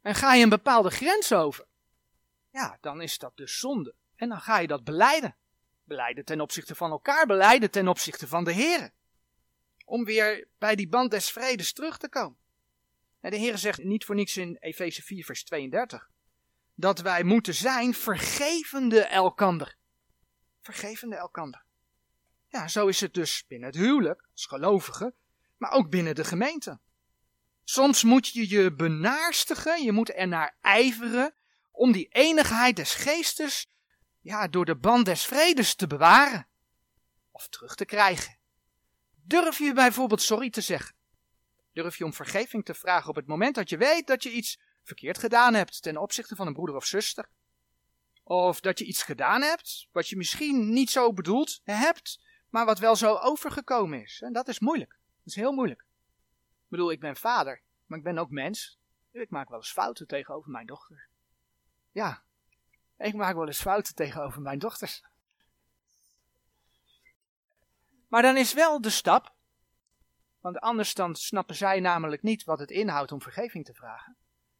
En 0.00 0.14
ga 0.14 0.34
je 0.34 0.42
een 0.42 0.48
bepaalde 0.48 0.90
grens 0.90 1.32
over, 1.32 1.66
ja, 2.50 2.78
dan 2.80 3.00
is 3.00 3.18
dat 3.18 3.36
dus 3.36 3.58
zonde. 3.58 3.94
En 4.16 4.28
dan 4.28 4.40
ga 4.40 4.58
je 4.58 4.66
dat 4.66 4.84
beleiden. 4.84 5.36
Beleiden 5.90 6.24
ten 6.24 6.40
opzichte 6.40 6.74
van 6.74 6.90
elkaar, 6.90 7.26
beleiden 7.26 7.70
ten 7.70 7.88
opzichte 7.88 8.28
van 8.28 8.44
de 8.44 8.52
Heer. 8.52 8.90
Om 9.84 10.04
weer 10.04 10.48
bij 10.58 10.74
die 10.74 10.88
band 10.88 11.10
des 11.10 11.30
vredes 11.30 11.72
terug 11.72 11.98
te 11.98 12.08
komen. 12.08 12.38
En 13.20 13.30
de 13.30 13.36
Heer 13.36 13.58
zegt 13.58 13.84
niet 13.84 14.04
voor 14.04 14.14
niets 14.14 14.36
in 14.36 14.56
Efeze 14.60 15.02
4, 15.02 15.24
vers 15.24 15.44
32. 15.44 16.10
Dat 16.74 17.00
wij 17.00 17.22
moeten 17.22 17.54
zijn 17.54 17.94
vergevende 17.94 19.00
elkander. 19.00 19.76
Vergevende 20.60 21.16
elkander. 21.16 21.64
Ja, 22.48 22.68
zo 22.68 22.86
is 22.86 23.00
het 23.00 23.14
dus 23.14 23.44
binnen 23.46 23.68
het 23.68 23.78
huwelijk, 23.78 24.28
als 24.32 24.46
gelovige, 24.46 25.14
maar 25.56 25.70
ook 25.70 25.90
binnen 25.90 26.14
de 26.14 26.24
gemeente. 26.24 26.80
Soms 27.64 28.04
moet 28.04 28.28
je 28.28 28.48
je 28.48 28.74
benaarstigen, 28.74 29.82
je 29.82 29.92
moet 29.92 30.14
er 30.14 30.28
naar 30.28 30.56
ijveren 30.60 31.34
om 31.70 31.92
die 31.92 32.08
enigheid 32.08 32.76
des 32.76 32.94
geestes 32.94 33.70
ja, 34.20 34.48
door 34.48 34.64
de 34.64 34.76
band 34.76 35.04
des 35.04 35.26
vredes 35.26 35.74
te 35.74 35.86
bewaren 35.86 36.46
of 37.30 37.48
terug 37.48 37.74
te 37.74 37.84
krijgen. 37.84 38.38
Durf 39.22 39.58
je 39.58 39.72
bijvoorbeeld 39.72 40.22
sorry 40.22 40.50
te 40.50 40.60
zeggen? 40.60 40.94
Durf 41.72 41.96
je 41.96 42.04
om 42.04 42.12
vergeving 42.12 42.64
te 42.64 42.74
vragen 42.74 43.08
op 43.08 43.16
het 43.16 43.26
moment 43.26 43.54
dat 43.54 43.68
je 43.68 43.76
weet 43.76 44.06
dat 44.06 44.22
je 44.22 44.30
iets 44.30 44.60
verkeerd 44.82 45.18
gedaan 45.18 45.54
hebt 45.54 45.82
ten 45.82 45.96
opzichte 45.96 46.36
van 46.36 46.46
een 46.46 46.52
broeder 46.52 46.76
of 46.76 46.84
zuster. 46.84 47.28
Of 48.22 48.60
dat 48.60 48.78
je 48.78 48.84
iets 48.84 49.02
gedaan 49.02 49.42
hebt 49.42 49.88
wat 49.92 50.08
je 50.08 50.16
misschien 50.16 50.72
niet 50.72 50.90
zo 50.90 51.12
bedoeld 51.12 51.60
hebt, 51.64 52.20
maar 52.48 52.64
wat 52.64 52.78
wel 52.78 52.96
zo 52.96 53.14
overgekomen 53.14 54.02
is. 54.02 54.20
En 54.22 54.32
dat 54.32 54.48
is 54.48 54.58
moeilijk. 54.58 54.90
Dat 54.90 55.26
is 55.26 55.34
heel 55.34 55.52
moeilijk. 55.52 55.80
Ik 55.80 56.68
bedoel, 56.68 56.90
ik 56.90 57.00
ben 57.00 57.16
vader, 57.16 57.62
maar 57.86 57.98
ik 57.98 58.04
ben 58.04 58.18
ook 58.18 58.30
mens. 58.30 58.78
Ik 59.12 59.30
maak 59.30 59.48
wel 59.48 59.58
eens 59.58 59.72
fouten 59.72 60.06
tegenover 60.06 60.50
mijn 60.50 60.66
dochter. 60.66 61.08
Ja, 61.90 62.22
ik 63.00 63.14
maak 63.14 63.34
wel 63.34 63.46
eens 63.46 63.60
fouten 63.60 63.94
tegenover 63.94 64.40
mijn 64.40 64.58
dochters. 64.58 65.02
Maar 68.08 68.22
dan 68.22 68.36
is 68.36 68.52
wel 68.52 68.80
de 68.80 68.90
stap, 68.90 69.34
want 70.40 70.58
anders 70.58 70.94
dan 70.94 71.14
snappen 71.14 71.54
zij 71.54 71.80
namelijk 71.80 72.22
niet 72.22 72.44
wat 72.44 72.58
het 72.58 72.70
inhoudt 72.70 73.12
om 73.12 73.22
vergeving 73.22 73.64
te 73.64 73.74
vragen, 73.74 74.16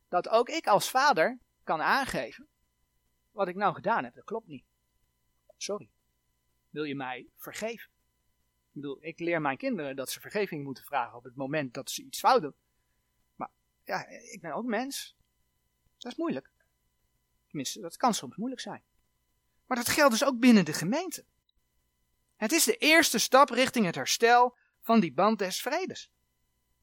dat 0.08 0.28
ook 0.28 0.48
ik 0.48 0.66
als 0.66 0.90
vader 0.90 1.38
kan 1.64 1.82
aangeven, 1.82 2.48
wat 3.30 3.48
ik 3.48 3.56
nou 3.56 3.74
gedaan 3.74 4.04
heb, 4.04 4.14
dat 4.14 4.24
klopt 4.24 4.46
niet. 4.46 4.64
Sorry. 5.56 5.90
Wil 6.70 6.84
je 6.84 6.94
mij 6.94 7.28
vergeven? 7.36 7.90
Ik 8.66 8.76
bedoel, 8.76 8.98
ik 9.00 9.18
leer 9.18 9.40
mijn 9.40 9.56
kinderen 9.56 9.96
dat 9.96 10.10
ze 10.10 10.20
vergeving 10.20 10.64
moeten 10.64 10.84
vragen 10.84 11.16
op 11.16 11.24
het 11.24 11.36
moment 11.36 11.74
dat 11.74 11.90
ze 11.90 12.02
iets 12.02 12.18
fout 12.18 12.42
doen. 12.42 12.54
Maar 13.34 13.50
ja, 13.84 14.06
ik 14.06 14.38
ben 14.40 14.52
ook 14.52 14.64
mens. 14.64 15.16
Dat 15.98 16.12
is 16.12 16.18
moeilijk. 16.18 16.50
Tenminste, 17.50 17.80
dat 17.80 17.96
kan 17.96 18.14
soms 18.14 18.36
moeilijk 18.36 18.60
zijn. 18.60 18.82
Maar 19.66 19.76
dat 19.76 19.88
geldt 19.88 20.12
dus 20.12 20.24
ook 20.24 20.38
binnen 20.38 20.64
de 20.64 20.72
gemeente. 20.72 21.24
Het 22.36 22.52
is 22.52 22.64
de 22.64 22.76
eerste 22.76 23.18
stap 23.18 23.50
richting 23.50 23.86
het 23.86 23.94
herstel 23.94 24.56
van 24.80 25.00
die 25.00 25.12
band 25.12 25.38
des 25.38 25.60
vredes. 25.60 26.10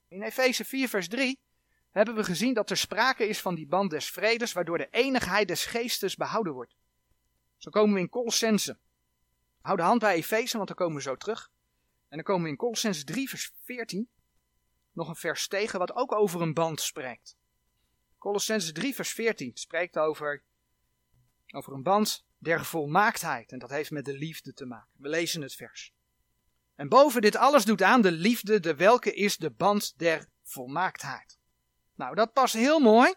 In 0.07 0.21
Efeze 0.21 0.65
4, 0.65 0.89
vers 0.89 1.07
3 1.07 1.39
hebben 1.91 2.15
we 2.15 2.23
gezien 2.23 2.53
dat 2.53 2.69
er 2.69 2.77
sprake 2.77 3.27
is 3.27 3.41
van 3.41 3.55
die 3.55 3.67
band 3.67 3.89
des 3.89 4.09
vredes, 4.09 4.53
waardoor 4.53 4.77
de 4.77 4.89
enigheid 4.89 5.47
des 5.47 5.65
geestes 5.65 6.15
behouden 6.15 6.53
wordt. 6.53 6.75
Zo 7.57 7.69
komen 7.69 7.93
we 7.93 7.99
in 7.99 8.09
Colossense. 8.09 8.77
Hou 9.61 9.77
de 9.77 9.83
hand 9.83 9.99
bij 9.99 10.15
Efeze, 10.15 10.55
want 10.55 10.67
dan 10.67 10.77
komen 10.77 10.95
we 10.95 11.01
zo 11.01 11.15
terug. 11.15 11.51
En 12.07 12.15
dan 12.15 12.23
komen 12.23 12.43
we 12.43 12.49
in 12.49 12.55
Colossense 12.55 13.03
3, 13.03 13.29
vers 13.29 13.51
14, 13.63 14.09
nog 14.91 15.07
een 15.07 15.15
vers 15.15 15.47
tegen, 15.47 15.79
wat 15.79 15.93
ook 15.93 16.11
over 16.11 16.41
een 16.41 16.53
band 16.53 16.81
spreekt. 16.81 17.37
Colossense 18.17 18.71
3, 18.71 18.95
vers 18.95 19.11
14 19.11 19.51
spreekt 19.53 19.97
over, 19.97 20.43
over 21.53 21.73
een 21.73 21.83
band 21.83 22.25
der 22.37 22.65
volmaaktheid. 22.65 23.51
En 23.51 23.59
dat 23.59 23.69
heeft 23.69 23.91
met 23.91 24.05
de 24.05 24.17
liefde 24.17 24.53
te 24.53 24.65
maken. 24.65 24.89
We 24.97 25.09
lezen 25.09 25.41
het 25.41 25.55
vers. 25.55 25.93
En 26.75 26.89
boven 26.89 27.21
dit 27.21 27.35
alles 27.35 27.65
doet 27.65 27.81
aan 27.81 28.01
de 28.01 28.11
liefde, 28.11 28.59
de 28.59 28.75
welke 28.75 29.13
is 29.13 29.37
de 29.37 29.51
band 29.51 29.97
der 29.97 30.29
volmaaktheid. 30.43 31.39
Nou, 31.95 32.15
dat 32.15 32.33
past 32.33 32.53
heel 32.53 32.79
mooi 32.79 33.13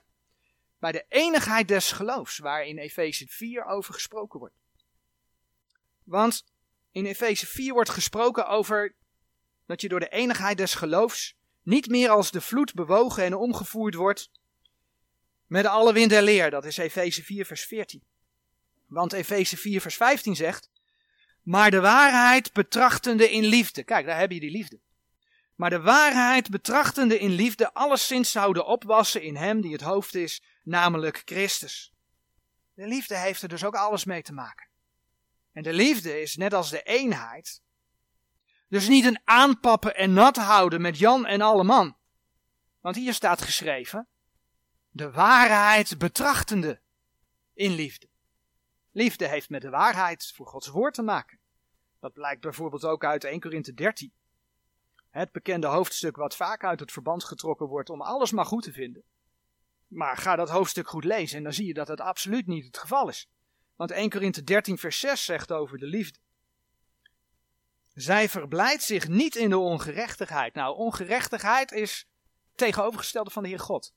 bij 0.78 0.92
de 0.92 1.04
enigheid 1.08 1.68
des 1.68 1.92
geloofs, 1.92 2.38
waar 2.38 2.64
in 2.64 2.78
Efeze 2.78 3.26
4 3.28 3.64
over 3.64 3.94
gesproken 3.94 4.38
wordt. 4.38 4.54
Want 6.04 6.44
in 6.90 7.06
Efeze 7.06 7.46
4 7.46 7.72
wordt 7.72 7.90
gesproken 7.90 8.46
over 8.46 8.94
dat 9.66 9.80
je 9.80 9.88
door 9.88 10.00
de 10.00 10.08
enigheid 10.08 10.56
des 10.56 10.74
geloofs 10.74 11.36
niet 11.62 11.88
meer 11.88 12.08
als 12.08 12.30
de 12.30 12.40
vloed 12.40 12.74
bewogen 12.74 13.24
en 13.24 13.34
omgevoerd 13.34 13.94
wordt 13.94 14.30
met 15.46 15.66
alle 15.66 15.92
wind 15.92 16.12
en 16.12 16.22
leer. 16.22 16.50
Dat 16.50 16.64
is 16.64 16.76
Efeze 16.76 17.22
4 17.22 17.46
vers 17.46 17.64
14. 17.64 18.02
Want 18.90 19.12
Efeze 19.12 19.56
4 19.56 19.80
vers 19.80 19.96
15 19.96 20.36
zegt, 20.36 20.70
maar 21.42 21.70
de 21.70 21.80
waarheid 21.80 22.52
betrachtende 22.52 23.30
in 23.30 23.44
liefde. 23.44 23.84
Kijk, 23.84 24.06
daar 24.06 24.18
heb 24.18 24.30
je 24.30 24.40
die 24.40 24.50
liefde. 24.50 24.80
Maar 25.54 25.70
de 25.70 25.80
waarheid 25.80 26.50
betrachtende 26.50 27.18
in 27.18 27.30
liefde 27.30 27.72
alleszins 27.72 28.30
zouden 28.30 28.66
opwassen 28.66 29.22
in 29.22 29.36
hem 29.36 29.60
die 29.60 29.72
het 29.72 29.80
hoofd 29.80 30.14
is, 30.14 30.42
namelijk 30.62 31.22
Christus. 31.24 31.92
De 32.74 32.86
liefde 32.86 33.16
heeft 33.16 33.42
er 33.42 33.48
dus 33.48 33.64
ook 33.64 33.74
alles 33.74 34.04
mee 34.04 34.22
te 34.22 34.32
maken. 34.32 34.68
En 35.52 35.62
de 35.62 35.72
liefde 35.72 36.20
is 36.20 36.36
net 36.36 36.54
als 36.54 36.70
de 36.70 36.82
eenheid. 36.82 37.62
Dus 38.68 38.88
niet 38.88 39.04
een 39.04 39.20
aanpappen 39.24 39.96
en 39.96 40.12
nat 40.12 40.36
houden 40.36 40.80
met 40.80 40.98
Jan 40.98 41.26
en 41.26 41.40
alle 41.40 41.64
man. 41.64 41.96
Want 42.80 42.96
hier 42.96 43.14
staat 43.14 43.42
geschreven, 43.42 44.06
de 44.90 45.10
waarheid 45.10 45.98
betrachtende 45.98 46.80
in 47.54 47.74
liefde. 47.74 48.09
Liefde 48.92 49.28
heeft 49.28 49.50
met 49.50 49.62
de 49.62 49.70
waarheid 49.70 50.32
voor 50.34 50.46
Gods 50.46 50.68
woord 50.68 50.94
te 50.94 51.02
maken. 51.02 51.38
Dat 52.00 52.12
blijkt 52.12 52.40
bijvoorbeeld 52.40 52.84
ook 52.84 53.04
uit 53.04 53.24
1 53.24 53.40
Korinthe 53.40 53.74
13. 53.74 54.12
Het 55.10 55.32
bekende 55.32 55.66
hoofdstuk 55.66 56.16
wat 56.16 56.36
vaak 56.36 56.64
uit 56.64 56.80
het 56.80 56.92
verband 56.92 57.24
getrokken 57.24 57.66
wordt 57.66 57.90
om 57.90 58.02
alles 58.02 58.32
maar 58.32 58.44
goed 58.44 58.62
te 58.62 58.72
vinden. 58.72 59.02
Maar 59.86 60.16
ga 60.16 60.36
dat 60.36 60.50
hoofdstuk 60.50 60.88
goed 60.88 61.04
lezen 61.04 61.36
en 61.36 61.42
dan 61.42 61.52
zie 61.52 61.66
je 61.66 61.74
dat 61.74 61.88
het 61.88 62.00
absoluut 62.00 62.46
niet 62.46 62.64
het 62.64 62.78
geval 62.78 63.08
is. 63.08 63.28
Want 63.76 63.90
1 63.90 64.10
Korinthe 64.10 64.44
13 64.44 64.78
vers 64.78 65.00
6 65.00 65.24
zegt 65.24 65.52
over 65.52 65.78
de 65.78 65.86
liefde. 65.86 66.18
Zij 67.94 68.28
verblijdt 68.28 68.82
zich 68.82 69.08
niet 69.08 69.36
in 69.36 69.50
de 69.50 69.58
ongerechtigheid. 69.58 70.54
Nou, 70.54 70.76
ongerechtigheid 70.76 71.72
is 71.72 72.08
tegenovergestelde 72.54 73.30
van 73.30 73.42
de 73.42 73.48
Heer 73.48 73.60
God. 73.60 73.94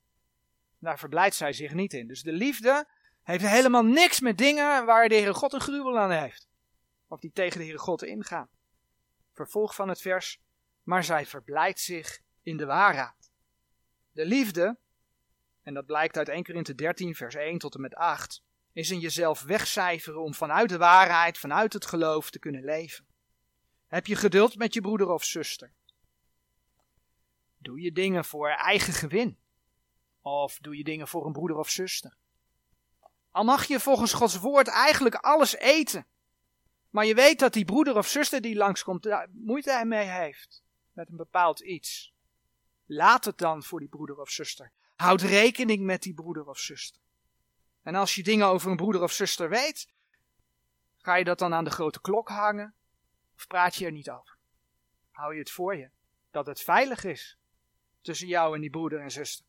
Daar 0.80 1.00
verblijdt 1.00 1.36
zij 1.36 1.54
zich 1.54 1.74
niet 1.74 1.94
in. 1.94 2.08
Dus 2.08 2.22
de 2.22 2.32
liefde 2.32 2.88
heeft 3.24 3.48
helemaal 3.48 3.84
niks 3.84 4.20
met 4.20 4.38
dingen 4.38 4.86
waar 4.86 5.10
de 5.10 5.16
Heere 5.16 5.34
God 5.34 5.54
een 5.54 5.62
gruwel 5.62 6.00
aan 6.00 6.12
heeft. 6.12 6.48
Of 7.08 7.20
die 7.20 7.32
tegen 7.32 7.58
de 7.58 7.64
Heere 7.64 7.80
God 7.80 8.04
ingaan. 8.04 8.50
Vervolg 9.34 9.76
van 9.76 9.90
het 9.90 10.02
vers. 10.02 10.40
Maar 10.84 11.04
zij 11.04 11.26
verblijdt 11.26 11.80
zich 11.80 12.20
in 12.42 12.58
de 12.58 12.66
waarheid. 12.66 13.32
De 14.12 14.26
liefde, 14.26 14.78
en 15.64 15.74
dat 15.74 15.86
blijkt 15.86 16.18
uit 16.18 16.30
1 16.30 16.44
Korinthe 16.44 16.76
13 16.76 17.16
vers 17.16 17.36
1 17.36 17.58
tot 17.58 17.76
en 17.76 17.82
met 17.82 17.96
8, 17.96 18.44
is 18.74 18.92
in 18.92 19.00
jezelf 19.00 19.42
wegcijferen 19.42 20.22
om 20.22 20.34
vanuit 20.34 20.70
de 20.70 20.78
waarheid, 20.78 21.38
vanuit 21.38 21.74
het 21.74 21.86
geloof 21.86 22.30
te 22.30 22.40
kunnen 22.40 22.64
leven. 22.64 23.06
Heb 23.88 24.08
je 24.08 24.16
geduld 24.16 24.56
met 24.56 24.74
je 24.74 24.82
broeder 24.82 25.10
of 25.10 25.24
zuster? 25.24 25.72
Doe 27.58 27.82
je 27.82 27.92
dingen 27.92 28.26
voor 28.26 28.50
eigen 28.50 28.94
gewin? 28.94 29.38
Of 30.22 30.58
doe 30.62 30.78
je 30.78 30.84
dingen 30.84 31.08
voor 31.08 31.26
een 31.26 31.32
broeder 31.32 31.58
of 31.58 31.70
zuster? 31.70 32.18
Al 33.34 33.44
mag 33.44 33.66
je 33.66 33.80
volgens 33.80 34.14
Gods 34.14 34.38
woord 34.38 34.68
eigenlijk 34.68 35.16
alles 35.16 35.56
eten. 35.56 36.08
Maar 36.90 37.06
je 37.06 37.16
weet 37.16 37.40
dat 37.40 37.54
die 37.54 37.66
broeder 37.66 37.98
of 37.98 38.08
zuster 38.08 38.42
die 38.42 38.56
langskomt 38.56 39.04
daar 39.04 39.28
moeite 39.32 39.82
mee 39.86 40.08
heeft. 40.08 40.64
Met 40.92 41.10
een 41.10 41.18
bepaald 41.18 41.60
iets. 41.60 42.14
Laat 42.86 43.26
het 43.26 43.38
dan 43.38 43.64
voor 43.64 43.80
die 43.80 43.90
broeder 43.90 44.20
of 44.20 44.30
zuster. 44.30 44.72
Houd 44.96 45.22
rekening 45.22 45.84
met 45.84 46.02
die 46.02 46.14
broeder 46.14 46.48
of 46.48 46.60
zuster. 46.60 47.02
En 47.82 47.96
als 47.96 48.16
je 48.16 48.24
dingen 48.24 48.48
over 48.48 48.72
een 48.72 48.78
broeder 48.78 49.02
of 49.02 49.12
zuster 49.12 49.50
weet, 49.50 49.88
ga 50.98 51.16
je 51.16 51.24
dat 51.24 51.40
dan 51.40 51.54
aan 51.54 51.64
de 51.64 51.72
grote 51.72 52.02
klok 52.02 52.30
hangen? 52.30 52.76
Of 53.36 53.48
praat 53.48 53.76
je 53.76 53.86
er 53.86 53.92
niet 53.92 54.10
over? 54.10 54.38
Hou 55.12 55.34
je 55.34 55.40
het 55.40 55.52
voor 55.52 55.76
je 55.76 55.90
dat 56.32 56.46
het 56.46 56.62
veilig 56.62 57.04
is 57.04 57.38
tussen 58.02 58.28
jou 58.28 58.56
en 58.56 58.62
die 58.62 58.70
broeder 58.70 59.00
en 59.00 59.12
zuster? 59.12 59.46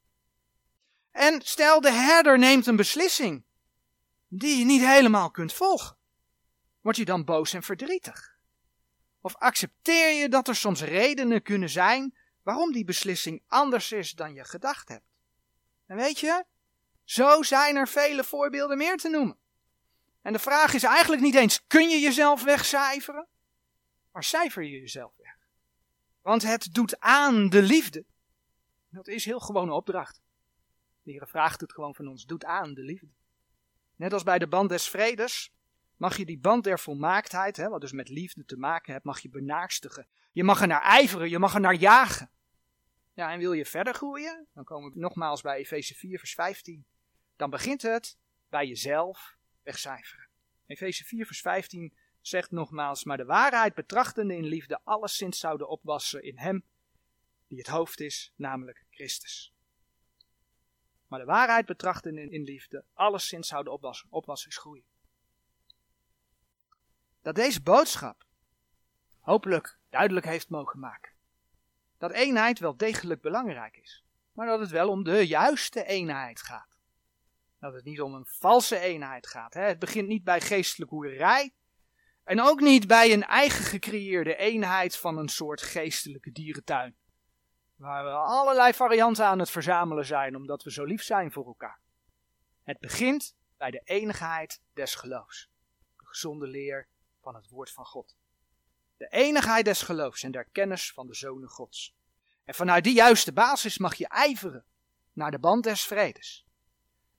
En 1.11 1.41
stel 1.43 1.81
de 1.81 1.93
herder 1.93 2.39
neemt 2.39 2.67
een 2.67 2.77
beslissing 2.77 3.45
die 4.39 4.59
je 4.59 4.65
niet 4.65 4.81
helemaal 4.81 5.31
kunt 5.31 5.53
volgen. 5.53 5.97
Word 6.81 6.97
je 6.97 7.05
dan 7.05 7.25
boos 7.25 7.53
en 7.53 7.63
verdrietig? 7.63 8.39
Of 9.21 9.37
accepteer 9.37 10.13
je 10.13 10.29
dat 10.29 10.49
er 10.49 10.57
soms 10.57 10.83
redenen 10.83 11.43
kunnen 11.43 11.69
zijn 11.69 12.15
waarom 12.43 12.73
die 12.73 12.85
beslissing 12.85 13.43
anders 13.47 13.93
is 13.93 14.13
dan 14.13 14.35
je 14.35 14.45
gedacht 14.45 14.89
hebt? 14.89 15.07
En 15.87 15.97
weet 15.97 16.19
je, 16.19 16.45
zo 17.05 17.43
zijn 17.43 17.77
er 17.77 17.89
vele 17.89 18.25
voorbeelden 18.25 18.77
meer 18.77 18.97
te 18.97 19.09
noemen. 19.09 19.39
En 20.23 20.33
de 20.33 20.39
vraag 20.39 20.75
is 20.75 20.83
eigenlijk 20.83 21.23
niet 21.23 21.35
eens: 21.35 21.67
kun 21.67 21.89
je 21.89 22.01
jezelf 22.01 22.45
wegcijferen? 22.45 23.29
Maar 24.13 24.25
cijfer 24.25 24.63
je 24.63 24.81
jezelf 24.81 25.13
weg. 25.17 25.37
Want 26.21 26.43
het 26.43 26.75
doet 26.75 27.01
aan 27.01 27.49
de 27.49 27.63
liefde. 27.63 28.05
Dat 28.89 29.09
is 29.09 29.25
heel 29.25 29.41
gewone 29.41 29.73
opdracht. 29.73 30.23
De 31.03 31.11
Heer 31.11 31.29
vraagt 31.29 31.61
het 31.61 31.73
gewoon 31.73 31.95
van 31.95 32.09
ons: 32.09 32.25
doet 32.25 32.45
aan 32.45 32.75
de 32.75 32.83
liefde. 32.83 33.13
Net 33.97 34.13
als 34.13 34.23
bij 34.23 34.39
de 34.39 34.47
band 34.47 34.69
des 34.69 34.89
vredes, 34.89 35.53
mag 35.97 36.17
je 36.17 36.25
die 36.25 36.39
band 36.39 36.65
der 36.65 36.79
volmaaktheid, 36.79 37.57
hè, 37.57 37.69
wat 37.69 37.81
dus 37.81 37.93
met 37.93 38.09
liefde 38.09 38.45
te 38.45 38.57
maken 38.57 38.93
heeft, 38.93 39.05
mag 39.05 39.21
je 39.21 39.29
benaarstigen. 39.29 40.07
Je 40.33 40.45
mag 40.45 40.61
er 40.61 40.67
naar 40.67 40.83
ijveren, 40.83 41.31
je 41.31 41.39
mag 41.39 41.55
er 41.55 41.61
naar 41.61 41.75
jagen. 41.75 42.31
Ja, 43.13 43.33
en 43.33 43.39
wil 43.39 43.53
je 43.53 43.65
verder 43.65 43.95
groeien? 43.95 44.47
Dan 44.55 44.65
komen 44.65 44.93
we 44.93 44.99
nogmaals 44.99 45.41
bij 45.41 45.57
Efeze 45.57 45.95
4, 45.95 46.19
vers 46.19 46.35
15. 46.35 46.85
Dan 47.37 47.51
begint 47.51 47.83
het 47.83 48.19
bij 48.49 48.67
jezelf 48.67 49.37
wegcijferen. 49.63 50.29
Efeze 50.67 51.05
4, 51.05 51.27
vers 51.27 51.41
15 51.41 51.95
zegt 52.21 52.51
nogmaals, 52.51 53.05
maar 53.05 53.17
de 53.17 53.25
waarheid 53.25 53.75
betrachtende 53.75 54.37
in 54.37 54.45
liefde 54.45 54.81
alleszins 54.85 55.39
zouden 55.39 55.69
opwassen 55.69 56.23
in 56.23 56.39
hem, 56.39 56.65
die 57.49 57.59
het 57.59 57.67
hoofd 57.67 58.01
is, 58.01 58.33
namelijk 58.37 58.85
Christus 58.91 59.54
maar 61.15 61.25
de 61.25 61.33
waarheid 61.33 61.67
betrachten 61.67 62.19
in, 62.33 62.43
liefde, 62.43 62.85
alleszins 62.93 63.49
zouden 63.49 63.73
opwassen, 63.73 64.07
opwassingsgroeien. 64.11 64.85
Dat 67.23 67.35
deze 67.35 67.63
boodschap 67.63 68.25
hopelijk 69.21 69.79
duidelijk 69.91 70.27
heeft 70.27 70.49
mogen 70.49 70.79
maken. 70.79 71.13
Dat 71.99 72.13
eenheid 72.13 72.59
wel 72.59 72.77
degelijk 72.77 73.21
belangrijk 73.21 73.77
is. 73.77 74.05
maar 74.33 74.47
dat 74.47 74.61
het 74.61 74.71
wel 74.71 74.89
om 74.89 75.05
de 75.05 75.27
juiste 75.27 75.85
eenheid 75.85 76.43
gaat. 76.43 76.79
Dat 77.61 77.75
het 77.75 77.85
niet 77.85 78.01
om 78.01 78.15
een 78.15 78.27
valse 78.27 78.79
eenheid 78.79 79.27
gaat. 79.27 79.55
Hè? 79.55 79.63
Het 79.63 79.79
begint 79.79 80.09
niet 80.09 80.25
bij 80.25 80.41
geestelijke 80.41 80.95
hoerij. 80.95 81.55
En 82.25 82.41
ook 82.41 82.61
niet 82.61 82.87
bij 82.87 83.13
een 83.13 83.25
eigen 83.25 83.65
gecreëerde 83.65 84.37
eenheid 84.37 84.97
van 84.97 85.19
een 85.19 85.29
soort 85.29 85.63
geestelijke 85.63 86.33
dierentuin. 86.33 86.97
Waar 87.85 88.05
we 88.05 88.11
allerlei 88.11 88.75
varianten 88.75 89.27
aan 89.27 89.39
het 89.39 89.51
verzamelen 89.51 90.07
zijn, 90.07 90.37
omdat 90.37 90.63
we 90.63 90.73
zo 90.73 90.85
lief 90.85 91.03
zijn 91.03 91.33
voor 91.33 91.47
elkaar. 91.47 91.81
Het 92.63 92.79
begint 92.79 93.37
bij 93.57 93.71
de 93.71 93.81
enigheid 93.85 94.61
des 94.73 94.95
geloofs. 94.95 95.51
De 95.97 96.07
gezonde 96.07 96.47
leer 96.47 96.89
van 97.21 97.35
het 97.35 97.49
woord 97.49 97.71
van 97.71 97.85
God. 97.85 98.17
De 98.97 99.09
enigheid 99.09 99.65
des 99.65 99.83
geloofs 99.83 100.23
en 100.23 100.31
der 100.31 100.45
kennis 100.45 100.93
van 100.93 101.07
de 101.07 101.15
zonen 101.15 101.49
Gods. 101.49 101.95
En 102.45 102.55
vanuit 102.55 102.85
die 102.85 102.95
juiste 102.95 103.33
basis 103.33 103.79
mag 103.79 103.95
je 103.95 104.09
ijveren 104.09 104.65
naar 105.13 105.31
de 105.31 105.39
band 105.39 105.65
des 105.65 105.87
vredes. 105.87 106.47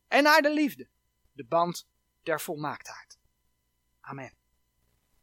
En 0.07 0.23
naar 0.23 0.41
de 0.41 0.53
liefde, 0.53 0.87
de 1.31 1.45
band 1.45 1.87
der 2.23 2.41
volmaaktheid. 2.41 3.19
Amen. 4.01 4.44